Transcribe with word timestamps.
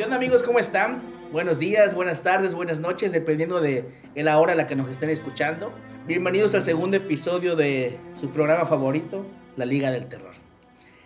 ¿Qué 0.00 0.04
onda 0.04 0.16
amigos? 0.16 0.42
¿Cómo 0.42 0.58
están? 0.58 1.02
Buenos 1.30 1.58
días, 1.58 1.94
buenas 1.94 2.22
tardes, 2.22 2.54
buenas 2.54 2.80
noches, 2.80 3.12
dependiendo 3.12 3.60
de 3.60 3.84
la 4.14 4.38
hora 4.38 4.54
a 4.54 4.56
la 4.56 4.66
que 4.66 4.74
nos 4.74 4.88
estén 4.88 5.10
escuchando. 5.10 5.74
Bienvenidos 6.06 6.54
al 6.54 6.62
segundo 6.62 6.96
episodio 6.96 7.54
de 7.54 8.00
su 8.14 8.30
programa 8.30 8.64
favorito, 8.64 9.26
La 9.56 9.66
Liga 9.66 9.90
del 9.90 10.06
Terror. 10.06 10.32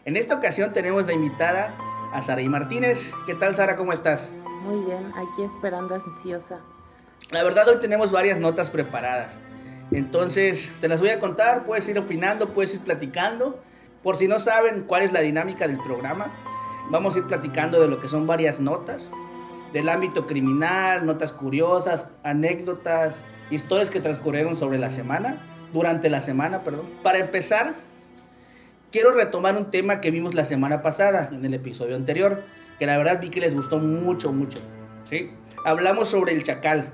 En 0.05 0.17
esta 0.17 0.37
ocasión 0.37 0.73
tenemos 0.73 1.07
la 1.07 1.13
invitada 1.13 1.77
a 2.13 2.23
Saraí 2.23 2.49
Martínez. 2.49 3.11
¿Qué 3.27 3.35
tal 3.35 3.57
Sara? 3.57 3.75
¿Cómo 3.75 3.93
estás? 3.93 4.31
Muy 4.63 4.85
bien, 4.85 5.11
aquí 5.17 5.43
esperando 5.43 5.97
ansiosa. 5.97 6.61
La 7.33 7.43
verdad 7.43 7.69
hoy 7.69 7.79
tenemos 7.81 8.13
varias 8.13 8.39
notas 8.39 8.71
preparadas. 8.71 9.41
Entonces 9.91 10.73
te 10.81 10.87
las 10.87 11.01
voy 11.01 11.09
a 11.09 11.19
contar, 11.19 11.67
puedes 11.67 11.89
ir 11.89 11.99
opinando, 11.99 12.51
puedes 12.51 12.73
ir 12.75 12.81
platicando. 12.81 13.61
Por 14.05 14.15
si 14.15 14.29
no 14.29 14.39
saben 14.39 14.85
cuál 14.85 15.03
es 15.03 15.11
la 15.11 15.19
dinámica 15.19 15.67
del 15.67 15.79
programa, 15.79 16.33
vamos 16.91 17.17
a 17.17 17.19
ir 17.19 17.27
platicando 17.27 17.81
de 17.81 17.89
lo 17.89 18.01
que 18.01 18.09
son 18.09 18.27
varias 18.27 18.61
notas, 18.61 19.13
del 19.73 19.89
ámbito 19.89 20.27
criminal, 20.27 21.05
notas 21.05 21.33
curiosas, 21.33 22.13
anécdotas, 22.23 23.25
historias 23.51 23.91
que 23.91 24.01
transcurrieron 24.01 24.57
sobre 24.57 24.79
la 24.79 24.91
semana, 24.91 25.45
durante 25.73 26.09
la 26.09 26.21
semana, 26.21 26.63
perdón. 26.63 26.89
Para 27.03 27.19
empezar, 27.19 27.75
quiero 28.93 29.13
retomar 29.13 29.57
un 29.57 29.71
tema 29.71 30.01
que 30.01 30.13
vimos 30.13 30.35
la 30.35 30.45
semana 30.45 30.83
pasada, 30.83 31.29
en 31.33 31.45
el 31.45 31.55
episodio 31.55 31.97
anterior, 31.97 32.45
que 32.79 32.87
la 32.87 32.97
verdad 32.97 33.21
vi 33.21 33.29
que 33.29 33.41
les 33.41 33.55
gustó 33.55 33.81
mucho, 33.81 34.33
mucho. 34.33 34.61
¿sí? 35.09 35.31
Hablamos 35.65 36.09
sobre 36.09 36.33
el 36.33 36.43
chacal. 36.43 36.93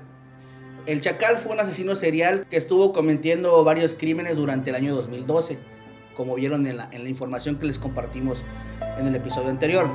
El 0.87 0.99
chacal 1.01 1.37
fue 1.37 1.53
un 1.53 1.59
asesino 1.59 1.93
serial 1.93 2.47
que 2.49 2.57
estuvo 2.57 2.91
cometiendo 2.91 3.63
varios 3.63 3.93
crímenes 3.93 4.37
durante 4.37 4.71
el 4.71 4.75
año 4.75 4.95
2012, 4.95 5.59
como 6.15 6.35
vieron 6.35 6.67
en 6.67 6.77
la, 6.77 6.89
información 7.07 7.57
que 7.57 7.65
les 7.65 7.79
compartimos 7.79 8.43
en 8.97 9.07
el 9.07 9.15
episodio 9.15 9.49
anterior. 9.49 9.87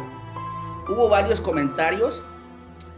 Hubo 0.88 1.08
varios 1.08 1.40
comentarios 1.40 2.22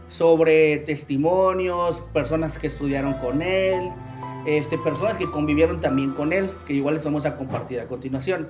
sobre 0.07 0.77
testimonios, 0.77 2.01
personas 2.13 2.57
que 2.57 2.67
estudiaron 2.67 3.13
con 3.15 3.41
él, 3.41 3.91
este, 4.45 4.77
personas 4.77 5.17
que 5.17 5.29
convivieron 5.29 5.81
también 5.81 6.11
con 6.11 6.33
él, 6.33 6.49
que 6.65 6.73
igual 6.73 6.95
les 6.95 7.03
vamos 7.03 7.25
a 7.25 7.37
compartir 7.37 7.79
a 7.79 7.87
continuación. 7.87 8.49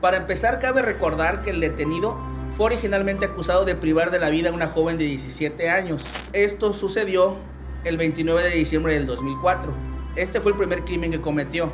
Para 0.00 0.16
empezar, 0.16 0.60
cabe 0.60 0.82
recordar 0.82 1.42
que 1.42 1.50
el 1.50 1.60
detenido 1.60 2.18
fue 2.52 2.66
originalmente 2.66 3.26
acusado 3.26 3.64
de 3.64 3.74
privar 3.74 4.10
de 4.10 4.18
la 4.20 4.30
vida 4.30 4.50
a 4.50 4.52
una 4.52 4.68
joven 4.68 4.96
de 4.96 5.04
17 5.04 5.70
años. 5.70 6.06
Esto 6.32 6.72
sucedió 6.72 7.36
el 7.84 7.96
29 7.96 8.42
de 8.42 8.50
diciembre 8.50 8.94
del 8.94 9.06
2004. 9.06 9.72
Este 10.16 10.40
fue 10.40 10.52
el 10.52 10.58
primer 10.58 10.84
crimen 10.84 11.10
que 11.10 11.20
cometió. 11.20 11.70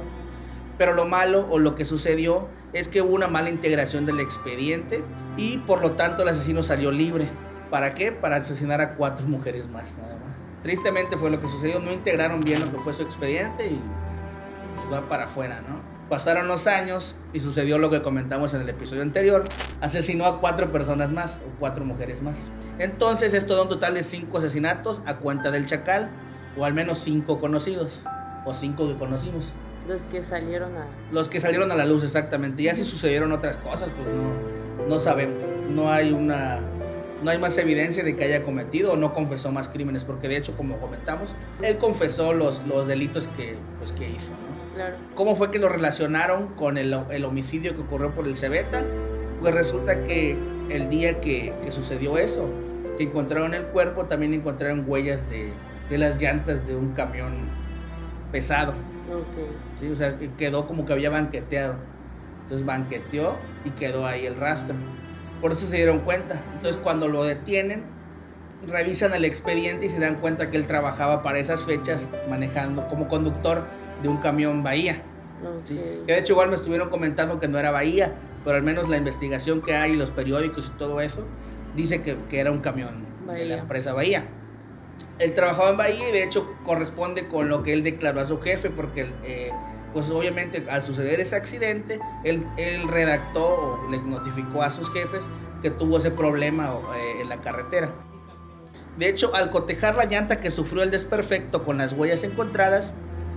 Pero 0.78 0.94
lo 0.94 1.04
malo 1.04 1.46
o 1.50 1.58
lo 1.58 1.74
que 1.74 1.84
sucedió 1.84 2.48
es 2.72 2.88
que 2.88 3.02
hubo 3.02 3.14
una 3.14 3.28
mala 3.28 3.50
integración 3.50 4.06
del 4.06 4.20
expediente 4.20 5.02
y 5.36 5.58
por 5.58 5.80
lo 5.80 5.92
tanto 5.92 6.22
el 6.22 6.28
asesino 6.28 6.62
salió 6.62 6.90
libre. 6.90 7.30
¿Para 7.70 7.94
qué? 7.94 8.12
Para 8.12 8.36
asesinar 8.36 8.80
a 8.80 8.94
cuatro 8.94 9.26
mujeres 9.26 9.68
más, 9.68 9.96
nada 9.96 10.14
más. 10.14 10.34
Tristemente 10.62 11.16
fue 11.16 11.30
lo 11.30 11.40
que 11.40 11.48
sucedió, 11.48 11.80
no 11.80 11.92
integraron 11.92 12.40
bien 12.40 12.60
lo 12.60 12.70
que 12.70 12.78
fue 12.78 12.92
su 12.92 13.02
expediente 13.02 13.66
y 13.66 13.80
pues 14.76 14.92
va 14.92 15.08
para 15.08 15.24
afuera, 15.24 15.62
¿no? 15.68 15.94
Pasaron 16.08 16.48
los 16.48 16.66
años 16.66 17.16
y 17.32 17.40
sucedió 17.40 17.78
lo 17.78 17.90
que 17.90 18.02
comentamos 18.02 18.52
en 18.54 18.60
el 18.60 18.68
episodio 18.68 19.02
anterior. 19.02 19.44
Asesinó 19.80 20.26
a 20.26 20.40
cuatro 20.40 20.70
personas 20.70 21.10
más 21.10 21.40
o 21.46 21.58
cuatro 21.58 21.84
mujeres 21.84 22.22
más. 22.22 22.50
Entonces 22.78 23.32
es 23.34 23.46
todo 23.46 23.62
un 23.62 23.68
total 23.68 23.94
de 23.94 24.02
cinco 24.02 24.38
asesinatos 24.38 25.00
a 25.06 25.16
cuenta 25.16 25.50
del 25.50 25.66
chacal 25.66 26.10
o 26.56 26.64
al 26.64 26.74
menos 26.74 26.98
cinco 26.98 27.40
conocidos 27.40 28.02
o 28.44 28.52
cinco 28.52 28.86
que 28.86 28.96
conocimos. 28.96 29.52
Los 29.86 30.04
que 30.04 30.22
salieron 30.22 30.76
a... 30.76 30.86
Los 31.12 31.28
que 31.28 31.40
salieron 31.40 31.70
a 31.70 31.76
la 31.76 31.84
luz 31.84 32.04
exactamente. 32.04 32.62
Ya 32.62 32.74
si 32.74 32.84
sucedieron 32.84 33.32
otras 33.32 33.56
cosas 33.58 33.90
pues 33.96 34.08
no, 34.08 34.88
no 34.88 34.98
sabemos. 34.98 35.42
No 35.68 35.90
hay 35.90 36.12
una 36.12 36.60
no 37.24 37.30
hay 37.30 37.38
más 37.38 37.56
evidencia 37.56 38.04
de 38.04 38.16
que 38.16 38.24
haya 38.24 38.42
cometido 38.42 38.92
o 38.92 38.96
no 38.96 39.14
confesó 39.14 39.50
más 39.50 39.70
crímenes, 39.70 40.04
porque 40.04 40.28
de 40.28 40.36
hecho, 40.36 40.56
como 40.58 40.78
comentamos, 40.78 41.34
él 41.62 41.78
confesó 41.78 42.34
los, 42.34 42.66
los 42.66 42.86
delitos 42.86 43.28
que, 43.28 43.56
pues, 43.78 43.92
que 43.92 44.08
hizo. 44.10 44.32
¿no? 44.32 44.74
Claro. 44.74 44.96
¿Cómo 45.14 45.34
fue 45.34 45.50
que 45.50 45.58
lo 45.58 45.70
relacionaron 45.70 46.48
con 46.48 46.76
el, 46.76 46.94
el, 47.10 47.24
homicidio 47.24 47.74
que 47.74 47.80
ocurrió 47.80 48.14
por 48.14 48.26
el 48.26 48.36
Cebeta? 48.36 48.84
Pues 49.40 49.54
resulta 49.54 50.04
que 50.04 50.36
el 50.68 50.90
día 50.90 51.22
que, 51.22 51.54
que, 51.62 51.72
sucedió 51.72 52.18
eso, 52.18 52.48
que 52.98 53.04
encontraron 53.04 53.54
el 53.54 53.64
cuerpo, 53.66 54.04
también 54.04 54.34
encontraron 54.34 54.84
huellas 54.86 55.30
de, 55.30 55.52
de 55.88 55.98
las 55.98 56.20
llantas 56.20 56.66
de 56.66 56.76
un 56.76 56.92
camión 56.92 57.32
pesado. 58.32 58.74
Okay. 59.08 59.46
Sí, 59.74 59.90
o 59.90 59.96
sea, 59.96 60.18
quedó 60.38 60.66
como 60.66 60.86
que 60.86 60.92
había 60.92 61.10
banqueteado. 61.10 61.76
Entonces 62.42 62.66
banqueteó 62.66 63.36
y 63.64 63.70
quedó 63.70 64.06
ahí 64.06 64.26
el 64.26 64.36
rastro. 64.36 64.76
Por 65.40 65.52
eso 65.52 65.66
se 65.66 65.76
dieron 65.76 66.00
cuenta. 66.00 66.42
Entonces 66.54 66.80
cuando 66.82 67.08
lo 67.08 67.24
detienen, 67.24 67.84
revisan 68.66 69.14
el 69.14 69.24
expediente 69.24 69.86
y 69.86 69.88
se 69.88 69.98
dan 69.98 70.16
cuenta 70.16 70.50
que 70.50 70.56
él 70.56 70.66
trabajaba 70.66 71.22
para 71.22 71.38
esas 71.38 71.62
fechas 71.62 72.08
manejando 72.28 72.88
como 72.88 73.08
conductor 73.08 73.64
de 74.02 74.08
un 74.08 74.18
camión 74.18 74.62
Bahía. 74.62 75.02
Okay. 75.40 75.76
¿sí? 75.76 75.82
Que 76.06 76.12
de 76.12 76.18
hecho 76.18 76.32
igual 76.32 76.48
me 76.48 76.56
estuvieron 76.56 76.90
comentando 76.90 77.40
que 77.40 77.48
no 77.48 77.58
era 77.58 77.70
Bahía, 77.70 78.14
pero 78.44 78.56
al 78.56 78.62
menos 78.62 78.88
la 78.88 78.96
investigación 78.96 79.62
que 79.62 79.74
hay, 79.74 79.96
los 79.96 80.10
periódicos 80.10 80.72
y 80.74 80.78
todo 80.78 81.00
eso, 81.00 81.26
dice 81.74 82.02
que, 82.02 82.16
que 82.28 82.40
era 82.40 82.50
un 82.50 82.60
camión 82.60 83.04
Bahía. 83.26 83.42
de 83.42 83.48
la 83.48 83.58
empresa 83.58 83.92
Bahía. 83.92 84.26
Él 85.18 85.34
trabajaba 85.34 85.70
en 85.70 85.76
Bahía 85.76 86.08
y 86.08 86.12
de 86.12 86.24
hecho 86.24 86.54
corresponde 86.64 87.28
con 87.28 87.48
lo 87.48 87.62
que 87.62 87.72
él 87.72 87.82
declaró 87.82 88.20
a 88.20 88.26
su 88.26 88.40
jefe 88.40 88.70
porque... 88.70 89.10
Eh, 89.24 89.50
pues 89.92 90.10
obviamente 90.10 90.66
al 90.68 90.82
suceder 90.82 91.20
ese 91.20 91.36
accidente, 91.36 92.00
él, 92.24 92.44
él, 92.56 92.88
redactó 92.88 93.46
o 93.46 93.88
le 93.88 94.02
notificó 94.02 94.62
a 94.62 94.68
sus 94.68 94.92
jefes 94.92 95.22
que 95.62 95.70
tuvo 95.70 95.98
ese 95.98 96.10
problema 96.10 96.74
eh, 96.96 97.22
en 97.22 97.28
la 97.28 97.40
carretera. 97.40 97.94
De 98.98 99.08
hecho, 99.08 99.34
al 99.34 99.50
cotejar 99.50 99.96
la 99.96 100.04
llanta 100.04 100.40
que 100.40 100.50
sufrió 100.50 100.82
el 100.82 100.90
desperfecto 100.90 101.64
con 101.64 101.78
las 101.78 101.92
huellas 101.92 102.24
encontradas, 102.24 102.94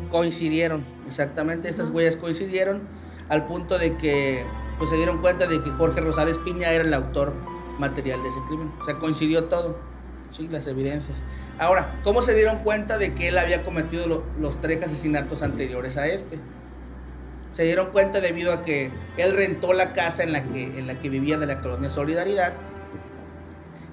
coincidieron, 0.09 0.85
exactamente, 1.05 1.69
estas 1.69 1.89
huellas 1.89 2.17
coincidieron 2.17 2.87
al 3.29 3.45
punto 3.45 3.77
de 3.77 3.97
que 3.97 4.45
pues, 4.77 4.89
se 4.89 4.97
dieron 4.97 5.19
cuenta 5.21 5.47
de 5.47 5.61
que 5.61 5.69
Jorge 5.71 6.01
Rosales 6.01 6.37
Piña 6.39 6.71
era 6.71 6.83
el 6.83 6.93
autor 6.93 7.33
material 7.79 8.21
de 8.23 8.29
ese 8.29 8.39
crimen. 8.47 8.71
O 8.79 8.83
sea, 8.83 8.97
coincidió 8.97 9.45
todo, 9.45 9.79
sí, 10.29 10.47
las 10.47 10.67
evidencias. 10.67 11.17
Ahora, 11.59 11.99
¿cómo 12.03 12.21
se 12.21 12.33
dieron 12.35 12.59
cuenta 12.59 12.97
de 12.97 13.13
que 13.13 13.29
él 13.29 13.37
había 13.37 13.63
cometido 13.63 14.07
lo, 14.07 14.23
los 14.39 14.61
tres 14.61 14.83
asesinatos 14.83 15.43
anteriores 15.43 15.97
a 15.97 16.07
este? 16.07 16.39
Se 17.51 17.63
dieron 17.63 17.91
cuenta 17.91 18.21
debido 18.21 18.53
a 18.53 18.63
que 18.63 18.91
él 19.17 19.35
rentó 19.35 19.73
la 19.73 19.93
casa 19.93 20.23
en 20.23 20.33
la 20.33 20.43
que, 20.43 20.63
en 20.63 20.85
la 20.85 20.99
que 20.99 21.09
vivía 21.09 21.37
de 21.37 21.45
la 21.45 21.61
colonia 21.61 21.89
Solidaridad 21.89 22.53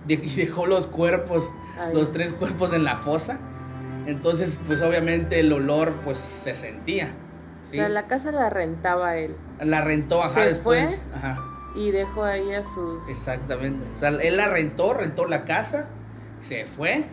y 0.06 0.16
dejó 0.16 0.66
los 0.66 0.86
cuerpos, 0.86 1.50
Ay. 1.78 1.94
los 1.94 2.12
tres 2.12 2.32
cuerpos 2.34 2.72
en 2.72 2.84
la 2.84 2.96
fosa. 2.96 3.38
Entonces, 4.06 4.58
pues 4.66 4.82
obviamente 4.82 5.40
el 5.40 5.52
olor 5.52 5.94
pues 6.04 6.18
se 6.18 6.54
sentía. 6.54 7.06
¿sí? 7.68 7.78
O 7.78 7.82
sea, 7.82 7.88
la 7.88 8.06
casa 8.06 8.32
la 8.32 8.50
rentaba 8.50 9.16
él. 9.16 9.36
La 9.60 9.80
rentó, 9.80 10.22
ajá, 10.22 10.42
¿Se 10.42 10.48
después. 10.48 11.06
Fue? 11.10 11.16
Ajá. 11.16 11.42
Y 11.74 11.90
dejó 11.90 12.24
ahí 12.24 12.52
a 12.52 12.64
sus... 12.64 13.08
Exactamente. 13.08 13.84
O 13.94 13.96
sea, 13.96 14.10
él 14.10 14.36
la 14.36 14.48
rentó, 14.48 14.94
rentó 14.94 15.26
la 15.26 15.44
casa, 15.44 15.88
se 16.44 16.66
fue. 16.66 17.04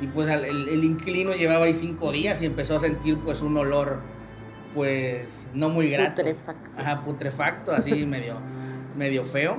Y 0.00 0.06
pues 0.06 0.28
el, 0.28 0.44
el, 0.44 0.84
inquilino 0.84 1.32
llevaba 1.34 1.66
ahí 1.66 1.74
cinco 1.74 2.10
días 2.10 2.40
y 2.40 2.46
empezó 2.46 2.76
a 2.76 2.80
sentir 2.80 3.18
pues 3.18 3.42
un 3.42 3.56
olor 3.56 4.00
pues 4.74 5.50
no 5.54 5.68
muy 5.68 5.90
grato. 5.90 6.22
Putrefacto. 6.22 6.82
Ajá, 6.82 7.04
putrefacto, 7.04 7.72
así 7.72 8.06
medio, 8.06 8.38
medio 8.96 9.24
feo. 9.24 9.58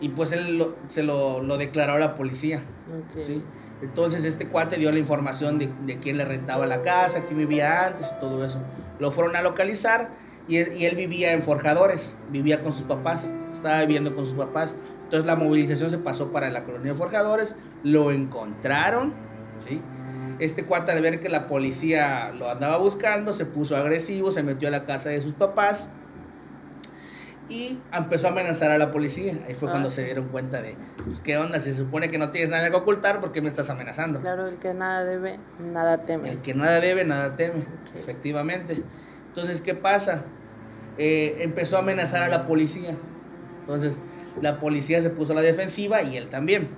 Y 0.00 0.08
pues 0.10 0.32
él 0.32 0.58
lo, 0.58 0.76
se 0.88 1.02
lo, 1.02 1.40
lo, 1.42 1.58
declaró 1.58 1.94
a 1.94 1.98
la 1.98 2.16
policía. 2.16 2.62
Okay. 3.10 3.24
¿sí? 3.24 3.42
Entonces 3.82 4.24
este 4.24 4.48
cuate 4.48 4.76
dio 4.76 4.90
la 4.90 4.98
información 4.98 5.58
de, 5.58 5.70
de, 5.86 5.98
quién 5.98 6.16
le 6.16 6.24
rentaba 6.24 6.66
la 6.66 6.82
casa, 6.82 7.24
quién 7.24 7.38
vivía 7.38 7.86
antes 7.86 8.12
y 8.16 8.20
todo 8.20 8.44
eso. 8.44 8.60
Lo 8.98 9.12
fueron 9.12 9.36
a 9.36 9.42
localizar 9.42 10.10
y 10.48 10.56
él 10.56 10.96
vivía 10.96 11.32
en 11.32 11.42
Forjadores, 11.42 12.16
vivía 12.30 12.62
con 12.62 12.72
sus 12.72 12.84
papás, 12.84 13.30
estaba 13.52 13.80
viviendo 13.80 14.14
con 14.14 14.24
sus 14.24 14.34
papás. 14.34 14.74
Entonces 15.12 15.26
la 15.26 15.36
movilización 15.36 15.90
se 15.90 15.98
pasó 15.98 16.32
para 16.32 16.48
la 16.48 16.64
colonia 16.64 16.92
de 16.92 16.98
Forjadores, 16.98 17.54
lo 17.84 18.12
encontraron, 18.12 19.12
¿sí? 19.58 19.78
Este 20.38 20.64
cuate 20.64 20.90
al 20.92 21.02
ver 21.02 21.20
que 21.20 21.28
la 21.28 21.48
policía 21.48 22.32
lo 22.32 22.50
andaba 22.50 22.78
buscando, 22.78 23.34
se 23.34 23.44
puso 23.44 23.76
agresivo, 23.76 24.30
se 24.30 24.42
metió 24.42 24.68
a 24.68 24.70
la 24.70 24.86
casa 24.86 25.10
de 25.10 25.20
sus 25.20 25.34
papás 25.34 25.90
y 27.50 27.78
empezó 27.92 28.28
a 28.28 28.30
amenazar 28.30 28.70
a 28.70 28.78
la 28.78 28.90
policía. 28.90 29.34
Ahí 29.46 29.52
fue 29.54 29.68
Ah, 29.68 29.72
cuando 29.72 29.90
sí. 29.90 29.96
se 29.96 30.04
dieron 30.06 30.28
cuenta 30.28 30.62
de, 30.62 30.76
pues, 31.04 31.20
¿qué 31.20 31.36
onda? 31.36 31.60
Se 31.60 31.74
supone 31.74 32.08
que 32.08 32.16
no 32.16 32.30
tienes 32.30 32.48
nada 32.48 32.70
que 32.70 32.76
ocultar, 32.76 33.20
¿por 33.20 33.32
qué 33.32 33.42
me 33.42 33.48
estás 33.48 33.68
amenazando? 33.68 34.18
Claro, 34.18 34.46
el 34.46 34.58
que 34.58 34.72
nada 34.72 35.04
debe, 35.04 35.38
nada 35.60 36.06
teme. 36.06 36.30
El 36.30 36.38
que 36.40 36.54
nada 36.54 36.80
debe, 36.80 37.04
nada 37.04 37.36
teme, 37.36 37.60
Ok. 37.60 37.96
efectivamente. 38.00 38.82
Entonces, 39.28 39.60
¿qué 39.60 39.74
pasa? 39.74 40.22
Eh, 40.96 41.36
empezó 41.40 41.76
a 41.76 41.80
amenazar 41.80 42.22
a 42.22 42.28
la 42.28 42.46
policía. 42.46 42.96
Entonces, 43.60 43.98
la 44.40 44.58
policía 44.58 45.00
se 45.00 45.10
puso 45.10 45.32
a 45.32 45.36
la 45.36 45.42
defensiva 45.42 46.02
y 46.02 46.16
él 46.16 46.28
también. 46.28 46.68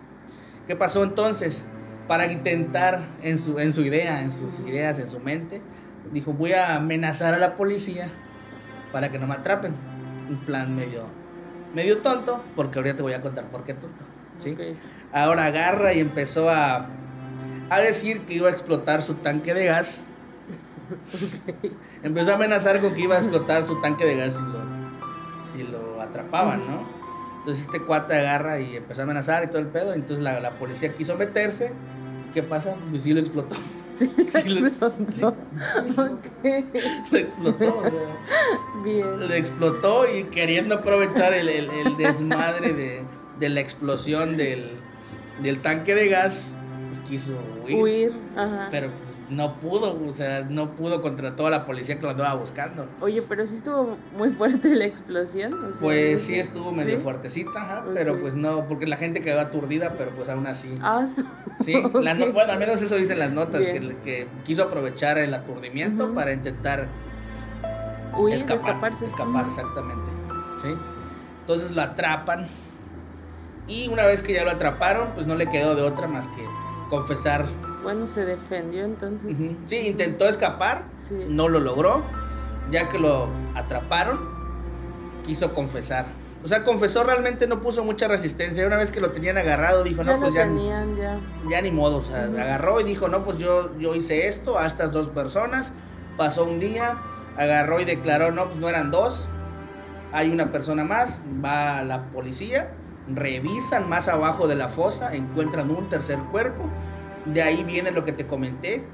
¿Qué 0.66 0.76
pasó 0.76 1.02
entonces? 1.02 1.64
Para 2.08 2.30
intentar 2.30 3.00
en 3.22 3.38
su, 3.38 3.58
en 3.58 3.72
su 3.72 3.82
idea, 3.82 4.22
en 4.22 4.32
sus 4.32 4.60
ideas, 4.60 4.98
en 4.98 5.08
su 5.08 5.20
mente, 5.20 5.62
dijo, 6.12 6.32
voy 6.32 6.52
a 6.52 6.76
amenazar 6.76 7.34
a 7.34 7.38
la 7.38 7.56
policía 7.56 8.08
para 8.92 9.10
que 9.10 9.18
no 9.18 9.26
me 9.26 9.34
atrapen. 9.34 9.74
Un 10.28 10.38
plan 10.44 10.74
medio, 10.74 11.04
medio 11.74 11.98
tonto, 11.98 12.42
porque 12.56 12.78
ahorita 12.78 12.96
te 12.96 13.02
voy 13.02 13.12
a 13.12 13.20
contar 13.20 13.46
por 13.46 13.64
qué 13.64 13.74
tonto. 13.74 13.98
¿sí? 14.38 14.56
Ahora 15.12 15.46
agarra 15.46 15.92
y 15.92 16.00
empezó 16.00 16.48
a, 16.48 16.86
a 17.70 17.80
decir 17.80 18.22
que 18.22 18.34
iba 18.34 18.48
a 18.48 18.52
explotar 18.52 19.02
su 19.02 19.14
tanque 19.14 19.54
de 19.54 19.66
gas. 19.66 20.08
Empezó 22.02 22.32
a 22.32 22.34
amenazar 22.34 22.80
con 22.80 22.94
que 22.94 23.02
iba 23.02 23.16
a 23.16 23.18
explotar 23.18 23.64
su 23.64 23.80
tanque 23.80 24.04
de 24.04 24.16
gas 24.16 24.34
si 24.34 24.42
lo, 24.42 24.62
si 25.46 25.62
lo 25.62 26.00
atrapaban, 26.02 26.66
¿no? 26.66 26.93
Entonces 27.44 27.66
este 27.66 27.82
cuate 27.82 28.14
agarra 28.14 28.58
y 28.60 28.76
empezó 28.76 29.02
a 29.02 29.04
amenazar 29.04 29.44
y 29.44 29.48
todo 29.48 29.58
el 29.58 29.66
pedo. 29.66 29.92
Entonces 29.92 30.22
la, 30.24 30.40
la 30.40 30.52
policía 30.58 30.94
quiso 30.94 31.16
meterse. 31.16 31.72
¿Y 32.28 32.32
qué 32.32 32.42
pasa? 32.42 32.74
Pues 32.90 33.02
sí 33.02 33.12
lo 33.12 33.20
explotó. 33.20 33.54
Sí, 33.94 34.10
lo 34.60 34.66
explotó. 34.66 35.36
Lo 37.12 37.18
explotó, 37.18 37.78
o 37.78 37.82
sea, 37.82 37.92
Bien. 38.82 39.20
Lo 39.20 39.32
explotó 39.34 40.04
y 40.12 40.24
queriendo 40.24 40.74
aprovechar 40.76 41.32
el, 41.34 41.48
el- 41.48 41.70
el 41.70 41.96
desmadre 41.96 42.72
de, 42.72 43.02
de 43.38 43.48
la 43.48 43.60
explosión 43.60 44.36
del, 44.36 44.70
del 45.42 45.60
tanque 45.60 45.94
de 45.94 46.08
gas, 46.08 46.52
pues 46.88 47.00
quiso 47.00 47.32
huir. 47.64 47.76
Huir. 47.82 48.12
Ajá. 48.36 48.68
Pero 48.70 48.88
pues, 48.88 49.13
no 49.34 49.54
pudo, 49.60 49.98
o 50.06 50.12
sea, 50.12 50.46
no 50.48 50.70
pudo 50.76 51.02
contra 51.02 51.34
toda 51.36 51.50
la 51.50 51.66
policía 51.66 51.96
que 51.96 52.02
lo 52.02 52.10
andaba 52.10 52.34
buscando. 52.34 52.86
Oye, 53.00 53.22
pero 53.22 53.46
sí 53.46 53.56
estuvo 53.56 53.96
muy 54.16 54.30
fuerte 54.30 54.74
la 54.74 54.84
explosión. 54.84 55.52
o 55.64 55.72
sea, 55.72 55.80
Pues 55.80 56.22
sí 56.22 56.38
estuvo 56.38 56.72
medio 56.72 56.96
¿Sí? 56.96 57.02
fuertecita, 57.02 57.62
ajá, 57.62 57.84
pero 57.94 58.20
pues 58.20 58.34
no, 58.34 58.66
porque 58.66 58.86
la 58.86 58.96
gente 58.96 59.20
quedó 59.20 59.40
aturdida, 59.40 59.94
pero 59.98 60.10
pues 60.12 60.28
aún 60.28 60.46
así. 60.46 60.72
Ah, 60.82 61.04
Sí, 61.60 61.74
la 62.00 62.14
no- 62.14 62.32
bueno, 62.32 62.52
al 62.52 62.58
menos 62.58 62.80
eso 62.82 62.96
dicen 62.96 63.18
las 63.18 63.32
notas, 63.32 63.64
que, 63.64 64.28
quiso 64.44 64.64
aprovechar 64.64 65.18
el 65.18 65.32
aturdimiento 65.34 66.12
para 66.14 66.32
intentar 66.32 66.88
Huir, 68.18 68.34
escapar, 68.36 68.56
escaparse. 68.56 69.06
escapar, 69.06 69.46
exactamente. 69.46 70.10
¿sí? 70.62 70.68
Entonces 71.40 71.72
lo 71.72 71.82
atrapan 71.82 72.46
y 73.66 73.88
una 73.88 74.06
vez 74.06 74.22
que 74.22 74.32
ya 74.34 74.44
lo 74.44 74.50
atraparon, 74.50 75.10
pues 75.14 75.26
no 75.26 75.34
le 75.34 75.48
quedó 75.50 75.74
de 75.74 75.82
otra 75.82 76.06
más 76.06 76.28
que 76.28 76.44
confesar. 76.90 77.46
Bueno, 77.84 78.06
se 78.06 78.24
defendió 78.24 78.84
entonces. 78.84 79.36
Sí, 79.64 79.76
intentó 79.86 80.26
escapar, 80.26 80.86
Sí. 80.96 81.14
no 81.28 81.48
lo 81.48 81.60
logró, 81.60 82.02
ya 82.70 82.88
que 82.88 82.98
lo 82.98 83.28
atraparon, 83.54 84.18
quiso 85.24 85.54
confesar. 85.54 86.06
O 86.42 86.48
sea, 86.48 86.62
confesó 86.64 87.04
realmente, 87.04 87.46
no 87.46 87.60
puso 87.62 87.84
mucha 87.84 88.06
resistencia. 88.08 88.66
Una 88.66 88.76
vez 88.76 88.90
que 88.90 89.00
lo 89.00 89.12
tenían 89.12 89.38
agarrado, 89.38 89.82
dijo, 89.82 90.02
Ya 90.02 90.14
no, 90.14 90.20
pues 90.20 90.34
ya, 90.34 90.42
tenían, 90.44 90.94
ya. 90.96 91.18
ya 91.48 91.62
ni 91.62 91.70
modo. 91.70 91.98
O 91.98 92.02
sea, 92.02 92.24
agarró 92.24 92.80
y 92.80 92.84
dijo, 92.84 93.08
no, 93.08 93.24
pues 93.24 93.38
yo, 93.38 93.70
yo 93.78 93.94
hice 93.94 94.26
esto 94.26 94.58
a 94.58 94.66
estas 94.66 94.92
dos 94.92 95.08
personas. 95.08 95.72
Pasó 96.18 96.44
un 96.44 96.60
día, 96.60 96.98
agarró 97.38 97.80
y 97.80 97.86
declaró, 97.86 98.30
no, 98.30 98.46
pues 98.46 98.58
no 98.58 98.68
eran 98.68 98.90
dos. 98.90 99.26
Hay 100.12 100.30
una 100.30 100.52
persona 100.52 100.84
más, 100.84 101.22
va 101.42 101.78
a 101.78 101.82
la 101.82 102.04
policía, 102.10 102.72
revisan 103.08 103.88
más 103.88 104.08
abajo 104.08 104.46
de 104.46 104.54
la 104.54 104.68
fosa, 104.68 105.14
encuentran 105.16 105.70
un 105.70 105.88
tercer 105.88 106.18
cuerpo. 106.30 106.64
De 107.26 107.42
ahí 107.42 107.64
viene 107.64 107.90
lo 107.90 108.04
que 108.04 108.12
te 108.12 108.26
comenté, 108.26 108.84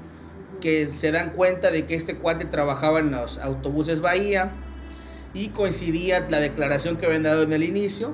que 0.61 0.87
se 0.87 1.11
dan 1.11 1.31
cuenta 1.31 1.71
de 1.71 1.85
que 1.85 1.95
este 1.95 2.17
cuate 2.17 2.45
trabajaba 2.45 2.99
en 2.99 3.11
los 3.11 3.37
autobuses 3.39 3.99
Bahía 4.01 4.51
y 5.33 5.49
coincidía 5.49 6.27
la 6.29 6.39
declaración 6.39 6.97
que 6.97 7.05
habían 7.05 7.23
dado 7.23 7.43
en 7.43 7.53
el 7.53 7.63
inicio. 7.63 8.13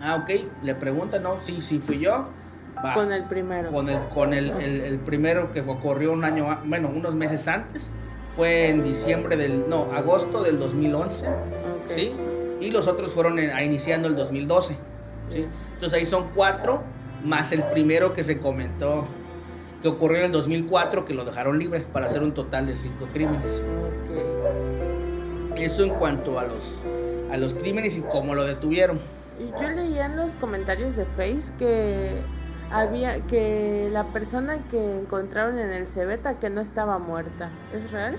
Ah, 0.00 0.16
ok, 0.22 0.40
le 0.62 0.74
preguntan, 0.74 1.22
no, 1.22 1.40
sí, 1.40 1.60
sí 1.62 1.78
fui 1.78 1.98
yo. 1.98 2.28
Va. 2.84 2.92
Con 2.92 3.10
el 3.10 3.24
primero. 3.24 3.70
Con 3.70 3.88
el, 3.88 3.98
con 4.14 4.34
el, 4.34 4.50
el- 4.50 4.80
el 4.82 4.98
primero 4.98 5.50
que 5.52 5.60
ocurrió 5.62 6.12
un 6.12 6.24
año, 6.24 6.60
bueno, 6.66 6.90
unos 6.94 7.14
meses 7.14 7.48
antes, 7.48 7.90
fue 8.34 8.68
en 8.68 8.84
diciembre 8.84 9.36
del, 9.36 9.66
no, 9.68 9.92
agosto 9.94 10.42
del 10.42 10.58
2011, 10.58 11.26
Ok. 11.28 11.34
¿sí? 11.88 12.14
Y 12.60 12.70
los 12.70 12.86
otros 12.86 13.12
fueron 13.12 13.38
en- 13.38 13.58
iniciando 13.64 14.08
el 14.08 14.14
2012, 14.16 14.76
¿sí? 15.30 15.46
Entonces 15.72 15.98
ahí 15.98 16.04
son 16.04 16.26
cuatro, 16.34 16.82
más 17.24 17.52
el 17.52 17.62
primero 17.64 18.12
que 18.12 18.22
se 18.22 18.40
comentó, 18.40 19.06
que 19.82 19.88
ocurrió 19.88 20.18
en 20.18 20.24
el 20.26 20.32
2004, 20.32 21.04
que 21.04 21.14
lo 21.14 21.24
dejaron 21.24 21.58
libre 21.58 21.80
para 21.92 22.06
hacer 22.06 22.22
un 22.22 22.32
total 22.32 22.66
de 22.66 22.76
cinco 22.76 23.08
crímenes. 23.12 23.62
Ok. 24.00 25.58
Eso 25.58 25.84
en 25.84 25.90
cuanto 25.90 26.38
a 26.38 26.44
los, 26.44 26.80
a 27.30 27.36
los 27.36 27.54
crímenes 27.54 27.96
y 27.96 28.02
cómo 28.02 28.34
lo 28.34 28.44
detuvieron. 28.44 29.00
Y 29.38 29.50
Yo 29.60 29.68
leía 29.70 30.06
en 30.06 30.16
los 30.16 30.34
comentarios 30.34 30.96
de 30.96 31.04
Face 31.06 31.52
que 31.58 32.20
había 32.70 33.20
que 33.26 33.88
la 33.92 34.12
persona 34.12 34.58
que 34.70 34.98
encontraron 34.98 35.58
en 35.58 35.72
el 35.72 35.86
Cebeta 35.86 36.38
que 36.38 36.50
no 36.50 36.60
estaba 36.60 36.98
muerta. 36.98 37.50
¿Es 37.74 37.90
real? 37.90 38.18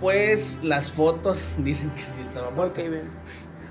Pues 0.00 0.60
las 0.62 0.92
fotos 0.92 1.56
dicen 1.58 1.90
que 1.90 2.02
sí 2.02 2.20
estaba 2.22 2.50
bien. 2.74 3.02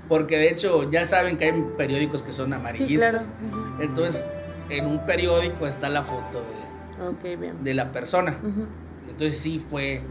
Porque 0.08 0.36
de 0.38 0.50
hecho 0.50 0.88
ya 0.90 1.04
saben 1.06 1.36
que 1.36 1.46
hay 1.46 1.66
periódicos 1.76 2.22
que 2.22 2.32
son 2.32 2.48
Sí, 2.50 2.54
amarillistas. 2.54 3.28
claro. 3.28 3.76
Entonces, 3.80 4.24
en 4.68 4.86
un 4.86 5.04
periódico 5.06 5.66
está 5.66 5.88
la 5.88 6.02
foto 6.02 6.40
de, 6.40 7.08
Ok, 7.08 7.38
bien. 7.40 7.62
de 7.62 7.74
la 7.74 7.92
persona. 7.92 8.36
Ujú. 8.42 8.66
Entonces 9.08 9.38
sí 9.38 9.58
fue, 9.60 10.02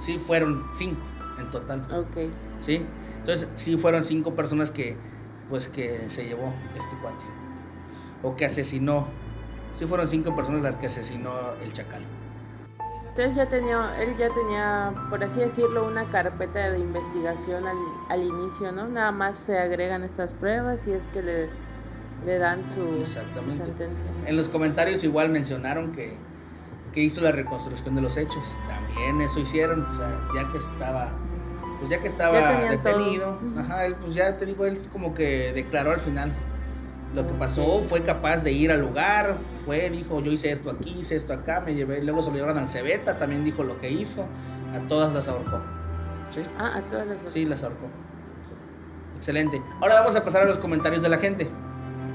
sí 0.00 0.18
fueron 0.18 0.66
cinco 0.72 1.00
en 1.38 1.50
total. 1.50 1.80
Ok. 1.92 2.30
¿Sí? 2.60 2.86
Entonces 3.18 3.48
sí 3.54 3.76
fueron 3.76 4.04
cinco 4.04 4.34
personas 4.34 4.70
que, 4.70 4.96
pues 5.48 5.68
que 5.68 6.08
se 6.10 6.24
llevó 6.24 6.52
este 6.76 6.96
cuate. 6.98 7.24
O 8.22 8.36
que 8.36 8.44
asesinó. 8.46 9.06
Sí 9.70 9.86
fueron 9.86 10.08
cinco 10.08 10.34
personas 10.36 10.62
las 10.62 10.76
que 10.76 10.86
asesinó 10.86 11.32
el 11.62 11.72
chacal. 11.72 12.02
Entonces 13.08 13.36
ya 13.36 13.48
tenía, 13.48 14.02
él 14.02 14.16
ya 14.16 14.28
tenía, 14.32 14.92
por 15.08 15.22
así 15.22 15.38
decirlo, 15.40 15.86
una 15.86 16.08
carpeta 16.10 16.70
de 16.70 16.80
investigación 16.80 17.64
al, 17.66 17.76
al 18.08 18.22
inicio, 18.24 18.72
¿no? 18.72 18.88
Nada 18.88 19.12
más 19.12 19.36
se 19.36 19.56
agregan 19.58 20.02
estas 20.02 20.34
pruebas 20.34 20.86
y 20.88 20.92
es 20.92 21.06
que 21.08 21.22
le, 21.22 21.48
le 22.24 22.38
dan 22.38 22.66
su, 22.66 23.04
su 23.04 23.50
sentencia. 23.50 24.08
En 24.26 24.36
los 24.36 24.48
comentarios 24.48 25.04
igual 25.04 25.28
mencionaron 25.30 25.92
que, 25.92 26.16
que 26.92 27.00
hizo 27.00 27.20
la 27.20 27.32
reconstrucción 27.32 27.94
de 27.94 28.00
los 28.00 28.16
hechos. 28.16 28.44
También 28.66 29.20
eso 29.20 29.40
hicieron, 29.40 29.82
o 29.84 29.96
sea, 29.96 30.20
ya 30.34 30.48
que 30.50 30.58
estaba, 30.58 31.10
pues 31.78 31.90
ya 31.90 32.00
que 32.00 32.06
estaba 32.06 32.40
Ya 32.40 32.58
todo. 32.58 32.68
detenido, 32.70 33.38
Ujú. 33.42 33.60
ajá, 33.60 33.84
él 33.86 33.96
pues 33.96 34.14
ya 34.14 34.36
te 34.38 34.46
digo, 34.46 34.64
él 34.66 34.78
como 34.92 35.12
que 35.14 35.52
declaró 35.52 35.92
al 35.92 36.00
final. 36.00 36.32
Lo 37.14 37.26
que 37.28 37.34
pasó 37.34 37.80
fue 37.84 38.02
capaz 38.02 38.42
de 38.42 38.50
ir 38.50 38.72
al 38.72 38.80
lugar, 38.80 39.36
fue, 39.64 39.88
dijo, 39.90 40.20
yo 40.20 40.32
hice 40.32 40.50
esto 40.50 40.68
aquí, 40.70 40.98
hice 40.98 41.14
esto 41.14 41.32
acá, 41.32 41.60
me 41.60 41.72
llevé, 41.74 42.02
luego 42.02 42.22
se 42.24 42.30
lo 42.30 42.36
llevaron 42.36 42.58
al 42.58 42.68
Cebeta, 42.68 43.18
también 43.20 43.44
dijo 43.44 43.62
lo 43.62 43.78
que 43.80 43.88
hizo, 43.88 44.26
a 44.74 44.80
todas 44.88 45.12
las 45.14 45.28
ahorcó. 45.28 45.60
¿Sí? 46.30 46.40
Ah, 46.58 46.72
a 46.78 46.82
todas 46.88 47.06
las 47.06 47.20
Sí, 47.30 47.44
las 47.44 47.62
ahorcó. 47.62 47.86
Excelente. 49.16 49.62
Ahora 49.80 49.94
vamos 50.00 50.16
a 50.16 50.24
pasar 50.24 50.42
a 50.42 50.46
los 50.46 50.58
comentarios 50.58 51.02
de 51.02 51.08
la 51.08 51.18
gente. 51.18 51.48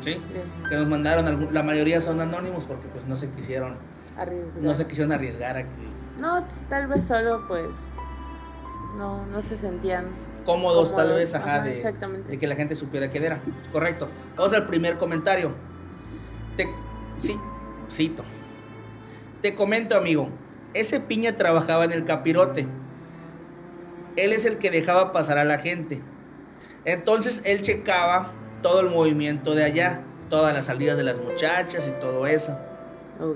¿Sí? 0.01 0.11
Bien. 0.31 0.45
que 0.69 0.75
nos 0.75 0.87
mandaron, 0.87 1.49
la 1.53 1.63
mayoría 1.63 1.99
son 2.01 2.19
anónimos 2.21 2.65
porque 2.65 2.87
pues 2.87 3.05
no 3.05 3.15
se 3.17 3.29
quisieron, 3.31 3.75
Arriesgar. 4.17 4.63
no 4.63 4.75
se 4.75 4.87
quisieron 4.87 5.11
arriesgar 5.11 5.57
a 5.57 5.63
que 5.63 5.69
No, 6.21 6.43
t- 6.43 6.51
tal 6.69 6.87
vez 6.87 7.03
solo 7.05 7.45
pues 7.47 7.91
no, 8.97 9.25
no 9.27 9.41
se 9.41 9.57
sentían 9.57 10.05
cómodos, 10.45 10.95
tal 10.95 11.13
vez, 11.13 11.35
ajá, 11.35 11.55
ajá, 11.57 11.63
de, 11.65 11.71
exactamente. 11.73 12.31
de 12.31 12.39
que 12.39 12.47
la 12.47 12.55
gente 12.55 12.75
supiera 12.75 13.11
quién 13.11 13.23
era. 13.23 13.39
Correcto. 13.71 14.07
Vamos 14.35 14.51
al 14.53 14.65
primer 14.67 14.97
comentario. 14.97 15.51
Te, 16.57 16.67
sí, 17.19 17.37
cito. 17.91 18.23
Te 19.43 19.53
comento, 19.55 19.95
amigo, 19.95 20.29
ese 20.73 20.99
piña 21.01 21.35
trabajaba 21.35 21.85
en 21.85 21.91
el 21.91 22.03
capirote. 22.05 22.67
Él 24.15 24.33
es 24.33 24.45
el 24.45 24.57
que 24.57 24.71
dejaba 24.71 25.11
pasar 25.11 25.37
a 25.37 25.43
la 25.45 25.59
gente. 25.59 26.01
Entonces 26.83 27.41
él 27.45 27.61
checaba 27.61 28.31
todo 28.61 28.81
el 28.81 28.89
movimiento 28.89 29.55
de 29.55 29.63
allá, 29.63 30.01
todas 30.29 30.53
las 30.53 30.65
salidas 30.67 30.97
de 30.97 31.03
las 31.03 31.21
muchachas 31.21 31.87
y 31.87 31.99
todo 31.99 32.27
eso. 32.27 32.57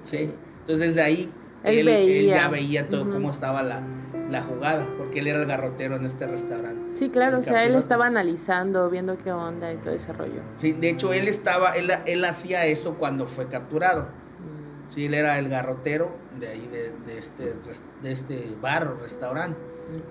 ¿sí? 0.03 0.34
Entonces 0.62 0.80
desde 0.89 1.01
ahí 1.01 1.32
Él 1.63 1.80
él, 1.80 1.88
él 1.89 1.96
veía. 2.08 2.36
ya 2.36 2.48
veía 2.50 2.89
todo 2.89 3.10
cómo 3.12 3.32
estaba 3.32 3.63
la, 3.63 3.82
la 4.30 4.42
jugada, 4.42 4.88
porque 4.98 5.20
él 5.20 5.27
era 5.27 5.39
el 5.42 5.46
garrotero 5.48 5.96
en 5.96 6.06
este 6.06 6.25
restaurante. 6.27 6.92
Sí, 6.94 7.10
claro, 7.10 7.39
o 7.39 7.42
sea, 7.42 7.65
él 7.65 7.75
estaba 7.75 8.06
analizando, 8.06 8.89
viendo 8.89 9.18
qué 9.18 9.32
onda 9.32 9.72
y 9.74 9.77
todo 9.77 9.94
ese 9.94 10.13
rollo. 10.13 10.42
Sí, 10.58 10.72
de 10.74 10.89
hecho 10.89 11.12
él 11.13 11.27
estaba, 11.27 11.72
él, 11.74 11.92
él 12.06 12.25
hacía 12.25 12.65
eso 12.65 12.96
cuando 12.96 13.27
fue 13.27 13.48
capturado. 13.48 14.03
Mm, 14.03 14.92
Sí, 14.92 15.06
él 15.06 15.13
era 15.15 15.39
el 15.39 15.50
garrotero 15.50 16.15
de 16.39 16.48
ahí 16.50 16.68
de, 16.72 16.94
de 17.06 17.18
este, 17.18 17.53
de 18.01 18.12
este 18.12 18.56
bar 18.62 18.88
o 18.88 18.96
restaurante, 19.01 19.58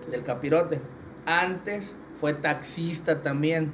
ok. 0.07 0.11
del 0.11 0.25
capirote. 0.25 0.81
Antes 1.25 1.97
fue 2.21 2.35
taxista 2.35 3.23
también 3.23 3.73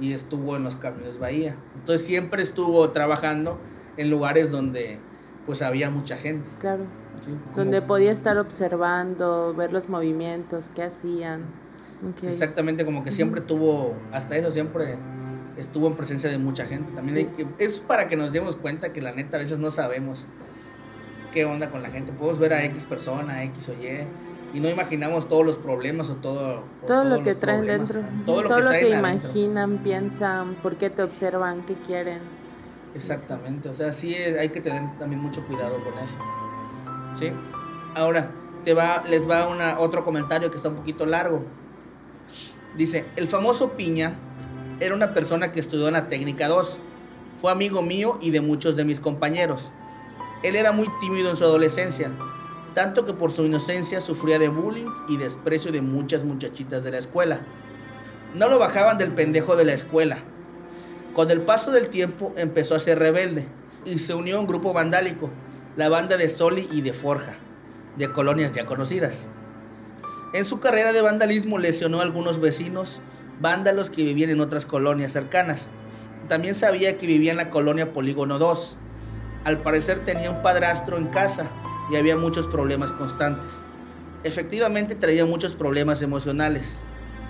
y 0.00 0.12
estuvo 0.12 0.56
en 0.56 0.64
los 0.64 0.76
camiones 0.76 1.18
Bahía. 1.18 1.56
Entonces 1.76 2.06
siempre 2.06 2.42
estuvo 2.42 2.90
trabajando 2.90 3.58
en 3.96 4.10
lugares 4.10 4.50
donde 4.50 4.98
pues 5.46 5.62
había 5.62 5.90
mucha 5.90 6.16
gente. 6.16 6.48
Claro. 6.60 6.84
¿sí? 7.20 7.30
Donde 7.56 7.82
podía 7.82 8.12
estar 8.12 8.38
observando, 8.38 9.54
ver 9.54 9.72
los 9.72 9.88
movimientos, 9.88 10.70
qué 10.74 10.82
hacían. 10.84 11.42
Ok. 12.08 12.24
Exactamente, 12.24 12.84
como 12.84 13.02
que 13.02 13.10
siempre 13.10 13.40
tuvo, 13.40 13.94
hasta 14.12 14.36
eso 14.36 14.50
siempre 14.52 14.96
estuvo 15.56 15.88
en 15.88 15.96
presencia 15.96 16.30
de 16.30 16.38
mucha 16.38 16.64
gente. 16.64 16.92
También 16.92 17.14
Sí. 17.14 17.18
hay 17.20 17.44
que- 17.44 17.64
es 17.64 17.78
para 17.80 18.06
que 18.08 18.16
nos 18.16 18.30
demos 18.32 18.54
cuenta 18.56 18.92
que 18.92 19.00
la 19.00 19.10
neta 19.12 19.36
a 19.36 19.40
veces 19.40 19.58
no 19.58 19.70
sabemos 19.72 20.26
qué 21.32 21.44
onda 21.44 21.70
con 21.70 21.82
la 21.82 21.90
gente. 21.90 22.12
Podemos 22.12 22.38
ver 22.38 22.52
a 22.52 22.62
X 22.64 22.84
persona, 22.84 23.42
X 23.44 23.68
o 23.70 23.72
Y, 23.72 24.06
y 24.54 24.60
no 24.60 24.68
imaginamos 24.68 25.28
todos 25.28 25.44
los 25.44 25.56
problemas 25.56 26.10
o 26.10 26.14
todo. 26.16 26.64
o 26.82 26.86
Todo 26.86 27.04
lo 27.04 27.22
que 27.22 27.34
traen 27.34 27.66
dentro. 27.66 28.00
Todo 28.24 28.42
lo 28.42 28.48
que, 28.48 28.78
que 28.78 28.86
traen 28.86 29.04
adentro. 29.04 29.28
imaginan, 29.28 29.78
piensan, 29.82 30.54
por 30.56 30.76
qué 30.76 30.90
te 30.90 31.02
observan, 31.02 31.64
qué 31.66 31.74
quieren. 31.74 32.20
Exactamente, 32.94 33.68
o 33.68 33.74
sea, 33.74 33.92
sí 33.92 34.14
hay 34.14 34.48
que 34.48 34.60
tener 34.60 34.82
también 34.98 35.20
mucho 35.20 35.46
cuidado 35.46 35.82
con 35.84 35.98
eso. 36.02 36.18
¿Sí? 37.14 37.32
Ahora, 37.94 38.30
te 38.64 38.74
va, 38.74 39.04
les 39.08 39.28
va 39.28 39.48
una, 39.48 39.78
otro 39.78 40.04
comentario 40.04 40.50
que 40.50 40.56
está 40.56 40.68
un 40.68 40.76
poquito 40.76 41.06
largo. 41.06 41.42
Dice, 42.76 43.06
el 43.16 43.26
famoso 43.26 43.72
Piña 43.72 44.14
era 44.80 44.94
una 44.94 45.14
persona 45.14 45.52
que 45.52 45.60
estudió 45.60 45.88
en 45.88 45.94
la 45.94 46.08
técnica 46.08 46.48
2. 46.48 46.80
Fue 47.40 47.52
amigo 47.52 47.82
mío 47.82 48.18
y 48.20 48.30
de 48.30 48.40
muchos 48.40 48.76
de 48.76 48.84
mis 48.84 49.00
compañeros. 49.00 49.70
Él 50.42 50.56
era 50.56 50.72
muy 50.72 50.88
tímido 51.00 51.30
en 51.30 51.36
su 51.36 51.44
adolescencia, 51.44 52.10
tanto 52.78 53.04
que 53.04 53.12
por 53.12 53.32
su 53.32 53.44
inocencia 53.44 54.00
sufría 54.00 54.38
de 54.38 54.46
bullying 54.46 54.86
y 55.08 55.16
desprecio 55.16 55.72
de 55.72 55.80
muchas 55.80 56.22
muchachitas 56.22 56.84
de 56.84 56.92
la 56.92 56.98
escuela. 56.98 57.40
No 58.36 58.48
lo 58.48 58.60
bajaban 58.60 58.98
del 58.98 59.10
pendejo 59.10 59.56
de 59.56 59.64
la 59.64 59.72
escuela. 59.72 60.18
Con 61.12 61.28
el 61.32 61.40
paso 61.40 61.72
del 61.72 61.88
tiempo 61.88 62.32
empezó 62.36 62.76
a 62.76 62.78
ser 62.78 63.00
rebelde 63.00 63.48
y 63.84 63.98
se 63.98 64.14
unió 64.14 64.36
a 64.36 64.40
un 64.40 64.46
grupo 64.46 64.72
vandálico, 64.72 65.28
la 65.76 65.88
banda 65.88 66.16
de 66.16 66.28
Soli 66.28 66.68
y 66.70 66.82
de 66.82 66.92
Forja, 66.92 67.34
de 67.96 68.12
colonias 68.12 68.52
ya 68.52 68.64
conocidas. 68.64 69.24
En 70.32 70.44
su 70.44 70.60
carrera 70.60 70.92
de 70.92 71.02
vandalismo 71.02 71.58
lesionó 71.58 71.98
a 71.98 72.04
algunos 72.04 72.40
vecinos, 72.40 73.00
vándalos 73.40 73.90
que 73.90 74.04
vivían 74.04 74.30
en 74.30 74.40
otras 74.40 74.66
colonias 74.66 75.10
cercanas. 75.10 75.68
También 76.28 76.54
sabía 76.54 76.96
que 76.96 77.08
vivía 77.08 77.32
en 77.32 77.38
la 77.38 77.50
colonia 77.50 77.92
Polígono 77.92 78.38
2. 78.38 78.76
Al 79.42 79.62
parecer 79.62 80.04
tenía 80.04 80.30
un 80.30 80.42
padrastro 80.42 80.96
en 80.96 81.08
casa 81.08 81.50
y 81.90 81.96
había 81.96 82.16
muchos 82.16 82.46
problemas 82.46 82.92
constantes. 82.92 83.60
Efectivamente 84.24 84.94
traía 84.94 85.24
muchos 85.24 85.54
problemas 85.54 86.02
emocionales, 86.02 86.80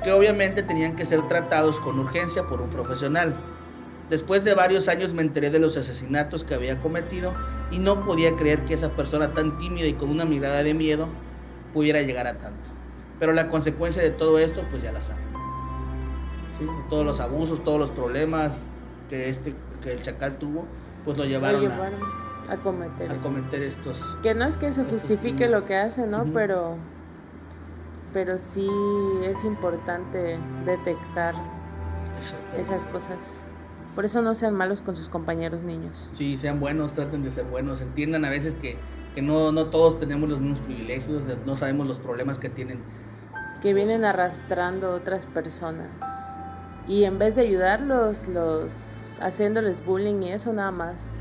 que 0.02 0.12
obviamente 0.12 0.62
tenían 0.62 0.96
que 0.96 1.04
ser 1.04 1.26
tratados 1.28 1.80
con 1.80 1.98
urgencia 1.98 2.44
por 2.44 2.60
un 2.60 2.70
profesional. 2.70 3.38
Después 4.10 4.42
de 4.44 4.54
varios 4.54 4.88
años 4.88 5.12
me 5.12 5.22
enteré 5.22 5.50
de 5.50 5.58
los 5.58 5.76
asesinatos 5.76 6.44
que 6.44 6.54
había 6.54 6.80
cometido 6.80 7.34
y 7.70 7.78
no 7.78 8.04
podía 8.04 8.34
creer 8.36 8.64
que 8.64 8.74
esa 8.74 8.90
persona 8.90 9.34
tan 9.34 9.58
tímida 9.58 9.86
y 9.86 9.94
con 9.94 10.08
una 10.08 10.24
mirada 10.24 10.62
de 10.62 10.72
miedo 10.72 11.08
pudiera 11.74 12.00
llegar 12.00 12.26
a 12.26 12.38
tanto. 12.38 12.70
Pero 13.20 13.32
la 13.32 13.50
consecuencia 13.50 14.02
de 14.02 14.10
todo 14.10 14.38
esto, 14.38 14.64
pues 14.70 14.82
ya 14.82 14.92
la 14.92 15.00
saben. 15.00 15.24
Todos 16.88 17.04
los 17.04 17.20
abusos, 17.20 17.62
todos 17.62 17.78
los 17.78 17.90
problemas 17.90 18.64
que, 19.08 19.28
este, 19.28 19.54
que 19.82 19.92
el 19.92 20.02
chacal 20.02 20.38
tuvo, 20.38 20.64
pues 21.04 21.16
lo 21.18 21.24
llevaron, 21.24 21.70
a, 21.70 21.90
cometer, 22.56 23.12
a 23.12 23.18
cometer 23.18 23.62
estos. 23.62 24.02
Que 24.22 24.34
no 24.34 24.44
es 24.44 24.56
que 24.56 24.72
se 24.72 24.84
justifique 24.84 25.46
lo 25.46 25.64
que 25.64 25.76
hace, 25.76 26.06
¿no? 26.06 26.24
Pero 26.32 26.78
pero 28.12 28.38
sí 28.38 28.68
es 29.24 29.44
importante 29.44 30.38
detectar 30.64 31.34
esas 32.56 32.86
cosas. 32.86 33.46
Por 33.94 34.04
eso 34.04 34.22
no 34.22 34.34
sean 34.34 34.54
malos 34.54 34.80
con 34.80 34.96
sus 34.96 35.08
compañeros 35.08 35.62
niños. 35.62 36.10
Sí, 36.12 36.38
sean 36.38 36.60
buenos, 36.60 36.92
traten 36.92 37.22
de 37.22 37.30
ser 37.30 37.44
buenos. 37.44 37.80
Entiendan 37.80 38.24
a 38.24 38.30
veces 38.30 38.54
que, 38.54 38.76
que 39.14 39.22
no, 39.22 39.52
no 39.52 39.66
todos 39.66 39.98
tenemos 39.98 40.28
los 40.28 40.40
mismos 40.40 40.60
privilegios, 40.60 41.24
no 41.44 41.56
sabemos 41.56 41.86
los 41.86 41.98
problemas 41.98 42.38
que 42.38 42.48
tienen. 42.48 42.80
Que 43.60 43.74
vienen 43.74 44.04
arrastrando 44.04 44.92
otras 44.92 45.26
personas. 45.26 46.38
Y 46.86 47.04
en 47.04 47.18
vez 47.18 47.34
de 47.34 47.42
ayudarlos, 47.42 48.28
los 48.28 49.06
haciéndoles 49.20 49.84
bullying 49.84 50.22
y 50.22 50.30
eso 50.30 50.52
nada 50.52 50.70
más, 50.70 51.14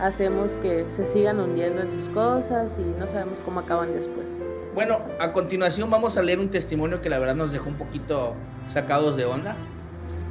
hacemos 0.00 0.56
que 0.56 0.88
se 0.88 1.06
sigan 1.06 1.40
hundiendo 1.40 1.82
en 1.82 1.90
sus 1.90 2.08
cosas 2.08 2.78
y 2.78 2.98
no 2.98 3.06
sabemos 3.06 3.40
cómo 3.40 3.60
acaban 3.60 3.92
después. 3.92 4.42
Bueno, 4.74 5.00
a 5.18 5.32
continuación 5.32 5.90
vamos 5.90 6.16
a 6.16 6.22
leer 6.22 6.38
un 6.38 6.48
testimonio 6.48 7.00
que 7.00 7.08
la 7.08 7.18
verdad 7.18 7.34
nos 7.34 7.52
dejó 7.52 7.68
un 7.68 7.76
poquito 7.76 8.34
sacados 8.66 9.16
de 9.16 9.24
onda. 9.24 9.56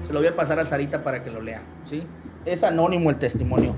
Se 0.01 0.13
lo 0.13 0.19
voy 0.19 0.27
a 0.27 0.35
pasar 0.35 0.59
a 0.59 0.65
Sarita 0.65 1.03
para 1.03 1.23
que 1.23 1.29
lo 1.29 1.41
lea, 1.41 1.61
¿sí? 1.85 2.07
Es 2.45 2.63
anónimo 2.63 3.09
el 3.09 3.17
testimonio. 3.17 3.75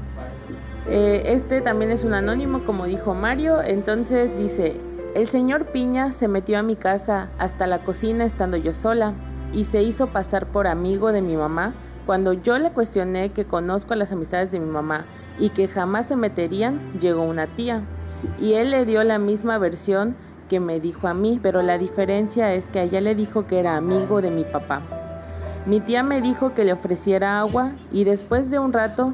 Eh, 0.88 1.24
este 1.26 1.62
también 1.62 1.92
es 1.92 2.04
un 2.04 2.14
anónimo, 2.14 2.64
como 2.66 2.86
dijo 2.86 3.14
Mario. 3.14 3.62
Entonces 3.62 4.38
dice, 4.38 4.80
el 5.16 5.28
señor 5.28 5.68
Piña 5.72 6.12
se 6.12 6.28
metió 6.28 6.60
a 6.60 6.64
mi 6.64 6.76
casa 6.76 7.30
hasta 7.38 7.68
la 7.68 7.84
cocina 7.84 8.24
estando 8.24 8.56
yo 8.58 8.74
sola 8.74 9.14
y 9.52 9.66
se 9.66 9.82
hizo 9.82 10.08
pasar 10.08 10.48
por 10.48 10.68
amigo 10.68 11.12
de 11.12 11.22
mi 11.22 11.36
mamá 11.36 11.74
cuando 12.06 12.34
yo 12.34 12.58
le 12.58 12.72
cuestioné 12.72 13.32
que 13.32 13.46
conozco 13.46 13.96
las 13.96 14.12
amistades 14.12 14.52
de 14.52 14.60
mi 14.60 14.70
mamá 14.70 15.06
y 15.40 15.50
que 15.50 15.68
jamás 15.68 16.08
se 16.08 16.16
meterían, 16.16 16.92
llegó 17.00 17.24
una 17.24 17.48
tía 17.48 17.84
y 18.40 18.54
él 18.54 18.72
le 18.72 18.86
dio 18.86 19.04
la 19.04 19.18
misma 19.18 19.58
versión 19.58 20.16
que 20.50 20.60
me 20.60 20.80
dijo 20.80 21.08
a 21.08 21.14
mí, 21.14 21.40
pero 21.42 21.62
la 21.62 21.78
diferencia 21.78 22.54
es 22.54 22.70
que 22.70 22.80
a 22.80 22.84
ella 22.84 23.02
le 23.02 23.16
dijo 23.16 23.48
que 23.48 23.60
era 23.60 23.78
amigo 23.78 24.22
de 24.22 24.32
mi 24.32 24.44
papá. 24.44 24.82
Mi 25.66 25.80
tía 25.80 26.04
me 26.04 26.22
dijo 26.22 26.54
que 26.54 26.66
le 26.66 26.74
ofreciera 26.74 27.40
agua 27.40 27.74
y 27.92 28.04
después 28.04 28.50
de 28.52 28.60
un 28.60 28.74
rato 28.74 29.14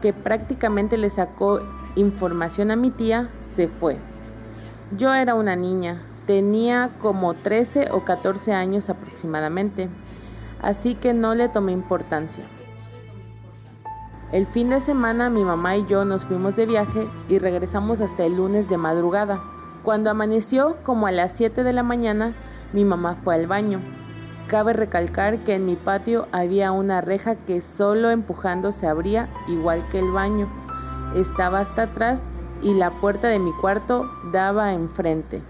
que 0.00 0.12
prácticamente 0.12 0.96
le 0.98 1.10
sacó 1.10 1.60
información 1.96 2.70
a 2.70 2.76
mi 2.76 2.90
tía, 2.90 3.30
se 3.42 3.68
fue. 3.68 3.96
Yo 4.96 5.12
era 5.14 5.34
una 5.34 5.56
niña, 5.56 5.98
tenía 6.26 6.90
como 7.00 7.34
13 7.34 7.90
o 7.92 8.04
14 8.04 8.52
años 8.52 8.90
aproximadamente, 8.90 9.88
así 10.62 10.94
que 10.94 11.12
no 11.12 11.34
le 11.34 11.48
tomé 11.48 11.72
importancia. 11.72 12.44
El 14.32 14.46
fin 14.46 14.70
de 14.70 14.80
semana 14.80 15.28
mi 15.28 15.44
mamá 15.44 15.76
y 15.76 15.84
yo 15.84 16.06
nos 16.06 16.24
fuimos 16.24 16.56
de 16.56 16.64
viaje 16.64 17.06
y 17.28 17.38
regresamos 17.38 18.00
hasta 18.00 18.24
el 18.24 18.36
lunes 18.36 18.70
de 18.70 18.78
madrugada. 18.78 19.42
Cuando 19.82 20.08
amaneció, 20.08 20.78
como 20.84 21.06
a 21.06 21.12
las 21.12 21.32
7 21.32 21.64
de 21.64 21.72
la 21.74 21.82
mañana, 21.82 22.34
mi 22.72 22.84
mamá 22.84 23.14
fue 23.14 23.34
al 23.34 23.46
baño. 23.46 23.82
Cabe 24.46 24.72
recalcar 24.72 25.44
que 25.44 25.54
en 25.54 25.66
mi 25.66 25.76
patio 25.76 26.28
había 26.32 26.72
una 26.72 27.02
reja 27.02 27.34
que 27.34 27.60
solo 27.60 28.10
empujando 28.10 28.72
se 28.72 28.86
abría, 28.86 29.28
igual 29.48 29.86
que 29.90 29.98
el 29.98 30.10
baño. 30.10 30.48
Estaba 31.14 31.58
hasta 31.58 31.82
atrás 31.82 32.30
y 32.62 32.72
la 32.72 33.00
puerta 33.00 33.28
de 33.28 33.38
mi 33.38 33.52
cuarto 33.52 34.10
daba 34.32 34.72
enfrente. 34.72 35.42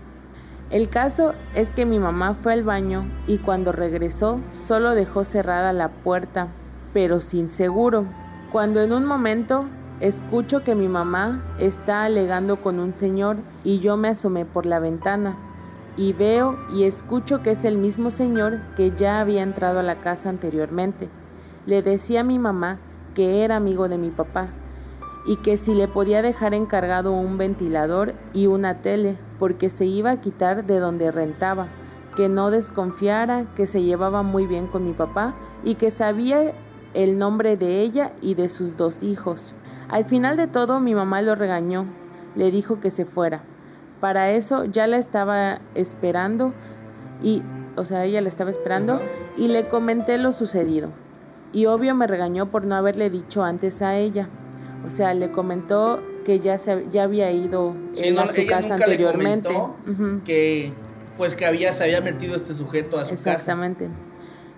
El 0.73 0.89
caso 0.89 1.35
es 1.55 1.75
que 1.75 1.85
mi 1.85 1.99
mamá 1.99 2.33
fue 2.33 2.55
al 2.55 2.65
baño 2.65 3.05
y 3.27 3.37
cuando 3.37 3.73
regresó 3.73 4.41
solo 4.51 4.95
dejó 4.95 5.23
cerrada 5.23 5.75
la 5.75 5.91
puerta, 5.91 6.49
pero 6.95 7.21
sin 7.21 7.51
seguro. 7.51 8.07
Cuando 8.51 8.81
en 8.81 8.95
un 8.95 9.05
momento 9.05 9.67
escucho 10.01 10.65
que 10.65 10.75
mi 10.75 10.89
mamá 10.89 11.45
está 11.59 12.05
alegando 12.05 12.57
con 12.57 12.81
un 12.81 12.95
señor 12.95 13.37
y 13.65 13.81
yo 13.81 13.99
me 13.99 14.09
asomé 14.09 14.47
por 14.47 14.65
la 14.65 14.79
ventana 14.79 15.37
y 15.99 16.15
veo 16.15 16.59
y 16.73 16.85
escucho 16.85 17.43
que 17.43 17.51
es 17.51 17.67
el 17.67 17.77
mismo 17.77 18.09
señor 18.09 18.61
que 18.75 18.93
ya 18.93 19.21
había 19.21 19.43
entrado 19.43 19.81
a 19.81 19.83
la 19.83 20.01
casa 20.01 20.31
anteriormente. 20.31 21.11
Le 21.67 21.83
decía 21.83 22.21
a 22.21 22.25
mi 22.25 22.39
mamá 22.39 22.79
que 23.15 23.45
era 23.45 23.57
amigo 23.57 23.91
de 23.91 23.99
mi 23.99 24.09
papá 24.09 24.49
y 25.25 25.37
que 25.37 25.57
si 25.57 25.75
le 25.75 25.89
podía 25.89 26.23
dejar 26.23 26.55
encargado 26.55 27.13
un 27.13 27.39
ventilador 27.39 28.15
y 28.33 28.47
una 28.47 28.83
tele 28.83 29.19
porque 29.39 29.69
se 29.69 29.85
iba 29.85 30.11
a 30.11 30.21
quitar 30.21 30.65
de 30.65 30.79
donde 30.79 31.11
rentaba, 31.11 31.69
que 32.17 32.29
no 32.29 32.51
desconfiara, 32.51 33.47
que 33.55 33.67
se 33.67 33.83
llevaba 33.83 34.23
muy 34.23 34.47
bien 34.47 34.67
con 34.67 34.85
mi 34.85 34.93
papá 34.93 35.35
y 35.65 35.77
que 35.77 35.91
sabía 35.91 36.55
el 36.95 37.19
nombre 37.19 37.57
de 37.57 37.81
ella 37.81 38.13
y 38.21 38.35
de 38.35 38.49
sus 38.49 38.77
dos 38.77 39.03
hijos. 39.03 39.55
Al 39.89 40.05
final 40.05 40.37
de 40.37 40.47
todo 40.47 40.81
mi 40.81 40.95
mamá 40.95 41.23
lo 41.23 41.35
regañó, 41.35 41.87
le 42.35 42.51
dijo 42.51 42.81
que 42.81 42.91
se 42.91 43.05
fuera, 43.05 43.43
para 44.03 44.33
eso 44.33 44.65
ya 44.65 44.89
la 44.89 44.97
estaba 44.97 45.61
esperando 45.77 46.55
y, 47.23 47.45
o 47.77 47.85
sea, 47.85 48.05
ella 48.05 48.21
la 48.21 48.29
estaba 48.29 48.51
esperando 48.51 49.01
y 49.37 49.47
le 49.47 49.69
comenté 49.69 50.19
lo 50.19 50.33
sucedido. 50.33 50.89
Y 51.53 51.67
obvio 51.67 51.95
me 51.95 52.09
regañó 52.09 52.51
por 52.51 52.65
no 52.65 52.75
haberle 52.75 53.11
dicho 53.11 53.45
antes 53.45 53.81
a 53.81 53.95
ella. 53.95 54.29
O 54.87 54.91
sea, 54.91 55.15
le 55.15 55.31
comentó 55.31 56.03
que 56.25 56.41
ya, 56.41 56.59
se, 56.59 56.87
ya 56.91 57.05
había 57.05 57.31
ido 57.31 57.75
a 58.19 58.27
su 58.29 58.47
casa 58.47 58.75
anteriormente. 58.75 59.55
Que 60.25 60.73
pues 61.17 61.35
que 61.35 61.47
había, 61.47 61.73
se 61.73 61.85
había 61.85 62.01
metido 62.01 62.35
este 62.35 62.55
sujeto 62.55 62.99
a 62.99 63.05
su 63.05 63.11
casa. 63.11 63.33
Exactamente. 63.33 63.89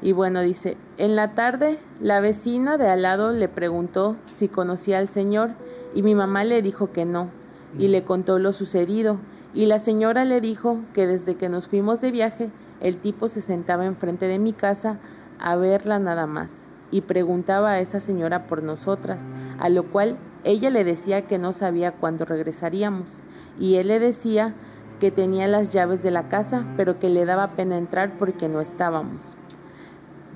Y 0.01 0.13
bueno, 0.13 0.41
dice, 0.41 0.77
en 0.99 1.17
la 1.17 1.35
tarde 1.35 1.79
la 2.01 2.21
vecina 2.21 2.79
de 2.79 2.89
al 2.89 3.03
lado 3.03 3.33
le 3.33 3.49
preguntó 3.49 4.17
si 4.31 4.49
conocía 4.49 4.99
al 4.99 5.09
señor 5.09 5.53
y 5.95 6.03
mi 6.03 6.15
mamá 6.15 6.45
le 6.45 6.63
dijo 6.63 6.93
que 6.93 7.05
no 7.05 7.31
y 7.79 7.89
le 7.89 8.05
contó 8.05 8.39
lo 8.39 8.53
sucedido 8.53 9.19
y 9.55 9.67
la 9.67 9.79
señora 9.79 10.25
le 10.25 10.41
dijo 10.41 10.81
que 10.93 11.07
desde 11.07 11.37
que 11.37 11.49
nos 11.49 11.69
fuimos 11.69 12.01
de 12.01 12.11
viaje, 12.11 12.51
el 12.81 12.99
tipo 12.99 13.29
se 13.29 13.41
sentaba 13.41 13.87
enfrente 13.87 14.27
de 14.27 14.39
mi 14.39 14.53
casa 14.53 14.99
a 15.39 15.57
verla 15.57 15.99
nada 15.99 16.27
más 16.27 16.67
y 16.91 17.03
preguntaba 17.03 17.73
a 17.73 17.81
esa 17.81 18.01
señora 18.01 18.47
por 18.47 18.63
nosotras, 18.63 19.27
a 19.59 19.69
lo 19.69 19.85
cual 19.85 20.19
ella 20.45 20.71
le 20.71 20.85
decía 20.85 21.27
que 21.27 21.39
no 21.39 21.53
sabía 21.53 21.93
cuándo 21.93 22.25
regresaríamos 22.25 23.23
y 23.59 23.77
él 23.77 23.89
le 23.89 23.99
decía 23.99 24.55
que 25.01 25.11
tenía 25.11 25.49
las 25.49 25.73
llaves 25.73 26.03
de 26.03 26.11
la 26.11 26.29
casa, 26.29 26.65
pero 26.77 26.99
que 26.99 27.09
le 27.09 27.25
daba 27.25 27.57
pena 27.57 27.77
entrar 27.79 28.17
porque 28.17 28.49
no 28.49 28.61
estábamos. 28.61 29.37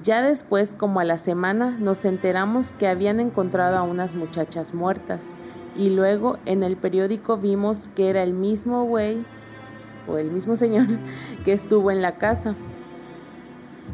Ya 0.03 0.23
después, 0.23 0.75
como 0.75 1.01
a 1.01 1.05
la 1.05 1.19
semana, 1.19 1.77
nos 1.79 2.05
enteramos 2.05 2.73
que 2.73 2.87
habían 2.87 3.21
encontrado 3.21 3.77
a 3.77 3.83
unas 3.83 4.15
muchachas 4.15 4.73
muertas 4.73 5.35
y 5.77 5.91
luego 5.91 6.39
en 6.45 6.63
el 6.63 6.77
periódico 6.77 7.37
vimos 7.37 7.89
que 7.89 8.11
era 8.11 8.23
el 8.23 8.33
mismo 8.33 8.85
güey 8.85 9.25
o 10.07 10.19
el 10.19 10.31
mismo 10.31 10.57
señor 10.57 10.87
que 11.45 11.53
estuvo 11.53 11.91
en 11.91 12.03
la 12.03 12.17
casa. 12.17 12.55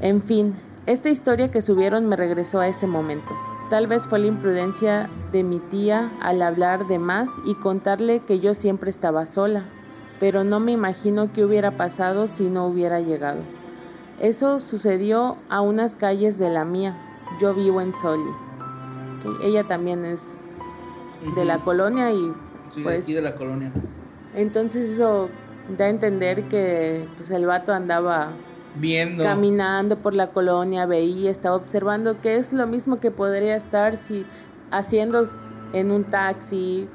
En 0.00 0.20
fin, 0.20 0.54
esta 0.86 1.08
historia 1.08 1.50
que 1.50 1.62
subieron 1.62 2.06
me 2.06 2.16
regresó 2.16 2.60
a 2.60 2.68
ese 2.68 2.86
momento. 2.86 3.34
Tal 3.70 3.86
vez 3.86 4.06
fue 4.06 4.18
la 4.18 4.26
imprudencia 4.26 5.08
de 5.32 5.42
mi 5.42 5.58
tía 5.58 6.12
al 6.20 6.42
hablar 6.42 6.86
de 6.86 6.98
más 6.98 7.30
y 7.46 7.54
contarle 7.54 8.20
que 8.20 8.38
yo 8.40 8.54
siempre 8.54 8.90
estaba 8.90 9.24
sola, 9.24 9.64
pero 10.20 10.44
no 10.44 10.60
me 10.60 10.72
imagino 10.72 11.32
qué 11.32 11.44
hubiera 11.44 11.76
pasado 11.76 12.28
si 12.28 12.50
no 12.50 12.66
hubiera 12.66 13.00
llegado. 13.00 13.40
Eso 14.20 14.60
sucedió 14.60 15.38
a 15.48 15.60
unas 15.60 15.96
calles 15.96 16.38
de 16.38 16.50
la 16.50 16.64
mía. 16.64 16.96
Yo 17.40 17.54
vivo 17.54 17.80
en 17.80 17.92
Soli. 17.92 18.30
Ella 19.42 19.64
también 19.64 20.04
es 20.04 20.38
de 21.34 21.44
la 21.46 21.58
colonia 21.60 22.12
y 22.12 22.32
Sí, 22.68 22.80
de 22.80 22.84
pues 22.84 23.04
aquí 23.04 23.14
de 23.14 23.22
la 23.22 23.34
colonia. 23.34 23.72
entonces 24.34 24.90
eso 24.90 25.30
da 25.78 25.86
a 25.86 25.88
entender 25.88 26.48
que 26.48 27.08
pues 27.16 27.30
el 27.30 27.46
vato 27.46 27.72
andaba 27.72 28.32
Viendo. 28.76 29.22
caminando 29.22 29.98
por 29.98 30.14
la 30.14 30.30
colonia, 30.32 30.86
veía, 30.86 31.30
estaba 31.30 31.54
observando 31.54 32.20
que 32.20 32.36
es 32.36 32.52
lo 32.52 32.66
mismo 32.66 32.98
que 32.98 33.10
podría 33.10 33.54
estar 33.54 33.96
si 33.96 34.26
haciendo 34.70 35.22
en 35.72 35.90
un 35.90 36.04
taxi 36.04 36.88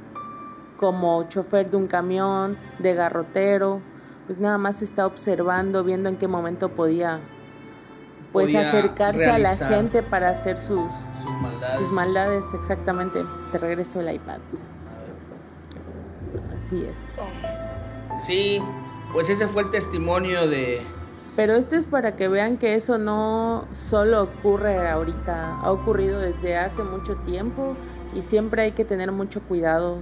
como 0.78 1.24
chofer 1.24 1.70
de 1.70 1.78
un 1.78 1.88
camión, 1.88 2.58
de 2.80 2.94
garrotero, 2.94 3.82
pues 4.26 4.40
nada 4.40 4.58
más 4.58 4.82
está 4.82 5.06
observando, 5.06 5.84
viendo 5.84 6.10
en 6.10 6.18
qué 6.18 6.28
momento 6.28 6.70
podía 6.76 7.22
pues 8.32 8.48
Podía 8.48 8.62
acercarse 8.62 9.30
a 9.30 9.40
la 9.40 9.56
gente 9.56 10.04
para 10.04 10.30
hacer 10.30 10.58
sus 10.58 10.92
sus 10.92 11.34
maldades. 11.42 11.78
sus 11.80 11.92
maldades, 11.92 12.54
exactamente. 12.54 13.24
Te 13.52 13.58
regreso 13.58 14.02
el 14.02 14.14
iPad. 14.14 14.40
Así 16.56 16.86
es. 16.86 17.20
Sí, 18.22 18.62
pues 19.14 19.30
ese 19.30 19.48
fue 19.48 19.64
el 19.64 19.72
testimonio 19.72 20.48
de. 20.48 20.82
Pero 21.40 21.54
esto 21.54 21.78
es 21.78 21.86
para 21.86 22.18
que 22.18 22.28
vean 22.28 22.58
que 22.58 22.76
eso 22.76 22.98
no 22.98 23.66
solo 23.72 24.24
ocurre 24.24 24.90
ahorita, 24.90 25.62
ha 25.62 25.72
ocurrido 25.72 26.20
desde 26.20 26.58
hace 26.58 26.84
mucho 26.84 27.16
tiempo 27.16 27.78
y 28.14 28.24
siempre 28.24 28.64
hay 28.64 28.72
que 28.74 28.84
tener 28.84 29.14
mucho 29.14 29.40
cuidado 29.44 30.00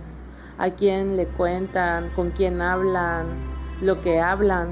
a 0.57 0.71
quién 0.71 1.15
le 1.15 1.27
cuentan, 1.27 2.09
con 2.15 2.31
quién 2.31 2.59
hablan, 2.59 3.27
lo 3.81 4.01
que 4.01 4.19
hablan. 4.19 4.69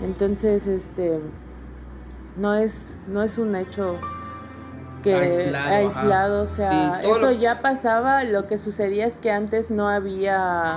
Entonces, 0.00 0.68
este 0.68 1.18
no 2.36 2.54
es 2.54 3.02
no 3.08 3.24
es 3.24 3.36
un 3.38 3.56
hecho 3.56 3.98
que 5.02 5.52
Aislado, 5.66 6.42
o 6.42 6.46
sea, 6.46 7.00
Sí, 7.02 7.08
eso 7.08 7.32
lo- 7.32 7.32
ya 7.32 7.60
pasaba, 7.60 8.22
lo 8.22 8.46
que 8.46 8.56
sucedía 8.56 9.04
es 9.04 9.18
que 9.18 9.32
antes 9.32 9.72
no 9.72 9.88
había 9.88 10.76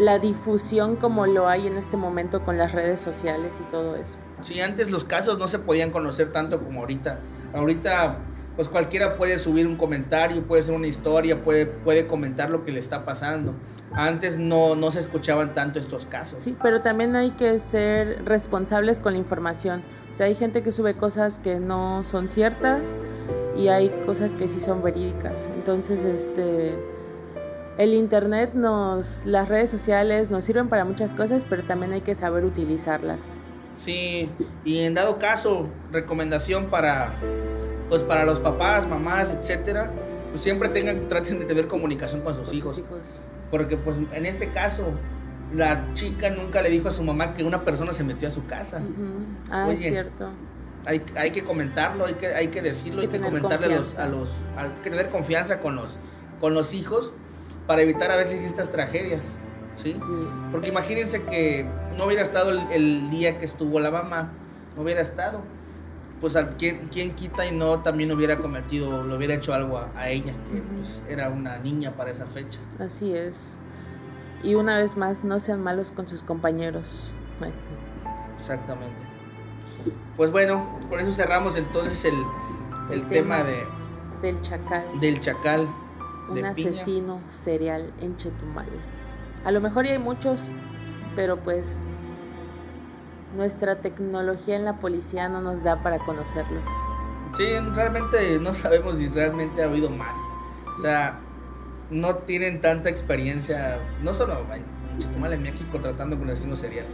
la 0.00 0.18
difusión 0.18 0.96
como 0.96 1.26
lo 1.26 1.46
hay 1.46 1.66
en 1.66 1.76
este 1.76 1.98
momento 1.98 2.42
con 2.42 2.56
las 2.56 2.72
redes 2.72 3.02
sociales 3.02 3.60
y 3.60 3.64
todo 3.64 3.96
eso. 3.96 4.16
Sí, 4.46 4.60
antes 4.60 4.92
los 4.92 5.02
casos 5.02 5.38
no 5.40 5.48
se 5.48 5.58
podían 5.58 5.90
conocer 5.90 6.30
tanto 6.30 6.62
como 6.62 6.78
ahorita. 6.78 7.18
Ahorita, 7.52 8.18
pues 8.54 8.68
cualquiera 8.68 9.16
puede 9.16 9.40
subir 9.40 9.66
un 9.66 9.76
comentario, 9.76 10.46
puede 10.46 10.62
hacer 10.62 10.72
una 10.72 10.86
historia, 10.86 11.42
puede, 11.42 11.66
puede 11.66 12.06
comentar 12.06 12.48
lo 12.48 12.64
que 12.64 12.70
le 12.70 12.78
está 12.78 13.04
pasando. 13.04 13.54
Antes 13.92 14.38
no, 14.38 14.76
no 14.76 14.92
se 14.92 15.00
escuchaban 15.00 15.52
tanto 15.52 15.80
estos 15.80 16.06
casos. 16.06 16.40
Sí, 16.40 16.56
pero 16.62 16.80
también 16.80 17.16
hay 17.16 17.32
que 17.32 17.58
ser 17.58 18.24
responsables 18.24 19.00
con 19.00 19.14
la 19.14 19.18
información. 19.18 19.82
O 20.08 20.12
sea, 20.12 20.26
hay 20.26 20.36
gente 20.36 20.62
que 20.62 20.70
sube 20.70 20.94
cosas 20.94 21.40
que 21.40 21.58
no 21.58 22.04
son 22.04 22.28
ciertas 22.28 22.96
y 23.56 23.66
hay 23.66 23.90
cosas 24.06 24.36
que 24.36 24.46
sí 24.46 24.60
son 24.60 24.80
verídicas. 24.80 25.50
Entonces, 25.56 26.04
este 26.04 26.78
el 27.78 27.94
internet 27.94 28.52
nos 28.54 29.26
las 29.26 29.48
redes 29.48 29.70
sociales 29.70 30.30
nos 30.30 30.44
sirven 30.44 30.68
para 30.68 30.84
muchas 30.84 31.14
cosas, 31.14 31.44
pero 31.44 31.64
también 31.64 31.92
hay 31.92 32.02
que 32.02 32.14
saber 32.14 32.44
utilizarlas. 32.44 33.38
Sí, 33.76 34.30
y 34.64 34.80
en 34.80 34.94
dado 34.94 35.18
caso, 35.18 35.68
recomendación 35.92 36.66
para 36.66 37.14
pues 37.88 38.02
para 38.02 38.24
los 38.24 38.40
papás, 38.40 38.88
mamás, 38.88 39.30
etcétera, 39.30 39.90
pues 40.30 40.40
siempre 40.40 40.68
tengan 40.68 41.08
traten 41.08 41.38
de 41.38 41.44
tener 41.44 41.68
comunicación 41.68 42.22
con 42.22 42.34
sus 42.34 42.52
hijos, 42.52 42.82
porque 43.50 43.76
pues 43.76 43.96
en 44.12 44.26
este 44.26 44.50
caso 44.50 44.92
la 45.52 45.92
chica 45.94 46.30
nunca 46.30 46.62
le 46.62 46.70
dijo 46.70 46.88
a 46.88 46.90
su 46.90 47.04
mamá 47.04 47.34
que 47.34 47.44
una 47.44 47.64
persona 47.64 47.92
se 47.92 48.02
metió 48.02 48.26
a 48.28 48.30
su 48.30 48.46
casa. 48.46 48.82
Ah, 49.50 49.70
es 49.70 49.82
cierto. 49.82 50.30
Hay, 50.84 51.02
hay 51.16 51.30
que 51.30 51.42
comentarlo, 51.42 52.06
hay 52.06 52.14
que, 52.14 52.28
hay 52.28 52.48
que 52.48 52.62
decirlo, 52.62 53.00
Hay 53.00 53.06
hay 53.06 53.12
que 53.12 53.18
que 53.18 53.24
tener 53.24 53.42
comentarle 53.42 53.74
a 53.74 53.78
los, 53.78 53.98
a 53.98 54.08
los, 54.08 54.30
hay 54.56 54.70
que 54.82 54.90
tener 54.90 55.10
confianza 55.10 55.60
con 55.60 55.74
los, 55.74 55.98
con 56.40 56.54
los 56.54 56.74
hijos 56.74 57.12
para 57.66 57.82
evitar 57.82 58.10
a 58.12 58.16
veces 58.16 58.42
estas 58.42 58.70
tragedias, 58.70 59.36
¿sí? 59.76 59.92
Sí. 59.92 60.02
Porque 60.52 60.68
imagínense 60.68 61.22
que 61.22 61.68
no 61.96 62.04
hubiera 62.06 62.22
estado 62.22 62.50
el, 62.50 62.60
el 62.72 63.10
día 63.10 63.38
que 63.38 63.44
estuvo 63.44 63.80
la 63.80 63.90
mamá, 63.90 64.32
no 64.76 64.82
hubiera 64.82 65.00
estado, 65.00 65.42
pues 66.20 66.36
al 66.36 66.50
quién, 66.56 66.88
quién 66.90 67.14
quita 67.14 67.46
y 67.46 67.52
no 67.54 67.80
también 67.80 68.10
hubiera 68.12 68.38
cometido, 68.38 69.04
le 69.04 69.16
hubiera 69.16 69.34
hecho 69.34 69.52
algo 69.54 69.78
a, 69.78 69.90
a 69.96 70.08
ella, 70.08 70.32
que 70.52 70.60
pues, 70.60 71.02
era 71.08 71.28
una 71.28 71.58
niña 71.58 71.92
para 71.96 72.10
esa 72.10 72.26
fecha. 72.26 72.58
Así 72.78 73.14
es. 73.14 73.58
Y 74.42 74.54
una 74.54 74.76
vez 74.76 74.96
más, 74.96 75.24
no 75.24 75.40
sean 75.40 75.62
malos 75.62 75.90
con 75.90 76.06
sus 76.08 76.22
compañeros. 76.22 77.12
Ay, 77.40 77.52
sí. 77.66 77.74
Exactamente. 78.34 78.94
Pues 80.16 80.30
bueno, 80.30 80.78
por 80.88 81.00
eso 81.00 81.10
cerramos 81.12 81.56
entonces 81.56 82.04
el, 82.04 82.14
el, 82.90 83.00
El 83.00 83.06
tema, 83.08 83.38
tema. 83.38 83.44
de, 83.44 83.66
Del 84.22 84.40
chacal. 84.40 85.00
del 85.00 85.20
chacal. 85.20 85.68
un 86.28 86.34
de 86.36 86.52
piña. 86.54 86.70
asesino 86.70 87.20
serial 87.26 87.92
en 88.00 88.16
Chetumal. 88.16 88.68
A 89.44 89.50
lo 89.50 89.60
mejor 89.60 89.84
ya 89.86 89.92
hay 89.92 89.98
muchos, 89.98 90.50
pero 91.16 91.38
pues 91.38 91.82
nuestra 93.34 93.80
tecnología 93.80 94.54
en 94.54 94.64
la 94.64 94.78
policía 94.78 95.28
no 95.28 95.40
nos 95.40 95.64
da 95.64 95.80
para 95.80 95.98
conocerlos. 95.98 96.68
Sí, 97.36 97.44
realmente 97.74 98.38
no 98.38 98.54
sabemos 98.54 98.98
si 98.98 99.08
realmente 99.08 99.62
ha 99.62 99.66
habido 99.66 99.90
más. 99.90 100.16
O 100.78 100.80
sea, 100.80 101.18
no 101.90 102.16
tienen 102.16 102.60
tanta 102.60 102.88
experiencia, 102.88 103.80
no 104.02 104.14
solo 104.14 104.44
en 104.54 104.64
Chetumal, 104.98 105.32
en 105.32 105.42
México, 105.42 105.80
tratando 105.80 106.18
con 106.18 106.30
asesinos 106.30 106.60
seriales. 106.60 106.92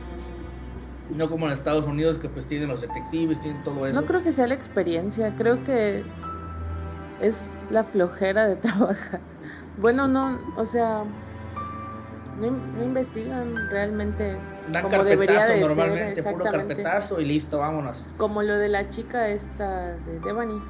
No 1.11 1.29
como 1.29 1.47
en 1.47 1.53
Estados 1.53 1.87
Unidos, 1.87 2.19
que 2.19 2.29
pues 2.29 2.47
tienen 2.47 2.69
los 2.69 2.81
detectives, 2.81 3.39
tienen 3.41 3.63
todo 3.63 3.87
eso. 3.87 4.01
No 4.01 4.07
creo 4.07 4.23
que 4.23 4.33
sea 4.33 4.47
la 4.47 4.55
experiencia, 4.55 5.35
creo 5.37 5.63
que 5.63 6.05
es 7.21 7.51
la 7.71 7.85
flojera 7.85 8.47
de 8.47 8.57
trabajar. 8.57 9.21
Bueno, 9.79 10.09
no, 10.09 10.41
o 10.57 10.65
sea, 10.65 11.05
no, 12.41 12.51
no 12.51 12.83
investigan 12.83 13.69
realmente 13.71 14.39
Dan 14.71 14.83
como 14.85 15.05
debería 15.05 15.37
de 15.37 15.41
ser, 15.41 15.61
normalmente, 15.61 16.23
puro 16.23 16.35
exactamente. 16.37 16.69
carpetazo 16.83 17.21
y 17.21 17.25
listo, 17.25 17.59
vámonos. 17.59 18.05
Como 18.17 18.43
lo 18.43 18.57
de 18.57 18.69
la 18.69 18.89
chica 18.91 19.29
esta 19.29 19.97
de 19.99 20.21
Devani. 20.21 20.63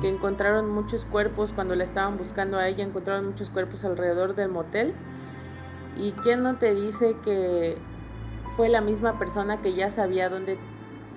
Que 0.00 0.08
encontraron 0.08 0.70
muchos 0.70 1.04
cuerpos 1.04 1.52
cuando 1.52 1.74
la 1.74 1.84
estaban 1.84 2.16
buscando 2.16 2.56
a 2.58 2.66
ella, 2.66 2.82
encontraron 2.82 3.26
muchos 3.26 3.50
cuerpos 3.50 3.84
alrededor 3.84 4.34
del 4.34 4.48
motel. 4.48 4.94
¿Y 5.98 6.12
quién 6.12 6.42
no 6.42 6.56
te 6.56 6.74
dice 6.74 7.16
que 7.22 7.76
fue 8.56 8.68
la 8.70 8.80
misma 8.80 9.18
persona 9.18 9.60
que 9.60 9.74
ya 9.74 9.90
sabía 9.90 10.28
dónde 10.30 10.58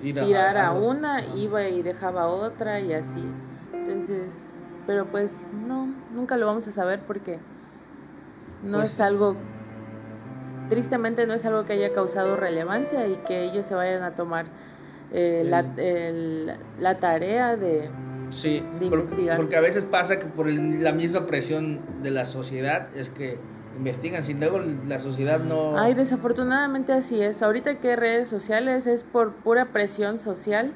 Ir 0.02 0.18
tirar 0.20 0.56
a 0.58 0.74
los- 0.74 0.86
una, 0.86 1.24
iba 1.36 1.64
y 1.68 1.82
dejaba 1.82 2.26
otra 2.28 2.80
y 2.80 2.92
así? 2.92 3.24
Entonces, 3.72 4.52
pero 4.86 5.06
pues 5.06 5.48
no, 5.66 5.88
nunca 6.14 6.36
lo 6.36 6.44
vamos 6.46 6.68
a 6.68 6.70
saber 6.72 7.00
porque 7.06 7.38
no 8.62 8.78
Pues 8.78 8.92
es 8.92 9.00
algo, 9.00 9.36
tristemente 10.70 11.26
no 11.26 11.34
es 11.34 11.44
algo 11.44 11.66
que 11.66 11.74
haya 11.74 11.92
causado 11.92 12.36
relevancia 12.36 13.06
y 13.06 13.16
que 13.26 13.44
ellos 13.44 13.66
se 13.66 13.74
vayan 13.74 14.02
a 14.02 14.14
tomar 14.14 14.46
eh, 15.12 15.42
la, 15.44 15.60
el- 15.76 16.56
la 16.78 16.96
tarea 16.96 17.56
de 17.56 17.90
Sí, 18.30 18.64
de 18.78 18.88
por- 18.88 19.00
investigar. 19.00 19.36
porque 19.36 19.56
a 19.56 19.60
veces 19.60 19.84
pasa 19.84 20.18
que 20.18 20.26
por 20.26 20.48
el- 20.48 20.82
la 20.82 20.92
misma 20.92 21.26
presión 21.26 21.80
de 22.02 22.12
la 22.12 22.24
sociedad 22.24 22.88
es 22.96 23.10
que 23.10 23.36
investigan, 23.76 24.22
sin 24.22 24.38
luego 24.40 24.60
la 24.88 24.98
sociedad 25.00 25.40
no... 25.40 25.76
Ay, 25.78 25.94
desafortunadamente 25.94 26.92
así 26.92 27.20
es. 27.20 27.42
Ahorita 27.42 27.80
que 27.80 27.96
redes 27.96 28.28
sociales 28.28 28.86
es 28.86 29.04
por 29.04 29.32
pura 29.34 29.72
presión 29.72 30.18
social 30.18 30.72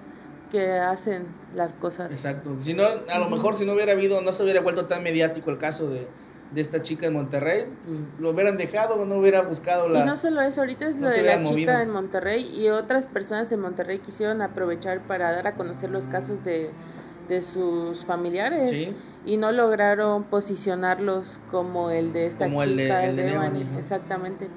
que 0.50 0.72
hacen 0.78 1.26
las 1.54 1.76
cosas. 1.76 2.12
Exacto. 2.12 2.56
Si 2.60 2.74
no, 2.74 2.84
a 3.08 3.18
lo 3.18 3.28
mejor 3.30 3.54
si 3.54 3.64
no 3.66 3.72
hubiera 3.74 3.92
habido, 3.92 4.20
no 4.22 4.32
se 4.32 4.42
hubiera 4.42 4.60
vuelto 4.60 4.86
tan 4.86 5.02
mediático 5.02 5.50
el 5.50 5.58
caso 5.58 5.88
de, 5.90 6.06
de 6.54 6.60
esta 6.60 6.82
chica 6.82 7.06
en 7.06 7.14
Monterrey, 7.14 7.64
pues 7.86 8.00
lo 8.20 8.30
hubieran 8.30 8.56
dejado, 8.56 9.04
no 9.04 9.16
hubiera 9.18 9.42
buscado 9.42 9.88
la... 9.88 10.00
Y 10.00 10.04
no 10.04 10.14
solo 10.16 10.40
eso, 10.40 10.60
ahorita 10.60 10.86
es 10.86 10.96
no 10.96 11.08
lo 11.08 11.12
de 11.12 11.22
la 11.22 11.42
chica 11.42 11.82
en 11.82 11.90
Monterrey 11.90 12.44
y 12.56 12.68
otras 12.68 13.06
personas 13.08 13.50
en 13.52 13.60
Monterrey 13.60 13.98
quisieron 13.98 14.40
aprovechar 14.40 15.00
para 15.06 15.32
dar 15.32 15.46
a 15.48 15.54
conocer 15.54 15.90
los 15.90 16.06
casos 16.06 16.44
de, 16.44 16.70
de 17.28 17.42
sus 17.42 18.04
familiares 18.04 18.70
Sí. 18.70 18.94
y 19.26 19.36
no 19.36 19.50
lograron 19.50 20.24
posicionarlos 20.24 21.40
como 21.50 21.90
el 21.90 22.12
de 22.12 22.26
esta 22.26 22.44
Como 22.46 22.62
el 22.62 22.76
de- 22.76 22.82
chica 22.84 23.04
el 23.04 23.16
de 23.16 23.22
Devani, 23.24 23.66
exactamente. 23.76 24.48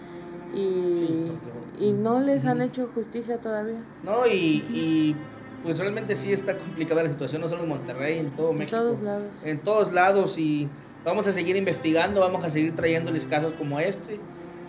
Y, 0.54 0.94
Sí, 0.94 1.32
porque- 1.44 1.86
y 1.86 1.94
no 1.94 2.20
les 2.20 2.46
han 2.46 2.62
hecho 2.62 2.90
justicia 2.94 3.40
todavía. 3.42 3.80
No, 4.04 4.26
y, 4.28 4.64
y 4.70 5.16
pues 5.64 5.80
realmente 5.80 6.16
sí 6.16 6.32
está 6.32 6.58
complicada 6.58 7.04
la 7.04 7.10
situación, 7.10 7.42
no 7.42 7.48
solo 7.48 7.64
en 7.64 7.70
Monterrey, 7.70 8.20
en 8.20 8.36
todo 8.36 8.52
En 8.52 8.58
México. 8.60 8.78
todos 8.78 9.02
lados. 9.02 9.44
En 9.44 9.60
todos 9.60 9.92
lados 9.94 10.38
y 10.38 10.70
vamos 11.04 11.28
a 11.28 11.32
seguir 11.32 11.56
investigando, 11.56 12.22
vamos 12.22 12.44
a 12.44 12.50
seguir 12.50 12.76
trayéndoles 12.76 13.26
casos 13.26 13.54
como 13.54 13.80
este, 13.80 14.20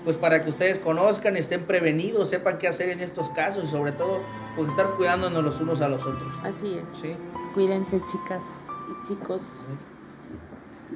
pues 0.05 0.17
para 0.17 0.43
que 0.43 0.49
ustedes 0.49 0.79
conozcan, 0.79 1.37
estén 1.37 1.65
prevenidos, 1.67 2.31
sepan 2.31 2.59
qué 2.59 2.69
hacer 2.69 2.89
en 2.89 3.01
estos 3.01 3.31
casos 3.31 3.65
y 3.65 3.67
sobre 3.67 3.93
todo 3.93 4.23
pues 4.57 4.69
estar 4.69 4.91
cuidándonos 4.97 5.45
los 5.45 5.61
unos 5.61 5.81
a 5.81 5.89
los 5.89 6.07
otros. 6.07 6.35
Así 6.43 6.79
es. 6.83 6.89
Sí. 6.91 7.15
Cuídense, 7.55 8.01
chicas 8.07 8.43
y 8.91 9.07
chicos. 9.07 9.75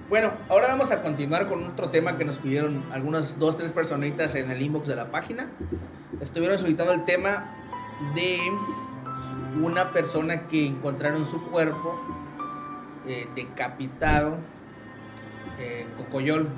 Bueno, 0.09 0.33
ahora 0.49 0.69
vamos 0.69 0.93
a 0.93 1.03
continuar 1.03 1.49
con 1.49 1.67
otro 1.67 1.91
tema 1.91 2.19
que 2.19 2.25
nos 2.25 2.39
pidieron 2.39 2.85
algunas 2.93 3.39
dos, 3.39 3.57
tres 3.57 3.73
personitas 3.73 4.35
en 4.35 4.51
el 4.51 4.61
inbox 4.61 4.89
de 4.89 4.97
la 4.97 5.11
página. 5.11 5.49
Estuvieron 6.21 6.59
solicitando 6.59 6.93
el 6.93 7.05
tema 7.05 7.57
de 8.15 8.39
una 9.63 9.93
persona 9.93 10.49
que 10.49 10.67
encontraron 10.67 11.25
su 11.25 11.43
cuerpo 11.51 12.01
eh, 13.07 13.29
decapitado 13.35 14.37
en 15.63 15.89
Cocoyol. 15.97 16.49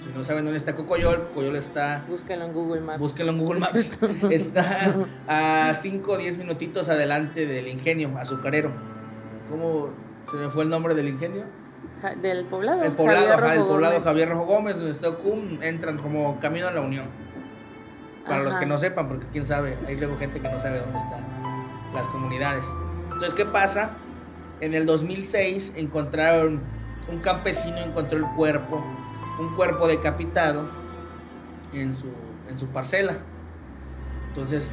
Si 0.00 0.10
no 0.10 0.22
saben 0.22 0.44
dónde 0.44 0.58
está 0.58 0.74
Cocoyol, 0.76 1.28
Cocoyol 1.28 1.56
está. 1.56 2.04
Búsquenlo 2.08 2.44
en 2.46 2.52
Google 2.52 2.80
Maps. 2.82 2.98
Búsquenlo 2.98 3.32
en 3.32 3.38
Google 3.38 3.60
Maps. 3.60 4.00
está 4.30 4.94
a 5.26 5.72
5 5.74 6.12
o 6.12 6.18
10 6.18 6.38
minutitos 6.38 6.88
adelante 6.88 7.46
del 7.46 7.68
ingenio 7.68 8.10
azucarero. 8.18 8.70
¿Cómo 9.48 9.90
se 10.30 10.36
me 10.36 10.48
fue 10.50 10.64
el 10.64 10.68
nombre 10.70 10.94
del 10.94 11.08
ingenio? 11.08 11.44
Ja- 12.02 12.14
del 12.16 12.44
poblado. 12.46 12.82
El 12.82 12.92
poblado, 12.92 13.26
Javier 13.28 13.44
ajá, 13.58 13.64
poblado 13.66 13.92
Gómez. 13.94 14.08
Javier 14.08 14.28
Rojo 14.28 14.44
Gómez, 14.44 14.76
donde 14.76 14.90
está 14.90 15.08
Ocum, 15.08 15.62
entran 15.62 15.98
como 15.98 16.38
camino 16.40 16.66
a 16.68 16.70
la 16.72 16.80
Unión. 16.80 17.06
Para 18.26 18.42
los 18.42 18.54
que 18.54 18.64
no 18.64 18.78
sepan, 18.78 19.06
porque 19.08 19.26
quién 19.32 19.44
sabe, 19.46 19.76
hay 19.86 19.96
luego 19.96 20.16
gente 20.16 20.40
que 20.40 20.48
no 20.48 20.58
sabe 20.58 20.80
dónde 20.80 20.96
están 20.98 21.24
las 21.94 22.08
comunidades. 22.08 22.64
Entonces, 23.12 23.34
¿qué 23.34 23.44
pasa? 23.44 23.92
En 24.60 24.74
el 24.74 24.86
2006 24.86 25.74
encontraron, 25.76 26.60
un 27.08 27.18
campesino 27.20 27.78
encontró 27.78 28.18
el 28.18 28.26
cuerpo, 28.36 28.82
un 29.38 29.54
cuerpo 29.54 29.86
decapitado 29.88 30.70
en 31.72 31.96
su, 31.96 32.08
en 32.48 32.56
su 32.58 32.68
parcela. 32.68 33.16
Entonces, 34.28 34.70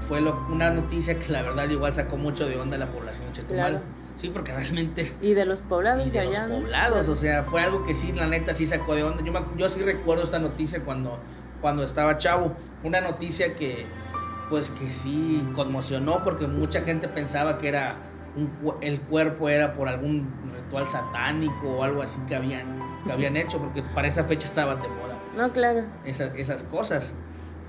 fue 0.00 0.20
lo- 0.20 0.46
una 0.50 0.70
noticia 0.70 1.18
que 1.18 1.32
la 1.32 1.42
verdad 1.42 1.68
igual 1.70 1.94
sacó 1.94 2.16
mucho 2.16 2.46
de 2.48 2.58
onda 2.58 2.76
a 2.76 2.80
la 2.80 2.86
población 2.86 3.26
de 3.26 3.32
Chetumal. 3.32 3.70
Claro. 3.70 3.84
Sí, 4.16 4.28
porque 4.28 4.52
realmente 4.52 5.10
Y 5.22 5.32
de 5.32 5.46
los 5.46 5.62
poblados 5.62 6.06
y 6.06 6.10
de 6.10 6.24
los 6.26 6.38
poblados, 6.38 7.08
o 7.08 7.16
sea, 7.16 7.42
fue 7.42 7.62
algo 7.62 7.86
que 7.86 7.94
sí, 7.94 8.12
la 8.12 8.26
neta, 8.26 8.52
sí 8.54 8.66
sacó 8.66 8.94
de 8.94 9.02
onda. 9.04 9.22
Yo, 9.24 9.32
me- 9.32 9.40
yo 9.56 9.68
sí 9.68 9.82
recuerdo 9.82 10.24
esta 10.24 10.38
noticia 10.38 10.80
cuando, 10.84 11.18
cuando 11.60 11.82
estaba 11.82 12.18
chavo. 12.18 12.54
Fue 12.80 12.88
una 12.88 13.00
noticia 13.00 13.54
que, 13.54 13.86
pues, 14.50 14.70
que 14.70 14.92
sí 14.92 15.48
conmocionó 15.54 16.22
porque 16.24 16.46
mucha 16.46 16.82
gente 16.82 17.08
pensaba 17.08 17.56
que 17.56 17.68
era 17.68 17.96
un 18.36 18.50
el 18.80 19.00
cuerpo 19.00 19.48
era 19.48 19.74
por 19.74 19.88
algún 19.88 20.28
ritual 20.54 20.86
satánico 20.88 21.68
o 21.68 21.82
algo 21.82 22.02
así 22.02 22.18
que 22.26 22.34
habían, 22.36 22.80
que 23.04 23.12
habían 23.12 23.36
hecho, 23.36 23.58
porque 23.58 23.82
para 23.82 24.08
esa 24.08 24.24
fecha 24.24 24.46
estaban 24.46 24.80
de 24.80 24.88
moda 24.88 25.18
No, 25.36 25.50
claro. 25.52 25.82
esas, 26.04 26.34
esas 26.36 26.62
cosas. 26.64 27.12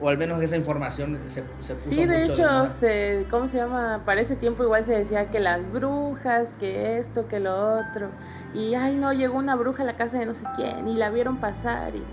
O 0.02 0.10
al 0.10 0.17
menos 0.17 0.41
esa 0.41 0.58
información 0.58 1.17
se, 1.28 1.43
se 1.60 1.76
puso 1.76 1.89
Sí, 1.89 2.06
de 2.06 2.26
mucho 2.26 2.34
hecho, 2.34 2.67
se, 2.67 3.26
¿cómo 3.30 3.47
se 3.47 3.58
llama? 3.60 4.02
Para 4.04 4.19
ese 4.21 4.36
tiempo 4.36 4.63
igual 4.63 4.84
se 4.84 4.97
decía 4.97 5.30
que 5.30 5.39
las 5.39 5.71
brujas, 5.71 6.54
que 6.60 6.97
esto, 6.97 7.28
que 7.28 7.39
lo 7.39 7.78
otro. 7.80 8.10
Y, 8.54 8.73
ay, 8.76 8.97
no, 8.97 9.13
llegó 9.13 9.38
una 9.38 9.56
bruja 9.56 9.84
a 9.84 9.86
la 9.86 9.95
casa 9.95 10.17
de 10.19 10.26
no 10.26 10.36
sé 10.36 10.45
quién 10.56 10.88
y 10.88 10.95
la 10.97 11.10
vieron 11.10 11.38
pasar 11.38 11.95
y 11.95 12.04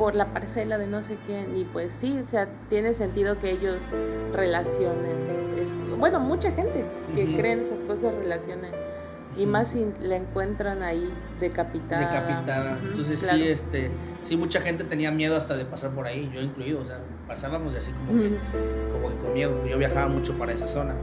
por 0.00 0.14
la 0.14 0.32
parcela 0.32 0.78
de 0.78 0.86
no 0.86 1.02
sé 1.02 1.18
quién. 1.26 1.54
Y 1.54 1.64
pues 1.64 1.92
sí, 1.92 2.18
o 2.18 2.26
sea, 2.26 2.48
tiene 2.68 2.94
sentido 2.94 3.38
que 3.38 3.50
ellos 3.50 3.90
relacionen. 4.32 5.58
Es, 5.58 5.82
bueno, 5.98 6.20
mucha 6.20 6.52
gente 6.52 6.86
que 7.14 7.34
cree 7.34 7.52
en 7.52 7.60
esas 7.60 7.84
cosas 7.84 8.14
relacionen. 8.14 8.72
Y 9.36 9.44
más 9.44 9.72
si 9.72 9.92
la 10.00 10.16
encuentran 10.16 10.82
ahí 10.82 11.12
decapitada. 11.38 12.10
decapitada. 12.10 12.76
Ujú, 12.78 12.86
Entonces 12.86 13.20
claro. 13.20 13.36
sí, 13.36 13.48
este, 13.48 13.90
sí 14.22 14.38
mucha 14.38 14.62
gente 14.62 14.84
tenía 14.84 15.10
miedo 15.10 15.36
hasta 15.36 15.54
de 15.54 15.66
pasar 15.66 15.90
por 15.90 16.06
ahí, 16.06 16.30
yo 16.34 16.40
incluido, 16.40 16.80
o 16.80 16.84
sea, 16.84 17.00
pasábamos 17.28 17.74
así 17.74 17.92
como 17.92 18.18
que, 18.18 18.38
como 18.90 19.10
que 19.10 19.16
con 19.16 19.34
miedo. 19.34 19.66
Yo 19.66 19.76
viajaba 19.76 20.08
mucho 20.08 20.38
para 20.38 20.52
esa 20.52 20.66
zona. 20.66 20.94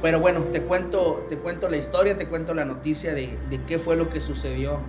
Pero 0.00 0.20
bueno, 0.20 0.40
te 0.44 0.62
cuento, 0.62 1.26
te 1.28 1.36
cuento 1.36 1.68
la 1.68 1.76
historia, 1.76 2.16
te 2.16 2.26
cuento 2.28 2.54
la 2.54 2.64
noticia 2.64 3.12
de, 3.12 3.38
de 3.50 3.62
qué 3.64 3.78
fue 3.78 3.94
lo 3.94 4.08
que 4.08 4.20
sucedió 4.22 4.80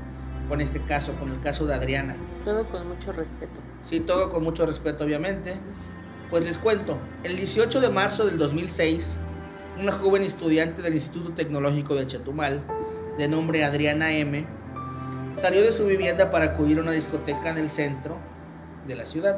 con 0.50 0.62
este 0.62 0.82
caso, 0.82 1.14
con 1.16 1.30
el 1.32 1.40
caso 1.42 1.66
de 1.66 1.74
Adriana. 1.74 2.16
Todo 2.46 2.68
con 2.70 2.88
mucho 2.88 3.12
respeto. 3.12 3.60
Sí, 3.84 4.00
todo 4.02 4.32
con 4.32 4.44
mucho 4.44 4.66
respeto, 4.66 5.04
obviamente. 5.04 5.54
Pues 6.30 6.44
les 6.44 6.58
cuento, 6.58 6.98
el 7.24 7.36
18 7.38 7.80
de 7.82 7.90
marzo 7.90 8.26
del 8.26 8.38
2006, 8.38 9.18
una 9.80 9.92
joven 9.92 10.24
estudiante 10.24 10.82
del 10.82 10.94
Instituto 10.94 11.32
Tecnológico 11.34 11.96
de 11.96 12.08
Chetumal, 12.08 12.62
de 13.18 13.28
nombre 13.28 13.64
Adriana 13.64 14.12
M., 14.14 14.46
salió 15.34 15.62
de 15.62 15.72
su 15.72 15.86
vivienda 15.86 16.32
para 16.32 16.46
acudir 16.46 16.80
a 16.80 16.82
una 16.82 16.92
discoteca 16.92 17.50
en 17.50 17.58
el 17.58 17.70
centro 17.70 18.18
de 18.88 18.96
la 18.96 19.06
ciudad. 19.06 19.38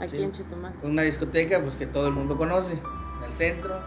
Aquí 0.00 0.16
Sí. 0.16 0.22
en 0.22 0.32
Chetumal. 0.32 0.72
Una 0.82 1.02
discoteca 1.02 1.60
pues 1.60 1.76
que 1.76 1.86
todo 1.86 2.06
el 2.08 2.14
mundo 2.14 2.36
conoce, 2.36 2.72
en 2.72 3.24
el 3.24 3.32
centro. 3.32 3.78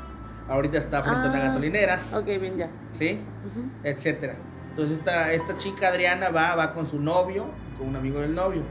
Ahorita 0.50 0.78
está 0.78 1.02
frente 1.02 1.28
a 1.28 1.32
una 1.32 1.40
Ah. 1.40 1.44
gasolinera, 1.46 2.00
Ok, 2.14 2.26
bien, 2.26 2.58
ya. 2.58 2.70
¿sí? 2.92 3.22
Ujú. 3.48 3.66
Etcétera. 3.84 4.36
Entonces 4.74 4.98
esta, 4.98 5.32
esta 5.34 5.56
chica 5.56 5.90
Adriana 5.90 6.30
va, 6.30 6.56
va 6.56 6.72
con 6.72 6.88
su 6.88 7.00
novio, 7.00 7.46
con 7.78 7.90
un 7.90 7.96
amigo 7.96 8.20
del 8.22 8.34
novio. 8.34 8.64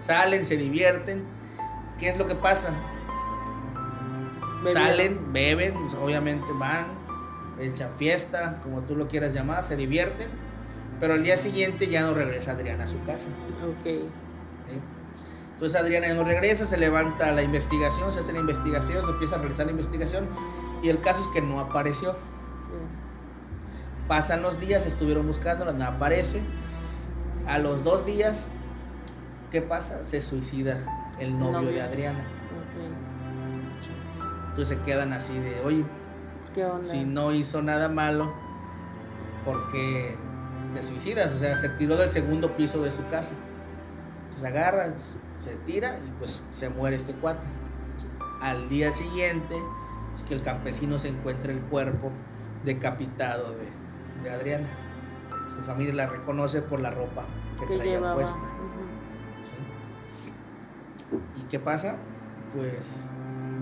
Salen, 0.00 0.44
se 0.44 0.58
divierten. 0.58 1.24
¿Qué 1.98 2.10
es 2.10 2.18
lo 2.18 2.26
que 2.26 2.34
pasa? 2.34 2.78
Salen, 4.70 5.32
beben, 5.32 5.74
obviamente 5.98 6.52
van, 6.52 6.88
echan 7.58 7.90
fiesta, 7.96 8.60
como 8.62 8.82
tú 8.82 8.94
lo 8.94 9.08
quieras 9.08 9.32
llamar, 9.32 9.64
se 9.64 9.76
divierten. 9.76 10.28
Pero 11.00 11.14
al 11.14 11.22
día 11.22 11.38
siguiente 11.38 11.88
ya 11.88 12.02
no 12.02 12.12
regresa 12.12 12.52
Adriana 12.52 12.84
a 12.84 12.88
su 12.88 13.02
casa. 13.04 13.28
Ok. 13.64 13.84
¿sí? 13.84 14.80
Entonces 15.54 15.80
Adriana 15.80 16.08
ya 16.08 16.14
no 16.14 16.24
regresa, 16.24 16.66
se 16.66 16.76
levanta 16.76 17.32
la 17.32 17.42
investigación, 17.42 18.12
se 18.12 18.20
hace 18.20 18.32
la 18.34 18.40
investigación, 18.40 19.02
se 19.02 19.10
empieza 19.10 19.36
a 19.36 19.38
realizar 19.38 19.64
la 19.64 19.72
investigación. 19.72 20.28
Y 20.82 20.90
el 20.90 21.00
caso 21.00 21.22
es 21.22 21.28
que 21.28 21.40
no 21.40 21.60
apareció. 21.60 22.14
Pasan 24.08 24.42
los 24.42 24.60
días, 24.60 24.86
estuvieron 24.86 25.26
buscándola, 25.26 25.72
no 25.72 25.84
aparece. 25.84 26.42
A 27.46 27.58
los 27.58 27.84
dos 27.84 28.04
días, 28.04 28.50
¿qué 29.50 29.62
pasa? 29.62 30.04
Se 30.04 30.20
suicida 30.20 30.78
el 31.18 31.38
novio, 31.38 31.70
de 31.70 31.82
Adriana. 31.82 32.20
Ok. 32.20 32.82
Entonces 34.50 34.76
se 34.76 34.84
quedan 34.84 35.12
así 35.12 35.38
de, 35.38 35.60
oye, 35.60 35.84
¿Qué 36.54 36.64
onda? 36.64 36.86
si 36.86 37.04
no 37.04 37.32
hizo 37.32 37.62
nada 37.62 37.88
malo, 37.88 38.32
¿por 39.44 39.70
qué 39.72 40.16
te 40.72 40.82
suicidas? 40.82 41.32
O 41.32 41.38
sea, 41.38 41.56
se 41.56 41.68
tiró 41.70 41.96
del 41.96 42.10
segundo 42.10 42.56
piso 42.56 42.82
de 42.82 42.90
su 42.90 43.06
casa. 43.08 43.34
Se 44.38 44.46
agarra, 44.46 44.92
se 45.40 45.54
tira 45.66 45.98
y 45.98 46.10
pues 46.18 46.40
se 46.50 46.68
muere 46.68 46.96
este 46.96 47.14
cuate. 47.14 47.46
Al 48.40 48.68
día 48.68 48.92
siguiente 48.92 49.56
es 50.14 50.22
que 50.22 50.34
el 50.34 50.42
campesino 50.42 50.98
se 50.98 51.08
encuentra 51.08 51.52
el 51.52 51.60
cuerpo 51.60 52.10
decapitado 52.64 53.52
de, 53.52 53.81
de 54.22 54.30
Adriana. 54.30 54.68
Su 55.56 55.62
familia 55.62 55.94
la 55.94 56.06
reconoce 56.06 56.62
por 56.62 56.80
la 56.80 56.90
ropa 56.90 57.24
que, 57.58 57.66
que 57.66 57.76
traía 57.76 57.92
llevaba. 57.94 58.14
puesta. 58.14 58.38
¿Y 61.36 61.42
qué 61.48 61.58
pasa? 61.58 61.96
Pues 62.56 63.10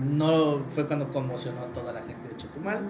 no 0.09 0.63
fue 0.73 0.87
cuando 0.87 1.11
conmocionó 1.11 1.61
a 1.61 1.67
toda 1.67 1.93
la 1.93 2.01
gente 2.01 2.27
de 2.27 2.35
Chetumal. 2.35 2.89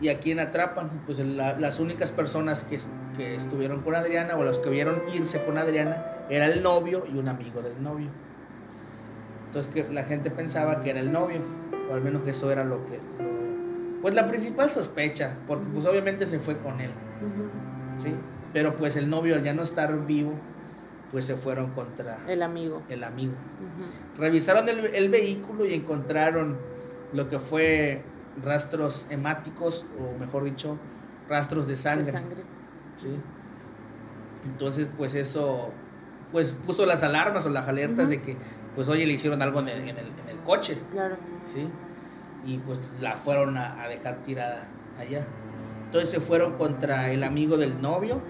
¿Y 0.00 0.08
a 0.10 0.18
quién 0.20 0.38
atrapan? 0.40 0.90
Pues 1.06 1.18
la- 1.20 1.58
las 1.58 1.80
únicas 1.80 2.10
personas 2.10 2.64
que, 2.64 2.78
que 3.16 3.34
estuvieron 3.34 3.80
con 3.80 3.94
Adriana 3.94 4.36
o 4.36 4.44
los 4.44 4.58
que 4.58 4.68
vieron 4.68 5.02
irse 5.14 5.42
con 5.44 5.56
Adriana 5.56 6.04
era 6.28 6.46
el 6.46 6.62
novio 6.62 7.04
y 7.10 7.16
un 7.18 7.28
amigo 7.28 7.62
del 7.62 7.82
novio. 7.82 8.08
Entonces 9.46 9.72
que 9.72 9.90
la 9.92 10.04
gente 10.04 10.30
pensaba 10.30 10.82
que 10.82 10.90
era 10.90 11.00
el 11.00 11.10
novio, 11.12 11.40
o 11.90 11.94
al 11.94 12.02
menos 12.02 12.26
eso 12.26 12.52
era 12.52 12.62
lo 12.64 12.84
que... 12.86 12.98
lo- 13.22 13.39
pues 14.02 14.14
la 14.14 14.26
principal 14.28 14.70
sospecha, 14.70 15.36
porque 15.46 15.66
pues 15.72 15.86
obviamente 15.86 16.26
se 16.26 16.38
fue 16.38 16.58
con 16.58 16.80
él. 16.80 16.90
¿sí? 17.96 18.16
Pero 18.52 18.76
pues 18.76 18.96
el 18.96 19.08
novio 19.10 19.34
al 19.36 19.42
ya 19.42 19.52
no 19.54 19.62
estar 19.62 20.06
vivo, 20.06 20.34
pues 21.12 21.24
se 21.24 21.36
fueron 21.36 21.70
contra 21.72 22.18
El 22.28 22.42
amigo. 22.42 22.82
el 22.88 23.04
amigo. 23.04 23.34
Revisaron 24.18 24.68
el, 24.68 24.86
el 24.86 25.08
vehículo 25.08 25.64
y 25.66 25.74
encontraron 25.74 26.56
lo 27.12 27.28
que 27.28 27.38
fue 27.38 28.02
rastros 28.42 29.06
hemáticos, 29.10 29.84
o 29.98 30.18
mejor 30.18 30.44
dicho, 30.44 30.78
rastros 31.28 31.66
de 31.66 31.76
sangre. 31.76 32.06
De 32.06 32.12
sangre. 32.12 32.42
¿sí? 32.96 33.16
Entonces, 34.44 34.88
pues 34.96 35.14
eso, 35.14 35.70
pues 36.32 36.54
puso 36.54 36.86
las 36.86 37.02
alarmas 37.02 37.44
o 37.46 37.50
las 37.50 37.68
alertas 37.68 38.08
de 38.08 38.22
que, 38.22 38.36
pues 38.74 38.88
oye, 38.88 39.04
le 39.06 39.12
hicieron 39.14 39.42
algo 39.42 39.60
en 39.60 39.68
el, 39.68 39.80
en 39.80 39.88
el, 39.98 40.06
en 40.06 40.28
el 40.28 40.38
coche, 40.44 40.78
Claro. 40.90 41.16
¿sí? 41.44 41.68
Y 42.44 42.58
pues 42.58 42.78
la 43.00 43.16
fueron 43.16 43.56
a, 43.58 43.82
a 43.82 43.88
dejar 43.88 44.16
tirada 44.22 44.66
allá. 44.98 45.26
Entonces 45.86 46.10
se 46.10 46.20
fueron 46.20 46.56
contra 46.56 47.10
el 47.10 47.24
amigo 47.24 47.56
del 47.56 47.80
novio, 47.82 48.20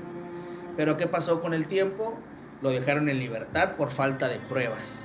pero 0.77 0.97
¿qué 0.97 1.07
pasó 1.07 1.41
con 1.41 1.53
el 1.55 1.67
tiempo? 1.69 2.15
Lo 2.63 2.71
dejaron 2.71 3.09
en 3.09 3.19
libertad 3.19 3.77
por 3.77 3.91
falta 3.91 4.29
de 4.29 4.39
pruebas. 4.39 4.99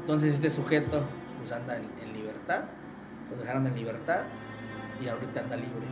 Entonces 0.00 0.34
este 0.34 0.50
sujeto 0.50 1.02
pues 1.38 1.52
anda 1.52 1.76
en, 1.76 1.84
en 2.02 2.12
libertad, 2.12 2.64
lo 3.30 3.36
dejaron 3.42 3.66
en 3.66 3.74
libertad 3.74 4.24
y 5.00 5.08
ahorita 5.08 5.40
anda 5.40 5.56
libre. 5.56 5.86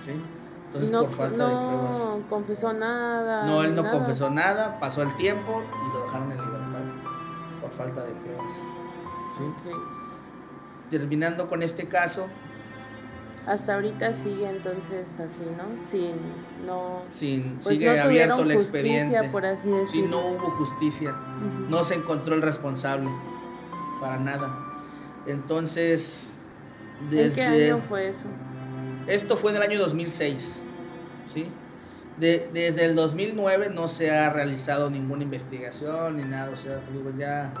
¿Sí? 0.00 0.20
Entonces 0.66 0.90
no 0.90 1.02
por 1.04 1.12
falta 1.12 1.48
de 1.48 1.54
pruebas. 1.54 1.98
no 1.98 2.28
confesó 2.28 2.72
nada. 2.72 3.46
No, 3.46 3.62
él 3.62 3.74
no 3.74 3.82
nada. 3.82 3.94
confesó 3.94 4.30
nada, 4.30 4.80
pasó 4.80 5.02
el 5.02 5.14
tiempo 5.16 5.62
y 5.62 5.92
lo 5.92 6.02
dejaron 6.02 6.32
en 6.32 6.38
libertad 6.38 6.80
por 7.60 7.70
falta 7.70 8.02
de 8.04 8.12
pruebas. 8.12 8.54
¿Sí? 9.36 9.44
Ok. 9.44 10.05
Terminando 10.90 11.48
con 11.48 11.62
este 11.62 11.86
caso, 11.88 12.26
hasta 13.46 13.74
ahorita 13.74 14.12
sigue 14.12 14.48
entonces 14.48 15.20
así, 15.20 15.44
¿no? 15.56 15.78
Sin, 15.78 16.14
no... 16.66 17.02
Sin, 17.10 17.54
pues 17.62 17.76
sigue 17.76 17.96
no 17.96 18.02
abierto 18.02 18.42
el 18.42 18.54
justicia, 18.54 18.98
expediente. 18.98 19.28
por 19.30 19.46
así 19.46 19.68
Sí, 19.68 19.74
decirlo. 19.76 20.08
no 20.10 20.26
hubo 20.28 20.50
justicia. 20.50 21.10
Ujú. 21.10 21.70
No 21.70 21.84
se 21.84 21.94
encontró 21.94 22.34
el 22.34 22.42
responsable. 22.42 23.08
Para 24.00 24.18
nada. 24.18 24.58
Entonces, 25.26 26.32
¿En 27.02 27.08
desde... 27.10 27.34
qué 27.34 27.44
año 27.46 27.78
fue 27.80 28.08
eso? 28.08 28.28
Esto 29.06 29.36
fue 29.36 29.50
en 29.52 29.56
el 29.58 29.62
año 29.62 29.78
2006, 29.78 30.62
¿sí? 31.24 31.48
De- 32.18 32.48
desde 32.52 32.84
el 32.86 32.94
2009 32.96 33.70
no 33.74 33.88
se 33.88 34.10
ha 34.10 34.30
realizado 34.30 34.90
ninguna 34.90 35.22
investigación 35.22 36.16
ni 36.16 36.24
nada, 36.24 36.50
o 36.50 36.56
sea, 36.56 36.80
te 36.82 36.90
digo, 36.92 37.10
ya 37.16 37.52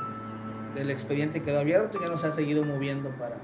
el 0.78 0.90
expediente 0.90 1.42
quedó 1.42 1.60
abierto, 1.60 2.00
ya 2.00 2.08
no 2.08 2.16
se 2.16 2.26
ha 2.26 2.32
seguido 2.32 2.64
moviendo 2.64 3.10
para, 3.10 3.36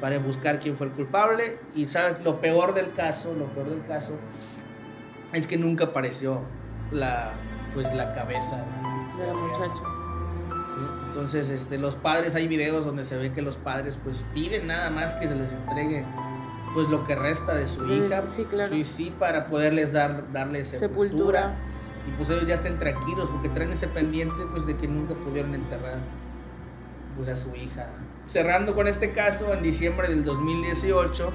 para 0.00 0.18
buscar 0.18 0.60
quién 0.60 0.76
fue 0.76 0.86
el 0.88 0.92
culpable 0.92 1.58
y 1.74 1.86
sabes, 1.86 2.16
lo 2.24 2.40
peor 2.40 2.74
del 2.74 2.92
caso, 2.92 3.34
lo 3.34 3.46
peor 3.46 3.70
del 3.70 3.84
caso 3.86 4.14
es 5.32 5.46
que 5.46 5.58
nunca 5.58 5.86
apareció 5.86 6.40
la, 6.90 7.32
pues, 7.74 7.92
la 7.94 8.14
cabeza 8.14 8.64
de, 9.16 9.26
la 9.26 9.34
muchacha. 9.34 9.82
Sí, 9.82 10.84
Entonces, 11.06 11.48
este, 11.48 11.78
los 11.78 11.96
padres, 11.96 12.34
hay 12.34 12.48
videos 12.48 12.84
donde 12.84 13.04
se 13.04 13.16
ve 13.16 13.32
que 13.32 13.42
los 13.42 13.56
padres 13.56 13.98
pues 14.02 14.24
piden 14.34 14.66
nada 14.66 14.90
más 14.90 15.14
que 15.14 15.26
se 15.26 15.34
les 15.34 15.52
entregue 15.52 16.04
pues 16.74 16.88
lo 16.88 17.04
que 17.04 17.14
resta 17.14 17.54
de 17.54 17.66
su 17.66 17.86
hija. 17.86 18.26
sí, 18.26 18.44
claro. 18.44 18.74
Sí, 18.74 18.84
sí, 18.84 19.14
para 19.18 19.48
poderles 19.48 19.92
dar, 19.92 20.30
darle 20.32 20.64
sepultura. 20.64 20.88
Sepultura. 20.88 21.56
Y 22.06 22.10
pues 22.12 22.30
ellos 22.30 22.46
ya 22.46 22.54
estén 22.54 22.78
tranquilos 22.78 23.28
porque 23.30 23.48
traen 23.48 23.72
ese 23.72 23.88
pendiente 23.88 24.44
pues 24.50 24.66
de 24.66 24.76
que 24.76 24.88
nunca 24.88 25.14
pudieron 25.14 25.54
enterrar 25.54 25.98
pues 27.18 27.28
a 27.28 27.36
su 27.36 27.54
hija. 27.56 27.88
Cerrando 28.26 28.74
con 28.74 28.86
este 28.86 29.10
caso, 29.12 29.52
en 29.52 29.62
diciembre 29.62 30.08
del 30.08 30.24
2018, 30.24 31.32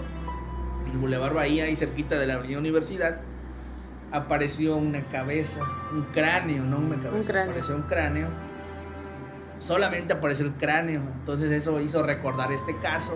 en 0.85 0.91
el 0.93 0.97
Boulevard 0.97 1.33
Bahía, 1.33 1.65
ahí 1.65 1.75
cerquita 1.75 2.17
de 2.17 2.25
la 2.25 2.35
Avenida 2.35 2.57
Universidad, 2.57 3.19
apareció 4.11 4.77
una 4.77 5.03
cabeza, 5.09 5.61
un 5.91 6.03
cráneo, 6.13 6.63
no 6.63 6.77
una 6.77 6.95
cabeza, 6.97 7.27
cráneo. 7.31 7.49
apareció 7.51 7.75
un 7.75 7.81
cráneo. 7.83 8.27
Solamente 9.59 10.13
apareció 10.13 10.45
el 10.45 10.53
cráneo, 10.53 11.01
entonces 11.19 11.49
eso 11.51 11.79
hizo 11.79 12.03
recordar 12.03 12.51
este 12.51 12.77
caso 12.79 13.13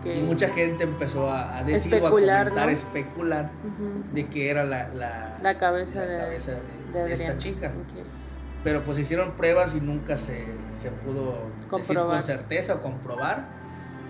Ok. 0.00 0.06
y 0.16 0.20
mucha 0.22 0.48
gente 0.50 0.84
empezó 0.84 1.30
a, 1.30 1.58
a 1.58 1.64
decir 1.64 1.92
o 1.92 1.96
a 1.96 1.98
Especular, 1.98 2.48
comentar, 2.48 2.66
¿no? 2.66 2.72
especular 2.72 3.50
Ujú. 3.64 4.04
de 4.14 4.26
que 4.26 4.50
era 4.50 4.64
la, 4.64 4.88
la, 4.88 5.36
La 5.42 5.56
cabeza 5.58 6.00
la 6.00 6.06
de, 6.06 6.18
cabeza 6.18 6.52
de, 6.92 7.04
de 7.04 7.12
esta 7.14 7.36
chica. 7.38 7.68
Ok. 7.68 8.04
Pero 8.66 8.82
pues 8.82 8.98
hicieron 8.98 9.30
pruebas 9.36 9.76
y 9.76 9.80
nunca 9.80 10.18
se, 10.18 10.44
se 10.72 10.90
pudo 10.90 11.34
decir 11.78 11.96
con 11.96 12.22
certeza 12.24 12.74
o 12.74 12.82
comprobar 12.82 13.44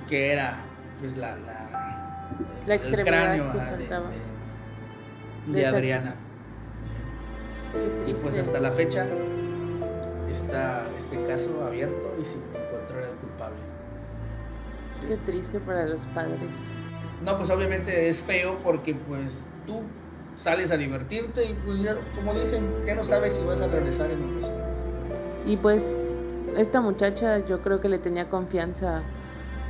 que 0.09 0.33
era 0.33 0.57
pues 0.99 1.15
la, 1.19 1.37
la, 1.37 2.31
La 2.67 2.75
el 2.75 2.81
extremidad 2.81 3.35
que 3.35 3.41
ajá, 3.43 3.53
de- 3.53 3.85
faltaba. 3.85 4.09
de, 4.09 4.17
De 5.47 5.53
de 5.53 5.63
esta 5.63 5.77
Adriana. 5.77 6.15
Qué 7.73 7.87
Y 7.87 8.05
triste. 8.05 8.23
pues 8.23 8.39
hasta 8.39 8.61
la 8.61 8.71
fecha 8.73 9.07
está 10.33 10.85
este 10.97 11.23
caso 11.27 11.63
abierto 11.67 12.15
y 12.19 12.25
sin 12.25 12.41
encontrar 12.45 13.03
al 13.05 13.17
culpable. 13.17 13.57
Qué 15.07 15.17
triste 15.19 15.61
para 15.61 15.85
los 15.87 16.07
padres. 16.07 16.85
No, 17.23 17.37
pues 17.37 17.51
obviamente 17.51 18.09
es 18.09 18.23
feo 18.23 18.59
porque 18.65 18.95
pues 18.95 19.51
tú 19.67 19.83
sales 20.37 20.71
a 20.71 20.77
divertirte 20.77 21.45
y 21.45 21.55
pues 21.55 21.81
ya, 21.81 21.97
como 22.15 22.33
dicen, 22.35 22.85
ya 22.87 22.95
no 22.95 23.03
sabes 23.03 23.35
si 23.35 23.45
vas 23.45 23.61
a 23.61 23.67
regresar 23.67 24.11
en 24.11 24.33
ocasiones. 24.33 24.77
Y 25.45 25.57
pues 25.57 25.99
esta 26.57 26.81
muchacha 26.81 27.45
yo 27.45 27.61
creo 27.61 27.81
que 27.81 27.89
le 27.89 27.99
tenía 27.99 28.29
confianza 28.29 29.03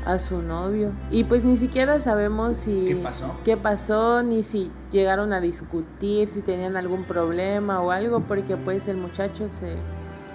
a 0.04 0.18
su 0.18 0.42
novio. 0.42 0.92
Y 1.10 1.24
pues 1.24 1.44
ni 1.44 1.56
siquiera 1.56 1.98
sabemos 2.00 2.56
si... 2.56 2.86
¿Qué 2.86 2.96
pasó? 2.96 3.36
qué 3.44 3.56
pasó, 3.56 4.22
ni 4.22 4.42
si 4.42 4.70
llegaron 4.90 5.32
a 5.32 5.40
discutir, 5.40 6.28
si 6.28 6.42
tenían 6.42 6.76
algún 6.76 7.04
problema 7.04 7.80
o 7.80 7.90
algo, 7.90 8.20
porque 8.20 8.56
pues 8.56 8.86
el 8.88 8.96
muchacho 8.96 9.48
se 9.48 9.76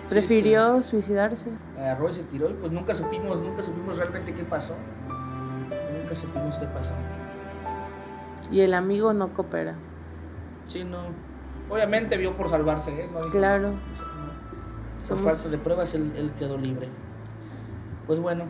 prefirió 0.09 0.83
suicidarse. 0.83 1.51
Agarró 1.77 2.09
y 2.09 2.13
se 2.13 2.23
tiró 2.23 2.49
y 2.49 2.53
pues 2.53 2.71
nunca 2.71 2.93
supimos, 2.93 3.39
nunca 3.39 3.63
supimos 3.63 3.97
realmente 3.97 4.33
qué 4.33 4.43
pasó. 4.43 4.75
Nunca 5.97 6.15
supimos 6.15 6.57
qué 6.57 6.65
pasó. 6.67 6.91
Y 8.51 8.61
el 8.61 8.73
amigo 8.73 9.13
no 9.13 9.33
coopera. 9.33 9.75
Sí, 10.71 10.83
no. 10.85 10.99
Obviamente 11.69 12.17
vio 12.17 12.35
por 12.35 12.47
salvarse 12.49 13.03
él, 13.03 13.11
¿no? 13.11 13.19
Dijo, 13.19 13.31
Claro. 13.31 13.69
o 13.69 13.95
sea, 13.95 14.05
no. 14.05 14.31
Por 14.95 15.03
Somos- 15.03 15.33
falta 15.33 15.49
de 15.49 15.57
pruebas 15.57 15.93
él, 15.93 16.13
él 16.15 16.31
quedó 16.37 16.57
libre. 16.57 16.87
Pues 18.07 18.19
bueno, 18.19 18.45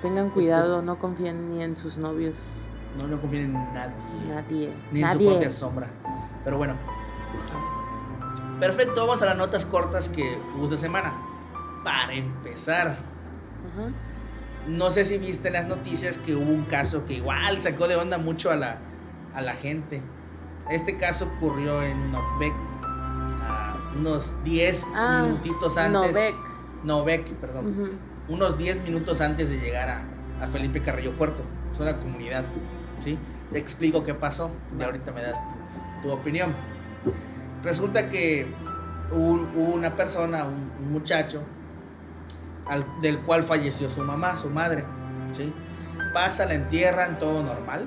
Tengan 0.00 0.30
cuidado, 0.30 0.82
no 0.82 0.98
confíen 0.98 1.50
ni 1.50 1.62
en 1.62 1.76
sus 1.76 1.96
novios. 1.98 2.66
no 2.98 3.06
le 3.08 3.16
confíen 3.18 3.44
en 3.44 3.52
nadie. 3.74 3.94
Nadie. 4.28 4.72
Ni 4.90 5.00
en 5.02 5.08
su 5.08 5.18
propia 5.18 5.50
sombra. 5.50 5.86
Pero 6.44 6.56
bueno. 6.58 6.74
Perfecto, 8.60 9.00
vamos 9.06 9.22
a 9.22 9.26
las 9.26 9.36
notas 9.36 9.64
cortas 9.66 10.08
que 10.08 10.38
hubo 10.56 10.64
esta 10.64 10.76
semana. 10.76 11.14
Para 11.84 12.12
empezar, 12.14 12.88
Ajá. 12.88 13.90
no 14.68 14.90
sé 14.90 15.04
si 15.04 15.18
viste 15.18 15.48
en 15.48 15.54
las 15.54 15.66
noticias 15.66 16.16
que 16.18 16.34
hubo 16.36 16.50
un 16.50 16.64
caso 16.64 17.04
que 17.06 17.14
igual 17.14 17.58
sacó 17.58 17.88
de 17.88 17.96
onda 17.96 18.18
mucho 18.18 18.50
a 18.50 18.56
la, 18.56 18.78
a 19.34 19.40
la 19.40 19.54
gente. 19.54 20.00
Este 20.70 20.96
caso 20.98 21.30
ocurrió 21.36 21.82
en 21.82 22.10
Novec, 22.12 22.54
a 23.42 23.76
unos 23.96 24.36
10 24.44 24.86
Ah, 24.94 25.22
minutitos 25.26 25.76
antes. 25.78 25.92
Perdón. 27.40 27.66
Unos 28.28 28.56
10 28.58 28.84
minutos 28.84 29.20
antes 29.20 29.50
de 29.50 29.58
llegar 29.58 29.88
a, 29.88 30.02
a 30.42 30.46
Felipe 30.46 30.80
Carrillo 30.80 31.12
Puerto. 31.16 31.42
Es 31.72 31.80
una 31.80 31.98
comunidad. 31.98 32.44
¿sí? 33.00 33.18
Te 33.50 33.58
explico 33.58 34.04
qué 34.04 34.14
pasó 34.14 34.50
y 34.78 34.82
ahorita 34.82 35.12
me 35.12 35.22
das 35.22 35.38
tu, 36.00 36.08
tu 36.08 36.14
opinión. 36.14 36.54
Resulta 37.62 38.08
que 38.08 38.52
hubo, 39.10 39.32
hubo 39.54 39.74
una 39.74 39.94
persona, 39.96 40.44
un, 40.44 40.70
un 40.80 40.92
muchacho, 40.92 41.42
al- 42.66 42.86
del 43.02 43.18
cual 43.20 43.42
falleció 43.42 43.88
su 43.90 44.02
mamá, 44.04 44.36
su 44.36 44.48
madre. 44.48 44.84
¿sí? 45.32 45.52
Pasa, 46.14 46.46
la 46.46 46.54
entierran, 46.54 47.18
todo 47.18 47.42
normal. 47.42 47.86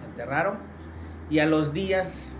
La 0.00 0.06
enterraron. 0.06 0.58
Y 1.30 1.38
a 1.38 1.46
los 1.46 1.72
días 1.72 2.30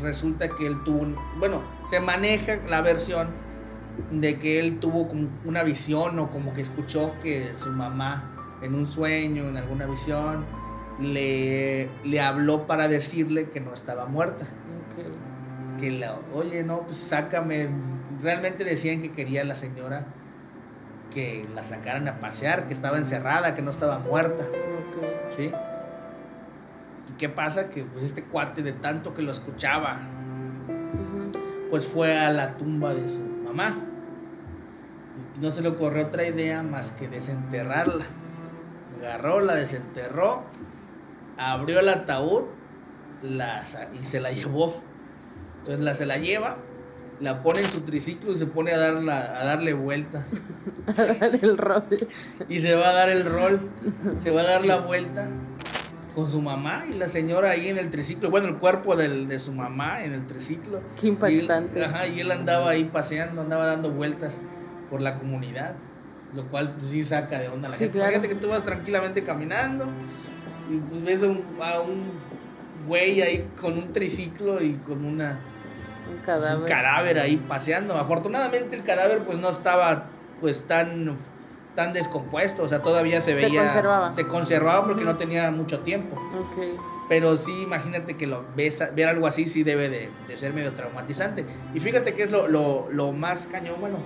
resulta 0.00 0.48
que 0.54 0.66
él 0.66 0.82
tuvo, 0.84 0.98
un- 1.02 1.16
bueno, 1.38 1.62
se 1.88 2.00
maneja 2.00 2.56
la 2.68 2.80
versión 2.82 3.28
de 4.10 4.38
que 4.38 4.58
él 4.60 4.78
tuvo 4.78 5.08
como 5.08 5.28
una 5.44 5.62
visión 5.62 6.18
o 6.18 6.30
como 6.30 6.52
que 6.52 6.60
escuchó 6.60 7.14
que 7.22 7.52
su 7.58 7.70
mamá 7.70 8.32
en 8.62 8.74
un 8.74 8.86
sueño, 8.86 9.48
en 9.48 9.56
alguna 9.56 9.86
visión, 9.86 10.44
le, 11.00 11.88
le 12.04 12.20
habló 12.20 12.66
para 12.66 12.88
decirle 12.88 13.50
que 13.50 13.60
no 13.60 13.72
estaba 13.72 14.06
muerta. 14.06 14.46
Que 15.78 15.90
la, 15.90 16.18
oye, 16.34 16.62
no, 16.64 16.80
pues 16.82 16.96
sácame. 16.96 17.68
Realmente 18.22 18.64
decían 18.64 19.02
que 19.02 19.12
quería 19.12 19.44
la 19.44 19.54
señora 19.56 20.06
que 21.12 21.46
la 21.54 21.62
sacaran 21.62 22.08
a 22.08 22.18
pasear, 22.18 22.66
que 22.66 22.72
estaba 22.72 22.96
encerrada, 22.98 23.54
que 23.54 23.60
no 23.62 23.70
estaba 23.70 23.98
muerta. 23.98 24.44
¿Sí? 25.36 25.52
¿Y 27.16 27.18
qué 27.18 27.30
pasa? 27.30 27.70
Que 27.70 27.82
pues 27.82 28.04
este 28.04 28.24
cuate 28.24 28.62
de 28.62 28.72
tanto 28.72 29.14
que 29.14 29.22
lo 29.22 29.32
escuchaba, 29.32 30.00
pues 31.70 31.86
fue 31.86 32.18
a 32.18 32.30
la 32.30 32.58
tumba 32.58 32.92
de 32.92 33.08
su 33.08 33.20
mamá. 33.20 33.74
No 35.40 35.50
se 35.50 35.62
le 35.62 35.70
ocurrió 35.70 36.04
otra 36.08 36.26
idea 36.26 36.62
más 36.62 36.90
que 36.90 37.08
desenterrarla. 37.08 38.04
Agarró, 38.98 39.40
la 39.40 39.54
desenterró, 39.54 40.42
abrió 41.38 41.80
el 41.80 41.88
ataúd 41.88 42.44
la, 43.22 43.64
y 43.98 44.04
se 44.04 44.20
la 44.20 44.30
llevó. 44.30 44.82
Entonces 45.60 45.82
la, 45.82 45.94
se 45.94 46.04
la 46.04 46.18
lleva, 46.18 46.58
la 47.18 47.42
pone 47.42 47.60
en 47.60 47.70
su 47.70 47.80
triciclo 47.80 48.32
y 48.32 48.36
se 48.36 48.44
pone 48.44 48.72
a, 48.72 48.78
darla, 48.78 49.40
a 49.40 49.44
darle 49.46 49.72
vueltas. 49.72 50.34
A 50.86 50.92
dar 50.92 51.34
el 51.34 51.56
rol. 51.56 51.84
Y 52.50 52.60
se 52.60 52.76
va 52.76 52.90
a 52.90 52.92
dar 52.92 53.08
el 53.08 53.24
rol, 53.24 53.70
se 54.18 54.30
va 54.30 54.42
a 54.42 54.44
dar 54.44 54.66
la 54.66 54.76
vuelta 54.76 55.30
con 56.16 56.26
su 56.26 56.40
mamá 56.40 56.84
y 56.90 56.94
la 56.94 57.08
señora 57.08 57.50
ahí 57.50 57.68
en 57.68 57.76
el 57.76 57.90
triciclo. 57.90 58.30
Bueno, 58.30 58.48
el 58.48 58.56
cuerpo 58.56 58.96
del- 58.96 59.28
de 59.28 59.38
su 59.38 59.52
mamá 59.52 60.02
en 60.02 60.14
el 60.14 60.26
triciclo. 60.26 60.80
Qué 60.98 61.08
impactante. 61.08 61.78
Y 61.78 61.82
él, 61.82 61.88
ajá, 61.88 62.06
y 62.08 62.20
él 62.20 62.30
andaba 62.32 62.70
ahí 62.70 62.84
paseando, 62.84 63.42
andaba 63.42 63.66
dando 63.66 63.90
vueltas 63.90 64.38
por 64.90 65.02
la 65.02 65.18
comunidad. 65.18 65.76
Lo 66.34 66.48
cual, 66.48 66.74
pues 66.78 66.90
sí 66.90 67.04
saca 67.04 67.38
de 67.38 67.48
onda 67.48 67.68
a 67.68 67.70
la 67.72 67.76
Sí, 67.76 67.84
gente. 67.84 67.98
claro. 67.98 68.12
Fíjate 68.12 68.28
que 68.30 68.34
tú 68.36 68.48
vas 68.48 68.64
tranquilamente 68.64 69.22
caminando 69.24 69.86
y 70.70 70.78
pues 70.78 71.02
ves 71.04 71.22
a 71.22 71.26
un, 71.26 71.44
a 71.62 71.80
un 71.80 72.04
güey 72.88 73.20
ahí 73.20 73.46
con 73.60 73.74
un 73.76 73.92
triciclo 73.92 74.62
y 74.62 74.72
con 74.86 75.04
una 75.04 75.38
Un 76.08 76.14
pues, 76.14 76.26
cadáver. 76.26 76.60
un 76.62 76.66
cadáver 76.66 77.18
ahí 77.18 77.36
paseando. 77.36 77.94
Afortunadamente 77.94 78.74
el 78.74 78.84
cadáver 78.84 79.18
pues 79.20 79.38
no 79.38 79.50
estaba 79.50 80.06
pues 80.40 80.66
tan 80.66 81.16
tan 81.76 81.92
descompuesto, 81.92 82.64
o 82.64 82.68
sea, 82.68 82.82
todavía 82.82 83.20
se 83.20 83.36
Se 83.38 83.44
veía 83.46 83.60
conservaba. 83.62 84.10
se 84.10 84.26
conservaba 84.26 84.84
porque 84.86 85.02
Ujú. 85.04 85.12
no 85.12 85.16
tenía 85.16 85.48
mucho 85.52 85.80
tiempo. 85.80 86.16
Ok. 86.16 86.80
Pero 87.08 87.36
sí, 87.36 87.62
imagínate 87.62 88.16
que 88.16 88.26
lo 88.26 88.44
ves, 88.56 88.82
ver 88.96 89.08
algo 89.08 89.28
así 89.28 89.46
sí 89.46 89.62
debe 89.62 89.88
de, 89.88 90.10
de 90.26 90.36
ser 90.36 90.52
medio 90.52 90.72
traumatizante. 90.72 91.44
Y 91.72 91.78
fíjate 91.78 92.14
que 92.14 92.24
es 92.24 92.32
lo, 92.32 92.48
lo, 92.48 92.88
lo 92.90 93.12
más 93.12 93.46
cañón, 93.46 93.76
bueno. 93.78 93.98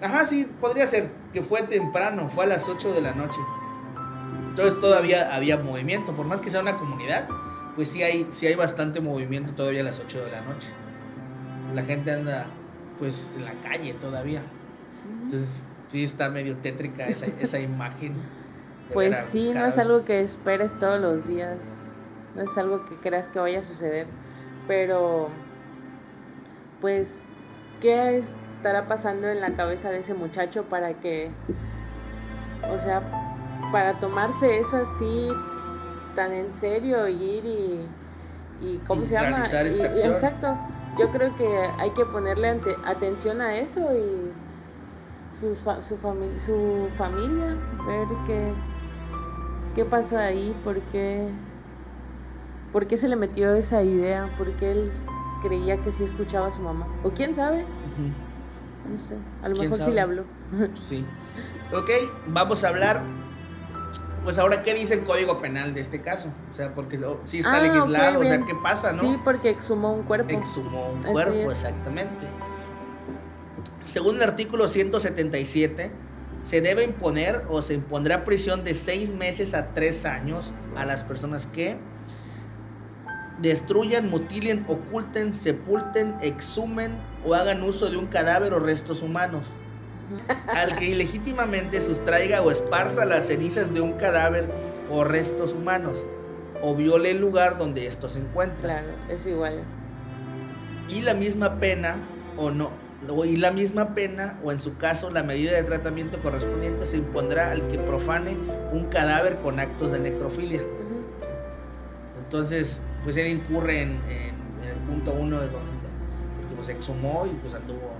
Ajá, 0.00 0.24
sí, 0.24 0.50
podría 0.60 0.86
ser 0.86 1.10
que 1.34 1.42
fue 1.42 1.62
temprano, 1.64 2.30
fue 2.30 2.44
a 2.44 2.46
las 2.46 2.66
8 2.68 2.94
de 2.94 3.02
la 3.02 3.12
noche. 3.14 3.38
Entonces 4.48 4.80
todavía 4.80 5.34
había 5.34 5.56
movimiento, 5.58 6.14
por 6.14 6.26
más 6.26 6.40
que 6.40 6.48
sea 6.48 6.62
una 6.62 6.78
comunidad, 6.78 7.28
pues 7.74 7.88
sí 7.88 8.02
hay, 8.02 8.26
sí 8.30 8.46
hay 8.46 8.54
bastante 8.54 9.00
movimiento 9.00 9.52
todavía 9.52 9.80
a 9.80 9.84
las 9.84 10.00
8 10.00 10.24
de 10.24 10.30
la 10.30 10.40
noche. 10.42 10.68
La 11.74 11.82
gente 11.82 12.12
anda 12.12 12.46
pues 12.98 13.26
en 13.36 13.44
la 13.44 13.52
calle 13.60 13.92
todavía. 13.94 14.42
Entonces 15.24 15.48
sí 15.88 16.04
está 16.04 16.28
medio 16.28 16.56
tétrica 16.56 17.06
esa, 17.06 17.26
esa 17.40 17.58
imagen. 17.58 18.14
Pues 18.92 19.16
sí, 19.16 19.52
no 19.54 19.64
es 19.64 19.78
algo 19.78 20.04
que 20.04 20.20
esperes 20.20 20.78
todos 20.78 21.00
los 21.00 21.26
días, 21.26 21.88
no 22.36 22.42
es 22.42 22.56
algo 22.58 22.84
que 22.84 22.96
creas 22.96 23.30
que 23.30 23.38
vaya 23.38 23.60
a 23.60 23.62
suceder, 23.62 24.06
pero 24.68 25.30
pues, 26.82 27.24
¿qué 27.80 28.18
estará 28.18 28.86
pasando 28.86 29.28
en 29.28 29.40
la 29.40 29.54
cabeza 29.54 29.90
de 29.90 30.00
ese 30.00 30.12
muchacho 30.12 30.64
para 30.64 30.92
que, 31.00 31.30
o 32.70 32.76
sea, 32.78 33.02
para 33.72 33.98
tomarse 33.98 34.58
eso 34.58 34.76
así 34.76 35.30
tan 36.14 36.32
en 36.32 36.52
serio 36.52 37.08
ir 37.08 37.44
y, 37.44 37.88
y 38.60 38.78
¿cómo 38.86 39.04
se 39.04 39.14
llama? 39.14 39.40
exacto. 39.40 40.58
Yo 40.98 41.10
creo 41.10 41.34
que 41.34 41.48
hay 41.78 41.90
que 41.90 42.04
ponerle 42.04 42.60
atención 42.84 43.40
a 43.40 43.56
eso 43.56 43.80
y 43.92 44.32
su, 45.34 45.54
su, 45.54 45.96
su 46.38 46.88
familia, 46.90 47.56
ver 47.86 48.06
qué, 48.26 48.52
qué 49.74 49.84
pasó 49.84 50.18
ahí, 50.18 50.56
por 50.62 50.80
qué, 50.82 51.28
por 52.72 52.86
qué 52.86 52.96
se 52.96 53.08
le 53.08 53.16
metió 53.16 53.52
esa 53.54 53.82
idea, 53.82 54.32
por 54.38 54.52
qué 54.56 54.70
él 54.70 54.90
creía 55.42 55.82
que 55.82 55.92
sí 55.92 56.04
escuchaba 56.04 56.46
a 56.46 56.50
su 56.50 56.62
mamá. 56.62 56.86
O 57.02 57.10
quién 57.10 57.34
sabe. 57.34 57.66
No 58.90 58.98
sé, 58.98 59.16
a 59.42 59.48
lo 59.48 59.56
mejor 59.56 59.82
sí 59.82 59.90
le 59.90 60.00
habló. 60.00 60.24
Sí. 60.80 61.04
Ok, 61.72 61.90
vamos 62.28 62.62
a 62.62 62.68
hablar 62.68 63.02
pues 64.24 64.38
ahora, 64.38 64.62
¿qué 64.62 64.72
dice 64.72 64.94
el 64.94 65.04
Código 65.04 65.38
Penal 65.38 65.74
de 65.74 65.82
este 65.82 66.00
caso? 66.00 66.32
O 66.50 66.54
sea, 66.54 66.74
porque 66.74 66.98
sí 67.24 67.38
está 67.38 67.56
ah, 67.56 67.60
legislado, 67.60 68.20
o 68.20 68.24
sea, 68.24 68.40
¿qué 68.46 68.54
pasa, 68.54 68.92
no? 68.92 69.00
Sí, 69.00 69.18
porque 69.22 69.50
exhumó 69.50 69.92
un 69.92 70.02
cuerpo. 70.02 70.30
Exhumó 70.30 70.92
un 70.92 71.02
cuerpo, 71.02 71.50
exactamente. 71.50 72.26
Según 73.86 74.16
el 74.16 74.22
artículo 74.22 74.68
177, 74.68 75.90
se 76.42 76.60
debe 76.60 76.84
imponer 76.84 77.42
o 77.48 77.62
se 77.62 77.74
impondrá 77.74 78.24
prisión 78.24 78.64
de 78.64 78.74
seis 78.74 79.12
meses 79.12 79.54
a 79.54 79.74
tres 79.74 80.04
años 80.04 80.52
a 80.76 80.84
las 80.84 81.02
personas 81.02 81.46
que 81.46 81.76
destruyan, 83.40 84.10
mutilen, 84.10 84.64
oculten, 84.68 85.34
sepulten, 85.34 86.14
exhumen 86.20 86.92
o 87.26 87.34
hagan 87.34 87.62
uso 87.62 87.90
de 87.90 87.96
un 87.96 88.06
cadáver 88.06 88.52
o 88.52 88.58
restos 88.58 89.02
humanos 89.02 89.44
al 90.48 90.76
que 90.76 90.86
ilegítimamente 90.86 91.80
sustraiga 91.80 92.42
o 92.42 92.50
esparza 92.50 93.04
las 93.04 93.26
cenizas 93.26 93.72
de 93.72 93.80
un 93.80 93.94
cadáver 93.94 94.48
o 94.90 95.04
restos 95.04 95.52
humanos, 95.52 96.04
o 96.62 96.74
viole 96.74 97.10
el 97.10 97.20
lugar 97.20 97.58
donde 97.58 97.86
estos 97.86 98.12
se 98.12 98.20
encuentran. 98.20 98.84
Claro, 98.84 98.96
es 99.08 99.26
igual. 99.26 99.64
Y 100.88 101.02
la 101.02 101.14
misma 101.14 101.58
pena, 101.58 101.96
o 102.36 102.50
no, 102.50 102.70
y 103.24 103.36
la 103.36 103.50
misma 103.50 103.94
pena, 103.94 104.38
o 104.42 104.52
en 104.52 104.60
su 104.60 104.76
caso, 104.76 105.10
la 105.10 105.22
medida 105.22 105.52
de 105.52 105.62
tratamiento 105.62 106.20
correspondiente 106.22 106.86
se 106.86 106.96
impondrá 106.96 107.50
al 107.50 107.68
que 107.68 107.78
profane 107.78 108.36
un 108.72 108.86
cadáver 108.86 109.36
con 109.38 109.60
actos 109.60 109.92
de 109.92 110.00
necrofilia. 110.00 110.62
Entonces, 112.18 112.80
pues 113.02 113.16
él 113.16 113.28
incurre 113.28 113.82
en, 113.82 114.00
el 114.64 114.78
punto 114.88 115.12
uno 115.12 115.40
de 115.40 115.48
porque 115.48 116.54
pues 116.56 116.68
exhumó 116.70 117.26
y 117.26 117.34
pues 117.34 117.54
anduvo 117.54 117.92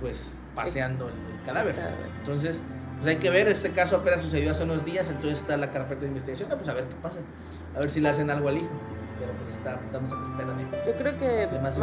pues 0.00 0.34
paseando 0.54 1.08
el, 1.08 1.14
cadáver. 1.44 1.74
Entonces, 2.18 2.60
pues 2.96 3.06
hay 3.06 3.16
que 3.16 3.30
ver, 3.30 3.48
este 3.48 3.70
caso 3.70 3.96
apenas 3.96 4.22
sucedió 4.22 4.50
hace 4.50 4.64
unos 4.64 4.84
días, 4.84 5.08
entonces 5.10 5.40
está 5.40 5.56
la 5.56 5.70
carpeta 5.70 6.02
de 6.02 6.08
investigación, 6.08 6.48
pues 6.50 6.68
a 6.68 6.74
ver 6.74 6.84
qué 6.84 6.94
pasa, 6.96 7.20
a 7.74 7.78
ver 7.78 7.90
si 7.90 8.00
le 8.00 8.08
hacen 8.08 8.30
algo 8.30 8.48
al 8.48 8.58
hijo, 8.58 8.70
pero 9.18 9.32
pues 9.32 9.56
está, 9.56 9.80
estamos 9.84 10.12
en 10.12 10.22
espera 10.22 10.52
de... 10.52 10.86
Yo 10.86 10.96
creo 10.96 11.16
que 11.16 11.58
más, 11.60 11.78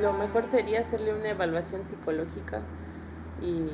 lo 0.00 0.12
mejor 0.12 0.48
sería 0.48 0.80
hacerle 0.80 1.14
una 1.14 1.28
evaluación 1.30 1.84
psicológica 1.84 2.60
y, 3.40 3.70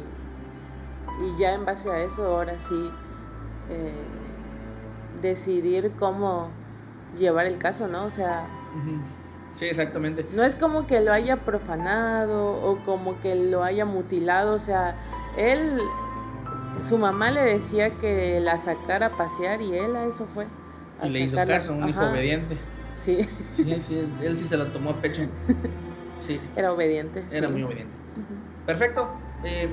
y 1.24 1.38
ya 1.38 1.52
en 1.52 1.64
base 1.64 1.90
a 1.90 1.98
eso 2.02 2.26
ahora 2.26 2.58
sí 2.58 2.90
eh, 3.70 3.92
decidir 5.22 5.92
cómo 5.98 6.50
llevar 7.16 7.46
el 7.46 7.58
caso, 7.58 7.88
¿no? 7.88 8.04
O 8.04 8.10
sea... 8.10 8.46
Sí, 9.54 9.66
exactamente. 9.66 10.24
No 10.34 10.42
es 10.42 10.56
como 10.56 10.86
que 10.86 11.00
lo 11.00 11.12
haya 11.12 11.36
profanado 11.36 12.56
o 12.56 12.82
como 12.82 13.20
que 13.20 13.36
lo 13.36 13.62
haya 13.62 13.84
mutilado, 13.84 14.54
o 14.54 14.58
sea, 14.58 14.96
él, 15.36 15.78
su 16.82 16.98
mamá 16.98 17.30
le 17.30 17.42
decía 17.42 17.90
que 17.90 18.40
la 18.40 18.58
sacara 18.58 19.06
a 19.06 19.16
pasear 19.16 19.62
y 19.62 19.76
él 19.76 19.94
a 19.94 20.06
eso 20.06 20.26
fue. 20.26 20.46
y 21.04 21.10
le 21.10 21.20
hizo 21.20 21.36
caso, 21.36 21.74
un 21.74 21.88
hijo 21.88 22.04
obediente. 22.04 22.58
Sí. 22.94 23.28
Sí, 23.54 23.80
sí, 23.80 24.08
él 24.22 24.36
sí 24.36 24.46
se 24.46 24.56
lo 24.56 24.66
tomó 24.72 24.90
a 24.90 24.96
pecho. 25.00 25.22
Sí. 26.20 26.40
Era 26.56 26.72
obediente. 26.72 27.24
Era 27.32 27.48
muy 27.48 27.62
obediente. 27.62 27.92
Perfecto. 28.66 29.10
Eh, 29.44 29.68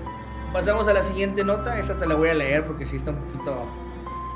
pasamos 0.53 0.87
a 0.87 0.93
la 0.93 1.01
siguiente 1.01 1.43
nota. 1.43 1.79
Esta 1.79 1.97
te 1.97 2.05
la 2.05 2.15
voy 2.15 2.29
a 2.29 2.33
leer 2.33 2.65
porque 2.65 2.85
sí 2.85 2.97
está 2.97 3.11
un 3.11 3.17
poquito 3.17 3.67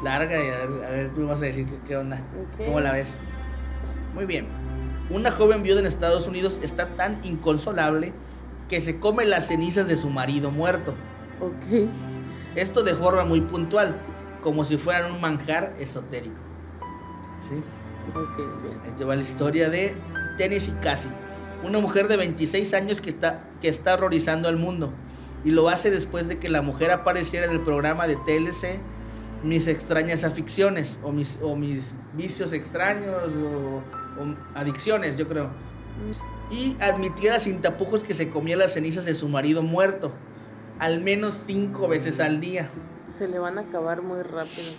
larga 0.03 0.43
y 0.43 0.49
a 0.49 0.65
ver, 0.65 0.85
a 0.85 0.89
ver 0.91 1.13
tú 1.13 1.27
vas 1.27 1.41
a 1.41 1.45
decir 1.45 1.65
qué, 1.87 1.97
onda. 1.97 2.21
¿Cómo 2.57 2.79
la 2.79 2.91
ves? 2.91 3.21
Muy 4.13 4.25
bien. 4.25 4.47
Una 5.09 5.31
joven 5.31 5.61
viuda 5.61 5.79
en 5.79 5.85
Estados 5.85 6.27
Unidos 6.27 6.59
está 6.63 6.95
tan 6.95 7.19
inconsolable 7.23 8.13
que 8.69 8.81
se 8.81 8.99
come 8.99 9.25
las 9.25 9.47
cenizas 9.47 9.87
de 9.87 9.95
su 9.95 10.09
marido 10.09 10.51
muerto. 10.51 10.95
Ok. 11.39 11.89
Esto 12.55 12.83
de 12.83 12.95
forma 12.95 13.25
muy 13.25 13.41
puntual, 13.41 13.95
como 14.41 14.63
si 14.63 14.77
fueran 14.77 15.11
un 15.11 15.21
manjar 15.21 15.73
esotérico. 15.79 16.35
¿Sí? 17.41 17.55
Ok, 18.15 18.37
bien. 18.63 18.79
Ahí 18.83 18.91
te 18.91 19.03
va 19.03 19.15
la 19.15 19.23
historia 19.23 19.69
de 19.69 19.95
Tennessee 20.37 20.73
Cassie, 20.81 21.11
una 21.63 21.79
mujer 21.79 22.07
de 22.07 22.17
26 22.17 22.73
años 22.73 23.01
que 23.01 23.09
está, 23.09 23.43
que 23.61 23.67
está 23.67 23.95
horrorizando 23.95 24.47
al 24.47 24.57
mundo. 24.57 24.93
Y 25.43 25.51
lo 25.51 25.69
hace 25.69 25.91
después 25.91 26.27
de 26.27 26.39
que 26.39 26.49
la 26.49 26.61
mujer 26.61 26.91
apareciera 26.91 27.45
en 27.45 27.51
el 27.51 27.61
programa 27.61 28.07
de 28.07 28.15
TLC 28.15 28.79
Mis 29.43 29.67
extrañas 29.67 30.23
aficiones, 30.23 30.97
o 31.03 31.11
mis, 31.11 31.39
o 31.43 31.55
mis 31.55 31.93
vicios 32.13 32.51
extraños, 32.51 33.31
o 33.35 33.81
adicciones, 34.55 35.17
yo 35.17 35.27
creo. 35.27 35.49
Y 36.51 36.75
admitiera 36.79 37.39
sin 37.39 37.61
tapujos 37.61 38.03
que 38.03 38.13
se 38.13 38.29
comía 38.29 38.57
las 38.57 38.73
cenizas 38.73 39.05
de 39.05 39.13
su 39.13 39.29
marido 39.29 39.61
muerto, 39.61 40.11
al 40.79 41.01
menos 41.01 41.33
cinco 41.33 41.87
veces 41.87 42.19
al 42.19 42.39
día. 42.39 42.69
Se 43.11 43.27
le 43.27 43.39
van 43.39 43.57
a 43.57 43.61
acabar 43.61 44.01
muy 44.01 44.21
rápido. 44.23 44.71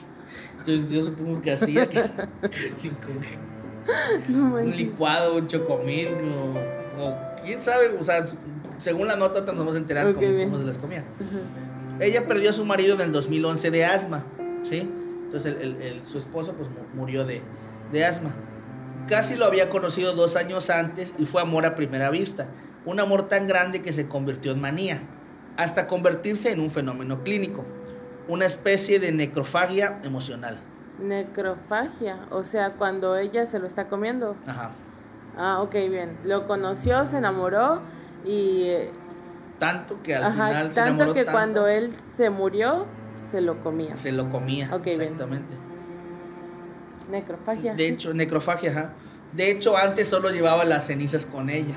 Yo, 0.67 1.03
supongo 1.03 1.41
que 1.41 1.53
hacía 1.53 1.89
un 4.29 4.71
licuado, 4.71 5.37
un 5.37 5.47
chocomil, 5.47 6.09
o, 6.99 7.15
quién 7.45 7.61
sabe, 7.61 7.97
o 7.99 8.05
sea, 8.05 8.25
según 8.79 9.07
la 9.07 9.17
nota 9.17 9.41
nos 9.41 9.57
vamos 9.57 9.75
a 9.75 9.79
enterar 9.79 10.15
cómo, 10.15 10.59
se 10.59 10.65
las 10.65 10.79
comía. 10.79 11.05
Ella 12.01 12.27
perdió 12.27 12.51
a 12.51 12.53
su 12.53 12.65
marido 12.65 12.95
en 12.95 13.01
el 13.01 13.13
2011 13.13 13.71
de 13.71 13.85
asma, 13.85 14.25
¿sí? 14.63 14.91
Entonces 15.25 15.57
su 16.05 16.19
esposo 16.19 16.55
pues 16.55 16.69
murió 16.95 17.25
de, 17.25 17.43
de 17.93 18.05
asma. 18.05 18.35
Casi 19.09 19.37
lo 19.37 19.45
había 19.45 19.71
conocido 19.71 20.15
dos 20.15 20.37
años 20.37 20.69
antes 20.71 21.15
y 21.19 21.27
fue 21.27 21.41
amor 21.41 21.65
a 21.65 21.77
primera 21.77 22.11
vista, 22.11 22.49
un 22.85 23.01
amor 23.01 23.29
tan 23.29 23.47
grande 23.47 23.83
que 23.83 23.93
se 23.93 24.09
convirtió 24.09 24.53
en 24.53 24.61
manía, 24.61 25.03
hasta 25.57 25.87
convertirse 25.87 26.51
en 26.51 26.61
un 26.61 26.71
fenómeno 26.71 27.23
clínico, 27.23 27.65
una 28.29 28.47
especie 28.47 28.99
de 28.99 29.13
necrofagia 29.13 30.01
emocional. 30.03 30.59
Necrofagia, 31.01 32.19
o 32.31 32.43
sea, 32.43 32.73
cuando 32.73 33.17
ella 33.17 33.45
se 33.47 33.59
lo 33.59 33.67
está 33.67 33.89
comiendo. 33.89 34.37
Ajá. 34.47 34.71
Ah, 35.37 35.61
ok, 35.61 35.75
bien. 35.91 36.17
Lo 36.25 36.47
conoció, 36.47 37.05
se 37.07 37.19
enamoró 37.19 37.83
y... 38.25 38.71
Tanto 39.59 40.03
que 40.03 40.15
al 40.15 40.33
final 40.33 40.73
se 40.73 40.81
tanto 40.81 41.15
que 41.15 41.25
cuando 41.25 41.67
él 41.67 41.91
se 41.91 42.31
murió, 42.31 42.87
se 43.31 43.41
lo 43.41 43.61
comía. 43.61 43.95
Se 43.95 44.13
lo 44.13 44.31
comía, 44.31 44.71
exactamente. 44.85 45.55
Necrofagia. 47.11 47.75
De 47.75 47.89
hecho, 47.89 48.13
necrofagia, 48.13 48.71
ajá. 48.71 48.93
De 49.33 49.51
hecho, 49.51 49.77
antes 49.77 50.09
solo 50.09 50.31
llevaba 50.31 50.65
las 50.65 50.87
cenizas 50.87 51.27
con 51.27 51.51
ella. 51.51 51.75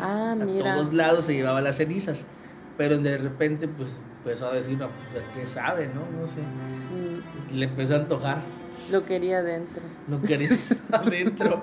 Ah, 0.00 0.34
mira. 0.36 0.72
A 0.72 0.74
todos 0.76 0.92
lados 0.92 1.24
se 1.24 1.34
llevaba 1.34 1.60
las 1.60 1.76
cenizas. 1.76 2.24
Pero 2.80 2.96
de 2.96 3.18
repente, 3.18 3.68
pues, 3.68 4.00
empezó 4.24 4.46
a 4.46 4.54
decir, 4.54 4.78
pues, 4.78 5.22
¿qué 5.34 5.46
sabe, 5.46 5.90
no? 5.94 6.00
No 6.18 6.26
sé. 6.26 6.40
Le 7.52 7.66
empezó 7.66 7.92
a 7.92 7.96
antojar. 7.98 8.40
Lo 8.90 9.04
quería 9.04 9.40
adentro. 9.40 9.82
Lo 10.08 10.22
quería 10.22 10.48
adentro. 10.90 11.60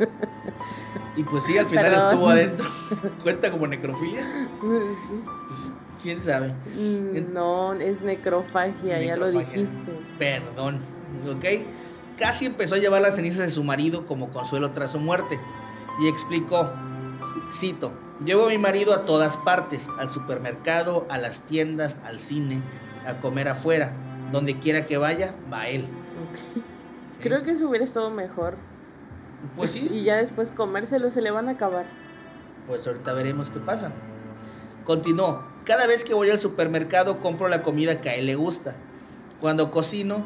y 1.16 1.24
pues 1.24 1.44
sí, 1.44 1.58
al 1.58 1.66
final 1.66 1.92
estuvo 1.92 2.30
adentro. 2.30 2.68
¿Cuenta 3.24 3.50
como 3.50 3.66
necrofilia? 3.66 4.22
Sí. 4.22 4.48
Pues, 4.62 5.60
¿quién 6.04 6.22
sabe? 6.22 6.54
Mm, 6.76 7.34
no, 7.34 7.74
es 7.74 8.02
necrofagia, 8.02 9.02
ya 9.02 9.18
lo 9.18 9.32
dijiste. 9.32 9.92
Perdón, 10.20 10.82
¿ok? 11.28 11.46
casi 12.16 12.46
empezó 12.46 12.76
a 12.76 12.78
llevar 12.78 13.02
las 13.02 13.16
cenizas 13.16 13.40
de 13.40 13.50
su 13.50 13.64
marido 13.64 14.06
como 14.06 14.30
consuelo 14.30 14.70
tras 14.70 14.92
su 14.92 15.00
muerte. 15.00 15.40
Y 16.00 16.10
explicó, 16.10 16.72
cito, 17.52 17.92
llevo 18.24 18.46
a 18.46 18.50
mi 18.50 18.58
marido 18.58 18.94
a 18.94 19.06
todas 19.06 19.38
partes, 19.38 19.90
al 19.98 20.12
supermercado, 20.12 21.06
a 21.10 21.18
las 21.18 21.44
tiendas, 21.44 21.98
al 22.06 22.20
cine, 22.20 22.62
a 23.06 23.20
comer 23.20 23.48
afuera. 23.48 23.94
Donde 24.32 24.60
quiera 24.60 24.86
que 24.86 24.98
vaya, 24.98 25.34
va 25.52 25.68
él. 25.68 25.88
Creo 27.22 27.44
que 27.44 27.52
eso 27.52 27.70
hubiera 27.70 27.86
estado 27.86 28.12
mejor. 28.12 28.58
Pues 29.56 29.72
sí. 29.72 29.88
Y 29.92 30.04
ya 30.04 30.18
después 30.18 30.52
comérselo 30.52 31.10
se 31.10 31.22
le 31.22 31.32
van 31.32 31.48
a 31.48 31.52
acabar. 31.52 31.86
Pues 32.68 32.86
ahorita 32.86 33.14
veremos 33.14 33.50
qué 33.50 33.60
pasa. 33.60 33.92
Continuó. 34.84 35.44
Cada 35.64 35.88
vez 35.88 36.04
que 36.04 36.14
voy 36.14 36.30
al 36.30 36.40
supermercado 36.40 37.20
compro 37.20 37.48
la 37.48 37.64
comida 37.64 38.02
que 38.02 38.10
a 38.10 38.16
él 38.16 38.26
le 38.26 38.36
gusta. 38.36 38.76
Cuando 39.40 39.72
cocino, 39.72 40.26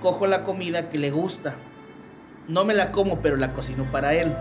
cojo 0.00 0.26
la 0.26 0.44
comida 0.44 0.90
que 0.90 0.98
le 0.98 1.10
gusta. 1.10 1.54
No 2.48 2.64
me 2.64 2.74
la 2.74 2.92
como, 2.92 3.20
pero 3.20 3.36
la 3.36 3.52
cocino 3.52 3.90
para 3.90 4.14
él. 4.14 4.34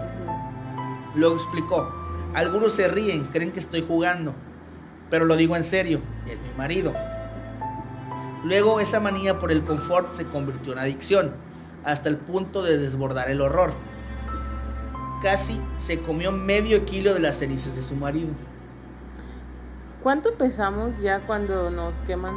Luego 1.15 1.35
explicó. 1.35 2.02
Algunos 2.33 2.73
se 2.73 2.87
ríen, 2.87 3.25
creen 3.25 3.51
que 3.51 3.59
estoy 3.59 3.85
jugando. 3.87 4.33
Pero 5.09 5.25
lo 5.25 5.35
digo 5.35 5.55
en 5.55 5.63
serio, 5.63 6.01
es 6.27 6.41
mi 6.41 6.49
marido. 6.57 6.93
Luego 8.43 8.79
esa 8.79 8.99
manía 8.99 9.39
por 9.39 9.51
el 9.51 9.63
confort 9.63 10.15
se 10.15 10.25
convirtió 10.25 10.73
en 10.73 10.79
adicción, 10.79 11.31
hasta 11.83 12.09
el 12.09 12.17
punto 12.17 12.63
de 12.63 12.77
desbordar 12.77 13.29
el 13.29 13.41
horror. 13.41 13.73
Casi 15.21 15.61
se 15.77 16.01
comió 16.01 16.31
medio 16.31 16.83
kilo 16.85 17.13
de 17.13 17.19
las 17.19 17.37
cenizas 17.37 17.75
de 17.75 17.81
su 17.81 17.95
marido. 17.95 18.31
¿Cuánto 20.01 20.33
pesamos 20.33 20.99
ya 20.99 21.21
cuando 21.25 21.69
nos 21.69 21.99
queman? 21.99 22.35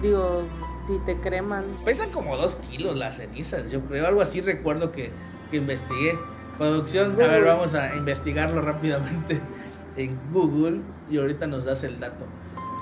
Digo, 0.00 0.48
si 0.86 0.98
te 1.00 1.18
creman. 1.20 1.64
Pesan 1.84 2.10
como 2.10 2.36
dos 2.36 2.56
kilos 2.56 2.96
las 2.96 3.18
cenizas, 3.18 3.70
yo 3.70 3.82
creo. 3.82 4.06
Algo 4.06 4.22
así 4.22 4.40
recuerdo 4.40 4.92
que, 4.92 5.10
que 5.50 5.58
investigué. 5.58 6.18
Producción, 6.58 7.12
a 7.20 7.26
ver, 7.26 7.44
vamos 7.44 7.74
a 7.74 7.94
investigarlo 7.96 8.62
rápidamente 8.62 9.40
en 9.96 10.18
Google 10.32 10.80
y 11.10 11.18
ahorita 11.18 11.46
nos 11.46 11.64
das 11.64 11.84
el 11.84 11.98
dato. 11.98 12.24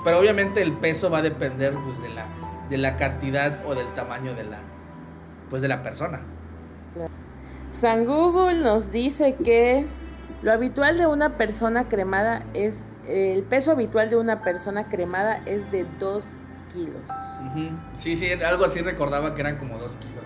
Pero 0.03 0.19
obviamente 0.19 0.61
el 0.61 0.73
peso 0.73 1.09
va 1.09 1.19
a 1.19 1.21
depender 1.21 1.73
pues, 1.73 2.01
de, 2.01 2.09
la, 2.09 2.25
de 2.69 2.77
la 2.77 2.97
cantidad 2.97 3.65
o 3.65 3.75
del 3.75 3.87
tamaño 3.93 4.33
de 4.33 4.43
la, 4.43 4.59
pues, 5.49 5.61
de 5.61 5.67
la 5.67 5.81
persona. 5.81 6.21
San 7.69 8.05
Google 8.05 8.59
nos 8.59 8.91
dice 8.91 9.35
que 9.43 9.85
lo 10.43 10.51
habitual 10.51 10.97
de 10.97 11.07
una 11.07 11.37
persona 11.37 11.87
cremada 11.87 12.45
es, 12.53 12.91
el 13.07 13.43
peso 13.43 13.71
habitual 13.71 14.09
de 14.09 14.17
una 14.17 14.43
persona 14.43 14.89
cremada 14.89 15.41
es 15.45 15.71
de 15.71 15.87
2 15.99 16.37
kilos. 16.71 17.09
Sí, 17.97 18.15
sí, 18.15 18.31
algo 18.31 18.65
así 18.65 18.81
recordaba 18.81 19.33
que 19.33 19.41
eran 19.41 19.57
como 19.57 19.77
2 19.79 19.97
kilos. 19.97 20.22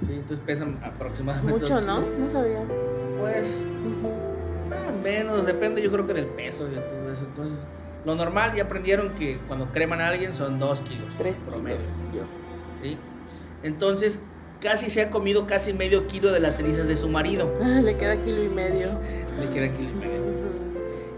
Sí, 0.00 0.14
entonces 0.14 0.40
pesan 0.44 0.78
aproximadamente. 0.82 1.60
Mucho, 1.60 1.80
¿no? 1.80 2.00
No 2.00 2.28
sabía. 2.28 2.64
Pues, 3.18 3.60
más 4.68 4.94
o 4.94 4.98
menos, 4.98 5.46
depende 5.46 5.82
yo 5.82 5.92
creo 5.92 6.06
que 6.06 6.14
del 6.14 6.26
peso 6.26 6.68
y 6.68 6.74
de 6.74 6.80
todo 6.80 7.12
eso. 7.12 7.26
Entonces, 7.26 7.58
lo 8.04 8.14
normal 8.14 8.54
ya 8.54 8.64
aprendieron 8.64 9.14
que 9.14 9.38
cuando 9.46 9.70
creman 9.72 10.00
a 10.00 10.08
alguien 10.08 10.32
son 10.32 10.58
2 10.58 10.80
kilos. 10.82 11.14
3 11.18 11.44
kilos, 11.54 12.06
yo. 12.14 12.22
¿Sí? 12.82 12.96
Entonces, 13.62 14.22
casi 14.60 14.88
se 14.88 15.02
ha 15.02 15.10
comido 15.10 15.46
casi 15.46 15.74
medio 15.74 16.06
kilo 16.06 16.32
de 16.32 16.40
las 16.40 16.56
cenizas 16.56 16.88
de 16.88 16.96
su 16.96 17.08
marido. 17.08 17.52
Ah, 17.62 17.80
le 17.82 17.96
queda 17.96 18.16
kilo 18.22 18.42
y 18.42 18.48
medio. 18.48 18.98
Le 19.38 19.48
queda 19.48 19.70
kilo 19.76 19.90
y 19.90 19.94
medio. 19.94 20.20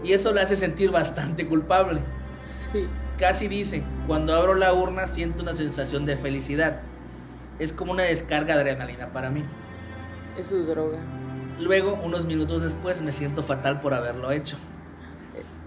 Y 0.03 0.11
eso 0.11 0.33
le 0.33 0.41
hace 0.41 0.57
sentir 0.57 0.91
bastante 0.91 1.47
culpable. 1.47 2.01
Sí. 2.39 2.89
Casi 3.17 3.47
dice, 3.47 3.83
cuando 4.07 4.35
abro 4.35 4.55
la 4.55 4.73
urna 4.73 5.07
siento 5.07 5.41
una 5.41 5.53
sensación 5.53 6.05
de 6.05 6.17
felicidad 6.17 6.81
es 7.59 7.73
como 7.73 7.91
una 7.91 8.03
descarga 8.03 8.55
de 8.55 8.61
adrenalina 8.61 9.11
para 9.13 9.29
mí. 9.29 9.43
Es 10.37 10.47
su 10.47 10.65
droga. 10.65 10.99
Luego, 11.59 11.99
unos 12.03 12.25
minutos 12.25 12.63
después, 12.63 13.01
me 13.01 13.11
siento 13.11 13.43
fatal 13.43 13.79
por 13.81 13.93
haberlo 13.93 14.31
hecho. 14.31 14.57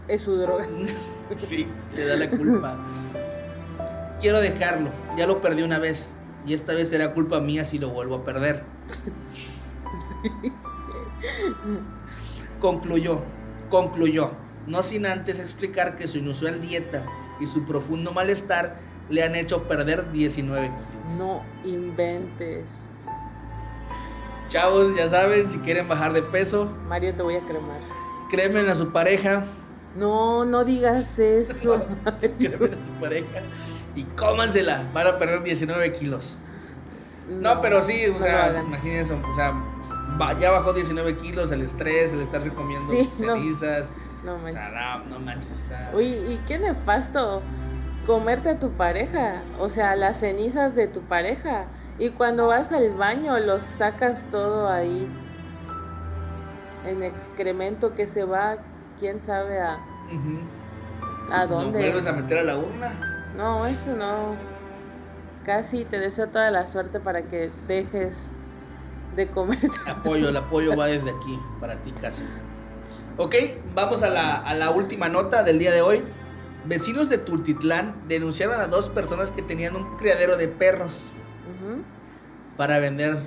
Es 0.09 0.23
su 0.23 0.37
droga. 0.37 0.67
sí, 1.37 1.69
le 1.95 2.07
da 2.07 2.17
la 2.17 2.31
culpa. 2.31 2.79
Quiero 4.21 4.41
dejarlo, 4.41 4.91
ya 5.17 5.27
lo 5.27 5.41
perdí 5.41 5.63
una 5.63 5.79
vez 5.79 6.13
y 6.47 6.55
esta 6.55 6.75
vez 6.75 6.89
será 6.89 7.13
culpa 7.13 7.41
mía 7.41 7.65
si 7.65 7.79
lo 7.79 7.91
vuelvo 7.91 8.17
a 8.17 8.25
perder. 8.25 8.65
sí. 10.23 10.53
Concluyó, 12.61 13.23
concluyó, 13.69 14.31
no 14.67 14.83
sin 14.83 15.07
antes 15.07 15.39
explicar 15.39 15.97
que 15.97 16.09
su 16.09 16.19
inusual 16.19 16.61
dieta 16.61 17.05
y 17.41 17.47
su 17.47 17.67
profundo 17.67 18.13
malestar 18.13 18.77
le 19.09 19.23
han 19.23 19.35
hecho 19.35 19.65
perder 19.65 20.13
19 20.13 20.67
kilos. 20.67 21.19
No 21.19 21.43
inventes. 21.65 22.91
Chavos, 24.49 24.97
ya 24.97 25.09
saben, 25.09 25.51
si 25.51 25.59
quieren 25.59 25.89
bajar 25.89 26.13
de 26.13 26.23
peso. 26.23 26.73
Mario, 26.89 27.15
te 27.15 27.23
voy 27.23 27.37
a 27.37 27.41
cremar. 27.41 27.81
Cremen 28.31 28.69
a 28.69 28.75
su 28.75 28.93
pareja. 28.93 29.45
No, 29.97 30.45
no 30.45 30.65
digas 30.65 31.19
eso. 31.19 31.85
cremen 32.39 32.75
a 32.75 32.87
su 32.87 32.93
pareja 33.01 33.43
y 33.97 34.05
cómansela. 34.05 34.89
Van 34.93 35.07
a 35.07 35.19
perder 35.19 35.43
19 35.43 35.93
kilos. 35.93 36.39
No, 37.29 37.61
pero 37.61 37.83
sí, 37.83 38.07
o 38.07 38.21
sea, 38.21 38.63
imagínense, 38.65 39.15
o 39.15 39.35
sea, 39.35 39.53
ya 40.39 40.51
bajó 40.53 40.73
19 40.73 41.17
kilos 41.17 41.51
el 41.51 41.63
estrés, 41.63 42.13
el 42.13 42.21
estarse 42.21 42.51
comiendo 42.51 42.87
cenizas. 42.89 43.91
No, 44.25 44.39
manches. 44.39 44.65
O 44.65 44.71
sea, 44.71 45.03
no, 45.09 45.19
no 45.19 45.25
manches. 45.25 45.51
Está... 45.51 45.91
Uy, 45.93 46.07
¿y 46.07 46.41
qué 46.47 46.59
nefasto? 46.61 47.43
Comerte 48.07 48.51
a 48.51 48.59
tu 48.59 48.71
pareja, 48.71 49.43
o 49.59 49.69
sea, 49.69 49.97
las 49.97 50.21
cenizas 50.21 50.75
de 50.75 50.87
tu 50.87 51.01
pareja. 51.03 51.67
Y 51.99 52.11
cuando 52.11 52.47
vas 52.47 52.73
al 52.73 52.93
baño 52.93 53.39
los 53.39 53.65
sacas 53.65 54.29
todo 54.31 54.69
ahí 54.69 55.11
en 56.85 57.03
excremento 57.03 57.95
que 57.95 58.07
se 58.07 58.25
va, 58.25 58.59
quién 58.99 59.21
sabe 59.21 59.61
a, 59.61 59.79
a 61.33 61.47
dónde. 61.47 61.79
¿No 61.79 61.85
vuelves 61.85 62.07
a 62.07 62.13
meter 62.13 62.39
a 62.39 62.43
la 62.45 62.59
urna? 62.59 63.33
No, 63.35 63.67
eso 63.67 63.95
no. 63.97 64.37
Casi 65.45 65.85
te 65.85 65.99
deseo 65.99 66.29
toda 66.29 66.51
la 66.51 66.67
suerte 66.67 67.01
para 67.01 67.23
que 67.23 67.51
dejes 67.67 68.33
de 69.17 69.29
comer. 69.29 69.59
Apoyo, 69.87 70.29
el 70.29 70.37
apoyo 70.37 70.77
va 70.77 70.87
desde 70.87 71.11
aquí, 71.11 71.41
para 71.61 71.77
ti 71.77 71.93
casi. 71.93 72.25
Ok, 73.17 73.35
vamos 73.75 74.03
a 74.03 74.11
la, 74.11 74.37
a 74.37 74.55
la 74.55 74.71
última 74.71 75.09
nota 75.09 75.43
del 75.43 75.59
día 75.59 75.73
de 75.73 75.81
hoy. 75.81 76.05
Vecinos 76.67 77.09
de 77.09 77.19
Tultitlán 77.19 77.95
denunciaron 78.09 78.61
a 78.61 78.67
dos 78.67 78.89
personas 78.89 79.31
que 79.31 79.41
tenían 79.43 79.77
un 79.77 79.97
criadero 79.97 80.37
de 80.37 80.49
perros 80.49 81.13
para 82.57 82.79
vender 82.79 83.19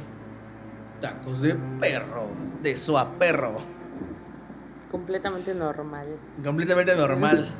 tacos 0.99 1.41
de 1.41 1.55
perro, 1.79 2.27
de 2.61 2.75
soa 2.75 3.17
perro. 3.17 3.57
Completamente 4.91 5.53
normal. 5.53 6.17
Completamente 6.43 6.95
normal. 6.95 7.49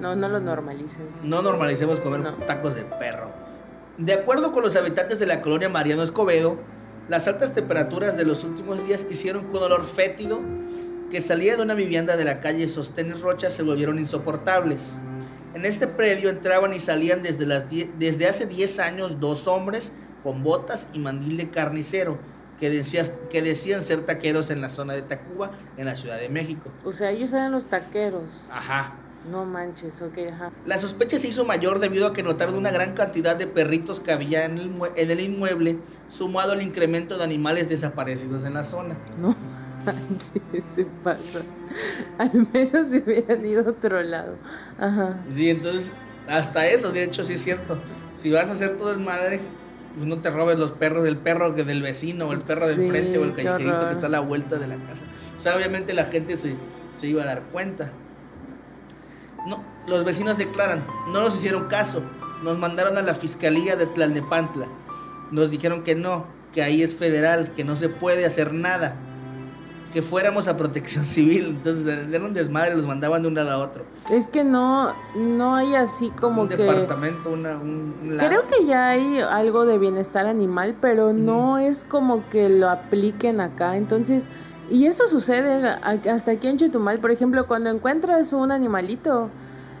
No, 0.00 0.16
no 0.16 0.30
lo 0.30 0.40
normalicen. 0.40 1.06
No 1.22 1.42
normalicemos 1.42 2.00
comer 2.00 2.22
tacos 2.46 2.74
de 2.74 2.84
perro. 2.84 3.28
De 3.98 4.14
acuerdo 4.14 4.50
con 4.52 4.62
los 4.62 4.76
habitantes 4.76 5.18
de 5.18 5.26
la 5.26 5.42
colonia 5.42 5.68
Mariano 5.68 6.02
Escobedo, 6.02 6.58
las 7.10 7.28
altas 7.28 7.52
temperaturas 7.52 8.16
de 8.16 8.24
los 8.24 8.44
últimos 8.44 8.86
días 8.86 9.04
hicieron 9.10 9.44
que 9.50 9.58
un 9.58 9.62
olor 9.62 9.84
fétido 9.84 10.40
que 11.16 11.22
salía 11.22 11.56
de 11.56 11.62
una 11.62 11.72
vivienda 11.72 12.18
de 12.18 12.26
la 12.26 12.40
calle 12.40 12.68
Sostenes 12.68 13.22
Rocha 13.22 13.48
se 13.48 13.62
volvieron 13.62 13.98
insoportables. 13.98 14.92
En 15.54 15.64
este 15.64 15.86
predio 15.86 16.28
entraban 16.28 16.74
y 16.74 16.78
salían 16.78 17.22
desde, 17.22 17.46
las 17.46 17.64
desde 17.70 18.26
hace 18.26 18.44
10 18.44 18.78
años 18.80 19.18
dos 19.18 19.48
hombres 19.48 19.92
con 20.22 20.42
botas 20.42 20.88
y 20.92 20.98
mandil 20.98 21.38
de 21.38 21.48
carnicero 21.48 22.18
que, 22.60 22.68
decían, 22.68 23.06
que 23.30 23.40
decían 23.40 23.80
ser 23.80 24.04
taqueros 24.04 24.50
en 24.50 24.60
la 24.60 24.68
zona 24.68 24.92
de 24.92 25.00
Tacuba, 25.00 25.52
en 25.78 25.86
la 25.86 25.96
Ciudad 25.96 26.18
de 26.18 26.28
México. 26.28 26.70
O 26.84 26.92
sea, 26.92 27.10
ellos 27.12 27.32
eran 27.32 27.50
los 27.50 27.64
taqueros. 27.64 28.48
Ajá. 28.50 28.96
No 29.32 29.46
manches, 29.46 30.02
ok, 30.02 30.18
ajá. 30.34 30.52
La 30.66 30.78
sospecha 30.78 31.18
se 31.18 31.28
hizo 31.28 31.46
mayor 31.46 31.78
debido 31.78 32.08
a 32.08 32.12
que 32.12 32.22
notaron 32.22 32.56
una 32.56 32.70
gran 32.70 32.92
cantidad 32.92 33.36
de 33.36 33.46
perritos 33.46 34.00
que 34.00 34.12
había 34.12 34.44
en 34.44 34.58
el, 34.58 34.70
en 34.96 35.10
el 35.10 35.20
inmueble, 35.20 35.78
sumado 36.08 36.52
al 36.52 36.60
incremento 36.60 37.16
de 37.16 37.24
animales 37.24 37.70
desaparecidos 37.70 38.44
en 38.44 38.52
la 38.52 38.64
zona. 38.64 38.98
No 39.18 39.34
se 40.68 40.84
pasa. 41.02 41.40
Al 42.18 42.48
menos 42.52 42.88
se 42.88 42.98
hubieran 42.98 43.44
ido 43.44 43.66
a 43.66 43.70
otro 43.70 44.02
lado. 44.02 44.36
Ajá. 44.78 45.24
Sí, 45.30 45.50
entonces, 45.50 45.92
hasta 46.28 46.66
eso, 46.66 46.92
de 46.92 47.04
hecho, 47.04 47.24
sí 47.24 47.34
es 47.34 47.42
cierto. 47.42 47.78
Si 48.16 48.30
vas 48.30 48.48
a 48.48 48.52
hacer 48.52 48.78
todo 48.78 48.90
desmadre, 48.90 49.40
pues 49.94 50.06
no 50.06 50.18
te 50.20 50.30
robes 50.30 50.58
los 50.58 50.72
perros 50.72 51.04
del 51.04 51.16
perro 51.16 51.54
que 51.54 51.64
del 51.64 51.82
vecino, 51.82 52.28
o 52.28 52.32
el 52.32 52.40
perro 52.40 52.66
de 52.66 52.74
enfrente, 52.74 53.18
o 53.18 53.24
el 53.24 53.34
callejerito 53.34 53.86
que 53.86 53.92
está 53.92 54.06
a 54.06 54.10
la 54.10 54.20
vuelta 54.20 54.56
de 54.56 54.66
la 54.66 54.76
casa. 54.86 55.04
O 55.36 55.40
sea, 55.40 55.56
obviamente 55.56 55.92
la 55.94 56.06
gente 56.06 56.36
se, 56.36 56.56
se 56.94 57.06
iba 57.06 57.22
a 57.22 57.26
dar 57.26 57.42
cuenta. 57.52 57.92
No, 59.46 59.62
los 59.86 60.04
vecinos 60.04 60.38
declaran, 60.38 60.86
no 61.12 61.20
nos 61.20 61.34
hicieron 61.36 61.66
caso. 61.68 62.02
Nos 62.42 62.58
mandaron 62.58 62.98
a 62.98 63.02
la 63.02 63.14
fiscalía 63.14 63.76
de 63.76 63.86
Tlalnepantla. 63.86 64.66
Nos 65.30 65.50
dijeron 65.50 65.82
que 65.82 65.94
no, 65.94 66.26
que 66.52 66.62
ahí 66.62 66.82
es 66.82 66.94
federal, 66.94 67.52
que 67.54 67.64
no 67.64 67.76
se 67.76 67.88
puede 67.88 68.26
hacer 68.26 68.52
nada 68.52 68.96
que 69.96 70.02
fuéramos 70.02 70.46
a 70.46 70.58
protección 70.58 71.04
civil. 71.16 71.46
Entonces, 71.46 71.86
era 71.86 72.22
un 72.22 72.34
desmadre, 72.34 72.76
los 72.76 72.86
mandaban 72.86 73.22
de 73.22 73.28
un 73.28 73.34
lado 73.34 73.50
a 73.52 73.58
otro. 73.60 73.86
Es 74.10 74.28
que 74.28 74.44
no, 74.44 74.94
no 75.14 75.56
hay 75.56 75.74
así 75.74 76.10
como 76.10 76.42
un 76.42 76.50
que. 76.50 76.56
departamento, 76.56 77.30
una, 77.30 77.56
un. 77.56 77.94
Creo 78.18 78.46
que 78.46 78.66
ya 78.66 78.88
hay 78.88 79.20
algo 79.20 79.64
de 79.64 79.78
bienestar 79.78 80.26
animal, 80.26 80.76
pero 80.82 81.14
no 81.14 81.56
es 81.56 81.86
como 81.86 82.28
que 82.28 82.50
lo 82.50 82.68
apliquen 82.68 83.40
acá. 83.40 83.78
Entonces. 83.78 84.28
Y 84.68 84.84
eso 84.86 85.06
sucede 85.06 85.66
hasta 86.10 86.32
aquí 86.32 86.48
en 86.48 86.58
Chetumal, 86.58 86.98
por 86.98 87.12
ejemplo, 87.12 87.46
cuando 87.46 87.70
encuentras 87.70 88.32
un 88.32 88.50
animalito, 88.50 89.30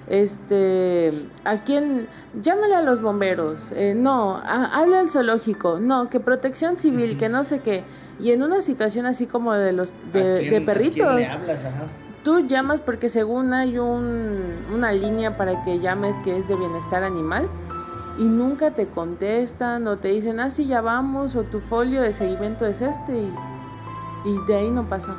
este, 0.08 1.12
¿a 1.44 1.62
quién? 1.64 2.08
Llámale 2.40 2.76
a 2.76 2.82
los 2.82 3.00
bomberos, 3.00 3.72
eh, 3.72 3.94
no, 3.96 4.36
hable 4.36 4.98
al 4.98 5.08
zoológico, 5.08 5.80
no, 5.80 6.08
que 6.08 6.20
protección 6.20 6.76
civil, 6.76 7.16
que 7.16 7.28
no 7.28 7.44
sé 7.44 7.60
qué. 7.60 7.84
Y 8.18 8.30
en 8.30 8.42
una 8.42 8.60
situación 8.60 9.06
así 9.06 9.26
como 9.26 9.54
de 9.54 9.72
los 9.72 9.92
de, 10.12 10.62
perritos, 10.64 11.22
tú 12.22 12.46
llamas 12.46 12.80
porque 12.80 13.08
según 13.08 13.52
hay 13.52 13.78
un, 13.78 14.64
una 14.72 14.92
línea 14.92 15.36
para 15.36 15.62
que 15.62 15.80
llames 15.80 16.16
que 16.20 16.36
es 16.36 16.48
de 16.48 16.56
bienestar 16.56 17.02
animal 17.02 17.48
y 18.18 18.24
nunca 18.24 18.70
te 18.70 18.86
contestan 18.88 19.86
o 19.88 19.98
te 19.98 20.08
dicen, 20.08 20.40
ah, 20.40 20.50
sí, 20.50 20.66
ya 20.66 20.80
vamos, 20.80 21.36
o 21.36 21.42
tu 21.42 21.60
folio 21.60 22.00
de 22.00 22.12
seguimiento 22.12 22.64
es 22.64 22.80
este 22.80 23.16
y, 23.16 23.34
y 24.24 24.38
de 24.46 24.56
ahí 24.56 24.70
no 24.70 24.88
pasa, 24.88 25.16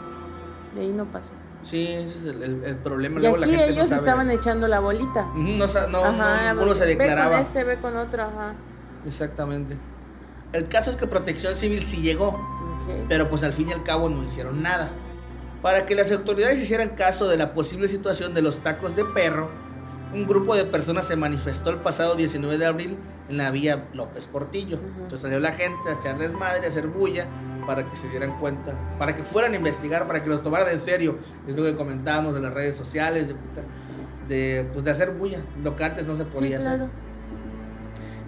de 0.76 0.82
ahí 0.82 0.90
no 0.90 1.06
pasa. 1.06 1.34
Sí, 1.70 1.86
ese 1.86 2.20
es 2.20 2.26
el, 2.36 2.64
el, 2.64 2.76
problema. 2.78 3.20
Y 3.20 3.26
aquí 3.26 3.56
ellos 3.56 3.92
estaban 3.92 4.32
echando 4.32 4.70
la 4.70 4.80
bolita. 4.80 5.30
No, 5.36 5.68
no, 5.90 6.54
ninguno 6.54 6.74
se 6.76 6.86
declaraba. 6.86 7.28
Ve 7.28 7.36
con 7.36 7.42
este, 7.42 7.64
ve 7.66 7.80
con 7.80 7.98
otro, 7.98 8.24
ajá. 8.24 8.56
Exactamente. 9.06 9.76
El 10.54 10.70
caso 10.70 10.92
es 10.92 10.96
que 10.96 11.08
Protección 11.08 11.58
Civil 11.58 11.84
sí 11.84 12.02
llegó, 12.02 12.40
pero 13.10 13.30
pues 13.30 13.44
al 13.44 13.52
fin 13.52 13.68
y 13.68 13.74
al 13.74 13.84
cabo 13.84 14.08
no 14.10 14.24
hicieron 14.24 14.62
nada. 14.62 14.92
Para 15.62 15.86
que 15.86 15.94
las 15.94 16.10
autoridades 16.14 16.58
hicieran 16.58 16.92
caso 16.92 17.28
de 17.28 17.36
la 17.36 17.54
posible 17.54 17.90
situación 17.90 18.34
de 18.34 18.42
los 18.42 18.60
tacos 18.60 18.96
de 18.96 19.04
perro, 19.04 19.50
un 20.14 20.26
grupo 20.26 20.56
de 20.56 20.64
personas 20.64 21.06
se 21.06 21.18
manifestó 21.18 21.70
el 21.70 21.78
pasado 21.78 22.16
19 22.16 22.58
de 22.58 22.66
abril 22.66 22.98
en 23.28 23.36
la 23.36 23.52
vía 23.52 23.90
López 23.94 24.26
Portillo. 24.28 24.80
Entonces 24.96 25.20
salió 25.20 25.42
la 25.42 25.52
gente 25.52 25.90
a 25.90 25.94
echar 25.96 26.18
desmadre, 26.18 26.66
a 26.66 26.70
hacer 26.70 26.88
bulla, 26.88 27.26
para 27.68 27.88
que 27.88 27.96
se 27.98 28.08
dieran 28.08 28.40
cuenta, 28.40 28.74
para 28.98 29.16
que 29.16 29.24
fueran 29.24 29.54
a 29.54 29.58
investigar, 29.58 30.08
para 30.08 30.24
que 30.24 30.30
los 30.30 30.42
tomaran 30.42 30.70
en 30.70 30.80
serio. 30.80 31.18
Es 31.48 31.56
lo 31.56 31.64
que 31.64 31.76
comentábamos 31.76 32.34
de 32.34 32.40
las 32.40 32.54
redes 32.54 32.78
sociales, 32.78 33.36
de, 34.28 34.68
pues 34.74 34.86
de 34.86 34.92
hacer 34.92 35.12
bulla, 35.12 35.40
lo 35.62 35.76
que 35.76 35.84
antes 35.84 36.08
no 36.08 36.16
se 36.16 36.24
podía 36.24 36.58
hacer. 36.58 36.88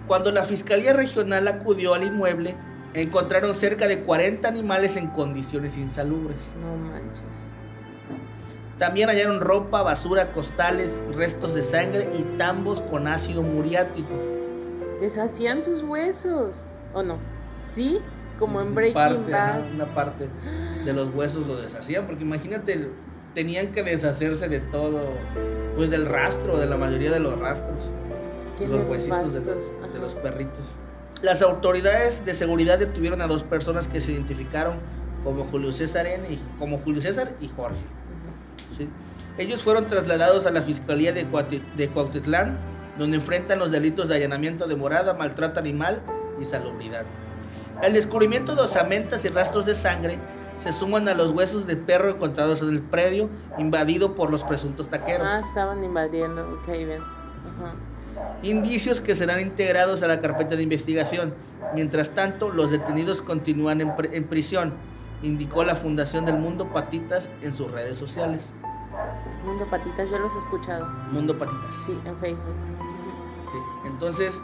Cuando 0.06 0.30
la 0.30 0.44
Fiscalía 0.44 0.92
Regional 0.92 1.48
acudió 1.48 1.94
al 1.94 2.04
inmueble, 2.04 2.54
encontraron 2.94 3.54
cerca 3.54 3.88
de 3.88 4.00
40 4.02 4.46
animales 4.46 4.96
en 4.96 5.08
condiciones 5.08 5.76
insalubres. 5.76 6.52
No 6.60 6.76
manches. 6.76 7.50
También 8.78 9.08
hallaron 9.08 9.40
ropa, 9.40 9.82
basura, 9.82 10.32
costales, 10.32 11.00
restos 11.14 11.54
de 11.54 11.62
sangre 11.62 12.10
y 12.18 12.22
tambos 12.36 12.80
con 12.80 13.06
ácido 13.06 13.42
muriático. 13.42 14.08
Deshacían 15.00 15.62
sus 15.62 15.82
huesos, 15.82 16.64
¿o 16.92 17.02
no? 17.02 17.18
¿Sí? 17.72 18.00
Como 18.40 18.62
en 18.62 18.74
Breaking 18.74 18.94
parte, 18.94 19.30
Bad. 19.30 19.74
una 19.74 19.94
parte 19.94 20.28
de 20.84 20.92
los 20.94 21.10
huesos 21.10 21.46
lo 21.46 21.56
deshacían, 21.56 22.06
porque 22.06 22.24
imagínate, 22.24 22.88
tenían 23.34 23.72
que 23.72 23.82
deshacerse 23.82 24.48
de 24.48 24.60
todo, 24.60 25.02
pues 25.76 25.90
del 25.90 26.06
rastro, 26.06 26.58
de 26.58 26.66
la 26.66 26.78
mayoría 26.78 27.10
de 27.10 27.20
los 27.20 27.38
rastros. 27.38 27.90
Los 28.66 28.82
huesitos 28.84 29.34
de 29.34 30.00
los, 30.00 30.14
perritos. 30.14 30.64
Las 31.22 31.42
autoridades 31.42 32.24
de 32.24 32.34
seguridad 32.34 32.78
detuvieron 32.78 33.20
a 33.20 33.26
dos 33.26 33.42
personas 33.42 33.88
que 33.88 34.00
se 34.00 34.12
identificaron 34.12 34.78
como 35.22 35.44
Julio 35.44 35.74
César 35.74 36.06
N 36.06 36.26
y 36.26 36.40
como 36.58 36.78
Julio 36.78 37.02
César 37.02 37.34
y 37.42 37.48
Jorge. 37.48 37.80
Ellos 39.36 39.62
fueron 39.62 39.86
trasladados 39.86 40.46
a 40.46 40.50
la 40.50 40.62
Fiscalía 40.62 41.12
de, 41.12 41.26
de 41.76 41.90
Cuautitlán, 41.90 42.58
donde 42.98 43.18
enfrentan 43.18 43.58
los 43.58 43.70
delitos 43.70 44.08
de 44.08 44.16
allanamiento 44.16 44.66
de 44.66 44.76
morada, 44.76 45.12
maltrato 45.12 45.60
animal 45.60 46.00
y 46.40 46.44
salubridad. 46.46 47.04
El 47.82 47.94
descubrimiento 47.94 48.54
de 48.54 48.62
osamentas 48.62 49.24
y 49.24 49.28
rastros 49.28 49.64
de 49.64 49.74
sangre 49.74 50.18
se 50.58 50.72
suman 50.72 51.08
a 51.08 51.14
los 51.14 51.30
huesos 51.30 51.66
de 51.66 51.76
perro 51.76 52.10
encontrados 52.10 52.60
en 52.60 52.68
el 52.68 52.82
predio 52.82 53.30
invadido 53.56 54.14
por 54.14 54.30
los 54.30 54.44
presuntos 54.44 54.88
taqueros. 54.88 55.26
Ah, 55.26 55.40
estaban 55.40 55.82
invadiendo, 55.82 56.60
ok, 56.60 56.68
bien. 56.68 57.02
Indicios 58.42 59.00
que 59.00 59.14
serán 59.14 59.40
integrados 59.40 60.02
a 60.02 60.06
la 60.06 60.20
carpeta 60.20 60.56
de 60.56 60.62
investigación. 60.62 61.32
Mientras 61.74 62.10
tanto, 62.10 62.50
los 62.50 62.70
detenidos 62.70 63.22
continúan 63.22 63.80
en, 63.80 63.92
en 64.12 64.24
prisión, 64.24 64.74
indicó 65.22 65.64
la 65.64 65.76
Fundación 65.76 66.26
del 66.26 66.36
Mundo 66.36 66.70
Patitas 66.72 67.30
en 67.40 67.54
sus 67.54 67.70
redes 67.70 67.96
sociales. 67.96 68.52
Mundo 69.44 69.66
Patitas, 69.70 70.10
yo 70.10 70.18
los 70.18 70.34
he 70.34 70.38
escuchado. 70.38 70.86
Mundo 71.12 71.38
Patitas. 71.38 71.74
Sí, 71.74 71.98
en 72.04 72.16
Facebook. 72.18 72.54
Sí, 73.50 73.56
entonces 73.86 74.38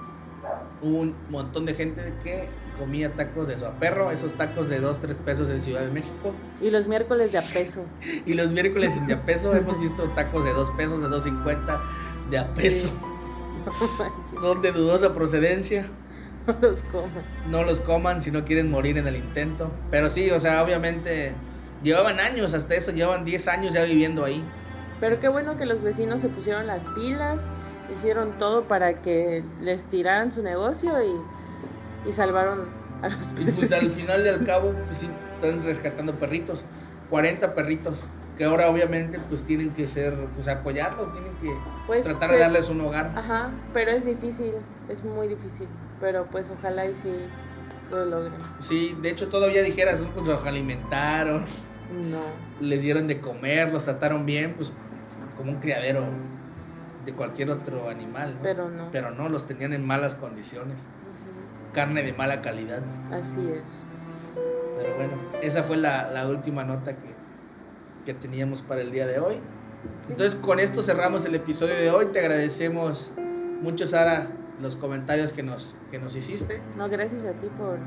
un 0.80 1.14
montón 1.28 1.66
de 1.66 1.74
gente 1.74 2.14
que 2.22 2.49
comía 2.79 3.12
tacos 3.14 3.49
de 3.49 3.57
su 3.57 3.64
perro, 3.81 4.11
esos 4.11 4.35
tacos 4.35 4.68
de 4.68 4.81
2, 4.81 5.01
3 5.01 5.18
pesos 5.18 5.51
en 5.51 5.62
Ciudad 5.62 5.83
de 5.83 5.91
México. 5.91 6.33
Y 6.61 6.70
los 6.70 6.89
miércoles 6.89 7.33
de 7.33 7.39
a 7.39 7.43
peso. 7.43 7.85
y 8.27 8.35
los 8.35 8.51
miércoles 8.51 9.07
de 9.07 9.14
a 9.14 9.22
peso 9.22 9.55
hemos 9.55 9.81
visto 9.81 10.05
tacos 10.11 10.45
de 10.45 10.53
2 10.53 10.70
pesos, 10.72 11.01
de 11.01 11.09
2.50 11.09 11.81
de 12.31 12.39
a 12.39 12.45
peso. 12.57 12.91
Son 14.41 14.62
de 14.62 14.72
dudosa 14.72 15.12
procedencia. 15.12 15.87
No 16.47 16.57
los 16.61 16.83
coman. 16.85 17.24
No 17.49 17.64
los 17.64 17.81
coman 17.81 18.22
si 18.22 18.31
no 18.31 18.45
quieren 18.45 18.70
morir 18.70 18.99
en 18.99 19.09
el 19.09 19.16
intento. 19.16 19.70
Pero 19.91 20.09
sí, 20.09 20.31
o 20.31 20.39
sea, 20.39 20.62
obviamente 20.62 21.35
llevaban 21.83 22.20
años 22.20 22.55
hasta 22.55 22.74
eso, 22.74 22.93
llevaban 22.93 23.24
10 23.24 23.49
años 23.49 23.74
ya 23.74 23.83
viviendo 23.83 24.24
ahí. 24.24 24.45
Pero 25.01 25.20
qué 25.20 25.29
bueno 25.29 25.57
que 25.57 25.66
los 25.66 25.83
vecinos 25.83 26.20
se 26.20 26.29
pusieron 26.29 26.66
las 26.66 26.87
pilas, 26.89 27.51
hicieron 27.93 28.39
todo 28.39 28.66
para 28.66 29.03
que 29.03 29.45
les 29.61 29.87
tiraran 29.87 30.33
su 30.33 30.43
negocio 30.43 30.93
y, 31.03 31.11
y 32.07 32.13
salvaron 32.13 32.69
a 33.03 33.09
los 33.09 33.27
perritos. 33.29 33.55
Y 33.55 33.59
pues 33.59 33.73
al 33.73 33.91
final 33.91 34.27
y 34.27 34.29
al 34.29 34.47
cabo, 34.47 34.75
pues 34.87 34.99
sí, 34.99 35.11
están 35.35 35.63
rescatando 35.63 36.15
perritos, 36.15 36.65
40 37.11 37.55
perritos, 37.55 38.01
que 38.37 38.45
ahora 38.45 38.69
obviamente 38.69 39.19
pues 39.29 39.45
tienen 39.45 39.71
que 39.71 39.87
ser, 39.87 40.15
pues 40.35 40.49
apoyarlos, 40.49 41.13
tienen 41.13 41.35
que 41.37 41.53
pues, 41.87 42.05
tratar 42.05 42.31
de 42.31 42.39
darles 42.39 42.69
un 42.69 42.81
hogar. 42.81 43.13
Ajá, 43.17 43.51
pero 43.73 43.91
es 43.91 44.05
difícil, 44.05 44.53
es 44.89 45.05
muy 45.05 45.29
difícil, 45.29 45.69
pero 46.01 46.27
pues 46.27 46.51
ojalá 46.51 46.87
y 46.87 46.95
sí 46.95 47.13
lo 47.91 48.05
logren. 48.05 48.35
Sí, 48.59 48.97
de 49.01 49.11
hecho 49.11 49.29
todavía 49.29 49.63
dijeras, 49.63 50.03
pues 50.15 50.27
los 50.27 50.47
alimentaron. 50.47 51.45
No. 52.11 52.19
Les 52.61 52.83
dieron 52.83 53.07
de 53.07 53.21
comer, 53.21 53.73
los 53.73 53.85
trataron 53.85 54.27
bien, 54.27 54.55
pues 54.55 54.73
como 55.37 55.53
un 55.53 55.61
criadero 55.61 56.05
de 57.05 57.15
cualquier 57.15 57.51
otro 57.51 57.89
animal. 57.89 58.37
Pero 58.43 58.69
no. 58.69 58.91
Pero 58.91 59.13
no, 59.13 59.29
los 59.29 59.47
tenían 59.47 59.73
en 59.73 59.87
malas 59.87 60.15
condiciones. 60.17 60.87
Carne 61.77 62.03
de 62.03 62.14
mala 62.14 62.41
calidad. 62.41 62.83
Así 63.12 63.47
es. 63.53 63.85
Pero 64.79 64.97
bueno, 64.97 65.12
esa 65.43 65.62
fue 65.62 65.77
la, 65.77 66.27
última 66.27 66.64
nota 66.64 66.97
que, 66.97 67.14
que, 68.07 68.14
teníamos 68.14 68.62
para 68.62 68.81
el 68.81 68.91
día 68.91 69.07
de 69.07 69.20
hoy. 69.20 69.37
Entonces 70.09 70.37
con 70.37 70.59
esto 70.59 70.83
cerramos 70.83 71.27
el 71.27 71.35
episodio 71.35 71.74
de 71.74 71.91
hoy. 71.91 72.07
Te 72.07 72.20
agradecemos 72.20 73.12
mucho, 73.61 73.87
Sara, 73.87 74.29
los 74.59 74.77
comentarios 74.77 75.35
que 75.35 75.43
nos, 75.43 75.77
que 75.91 75.99
nos 75.99 76.16
hiciste. 76.16 76.62
No, 76.79 76.89
gracias 76.89 77.27
a 77.27 77.33
ti 77.33 77.49
por, 77.59 77.79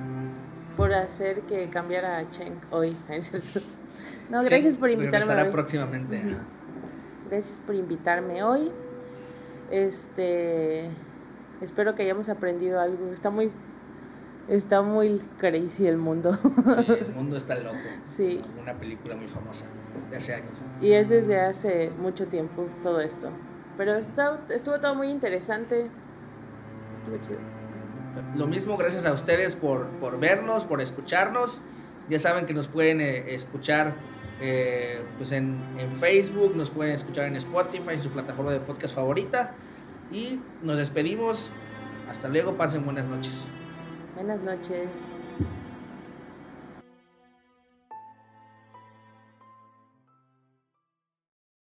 por 0.77 0.93
hacer 0.93 1.41
que 1.41 1.67
cambiara 1.69 2.19
a 2.19 2.29
Cheng 2.29 2.61
hoy, 2.69 2.95
No, 4.29 4.43
gracias 4.43 4.77
por 4.77 4.91
invitarme. 4.91 5.41
Hoy. 5.41 5.49
próximamente. 5.51 6.21
Gracias 7.27 7.59
por 7.59 7.73
invitarme 7.73 8.43
hoy. 8.43 8.71
Este, 9.71 10.87
espero 11.59 11.95
que 11.95 12.03
hayamos 12.03 12.29
aprendido 12.29 12.79
algo. 12.79 13.11
Está 13.11 13.31
muy, 13.31 13.51
está 14.49 14.81
muy 14.81 15.21
crazy 15.37 15.87
el 15.87 15.97
mundo. 15.97 16.33
Sí, 16.33 16.91
el 16.91 17.09
mundo 17.15 17.37
está 17.37 17.55
loco. 17.55 17.77
Sí. 18.05 18.41
Una 18.61 18.77
película 18.77 19.15
muy 19.15 19.27
famosa 19.27 19.65
de 20.09 20.17
hace 20.17 20.33
años. 20.33 20.51
Y 20.81 20.91
es 20.91 21.09
desde 21.09 21.39
hace 21.39 21.91
mucho 21.99 22.27
tiempo 22.27 22.67
todo 22.81 22.99
esto. 22.99 23.29
Pero 23.77 23.93
está, 23.95 24.41
estuvo 24.49 24.79
todo 24.79 24.95
muy 24.95 25.09
interesante. 25.09 25.89
Estuvo 26.91 27.17
chido. 27.17 27.39
Lo 28.35 28.47
mismo, 28.47 28.75
gracias 28.75 29.05
a 29.05 29.13
ustedes 29.13 29.55
por, 29.55 29.87
por 29.99 30.19
vernos, 30.19 30.65
por 30.65 30.81
escucharnos. 30.81 31.61
Ya 32.09 32.19
saben 32.19 32.45
que 32.45 32.53
nos 32.53 32.67
pueden 32.67 33.01
eh, 33.01 33.33
escuchar 33.33 33.95
eh, 34.41 35.01
pues 35.17 35.31
en, 35.31 35.63
en, 35.77 35.93
Facebook, 35.93 36.55
nos 36.55 36.69
pueden 36.69 36.93
escuchar 36.93 37.25
en 37.25 37.35
Spotify, 37.35 37.91
en 37.91 37.99
su 37.99 38.09
plataforma 38.09 38.51
de 38.51 38.59
podcast 38.59 38.95
favorita. 38.95 39.53
Y 40.11 40.39
nos 40.63 40.77
despedimos. 40.77 41.51
Hasta 42.09 42.27
luego, 42.27 42.57
pasen 42.57 42.83
buenas 42.83 43.05
noches. 43.05 43.45
Buenas 44.19 44.41
noches. 44.41 45.17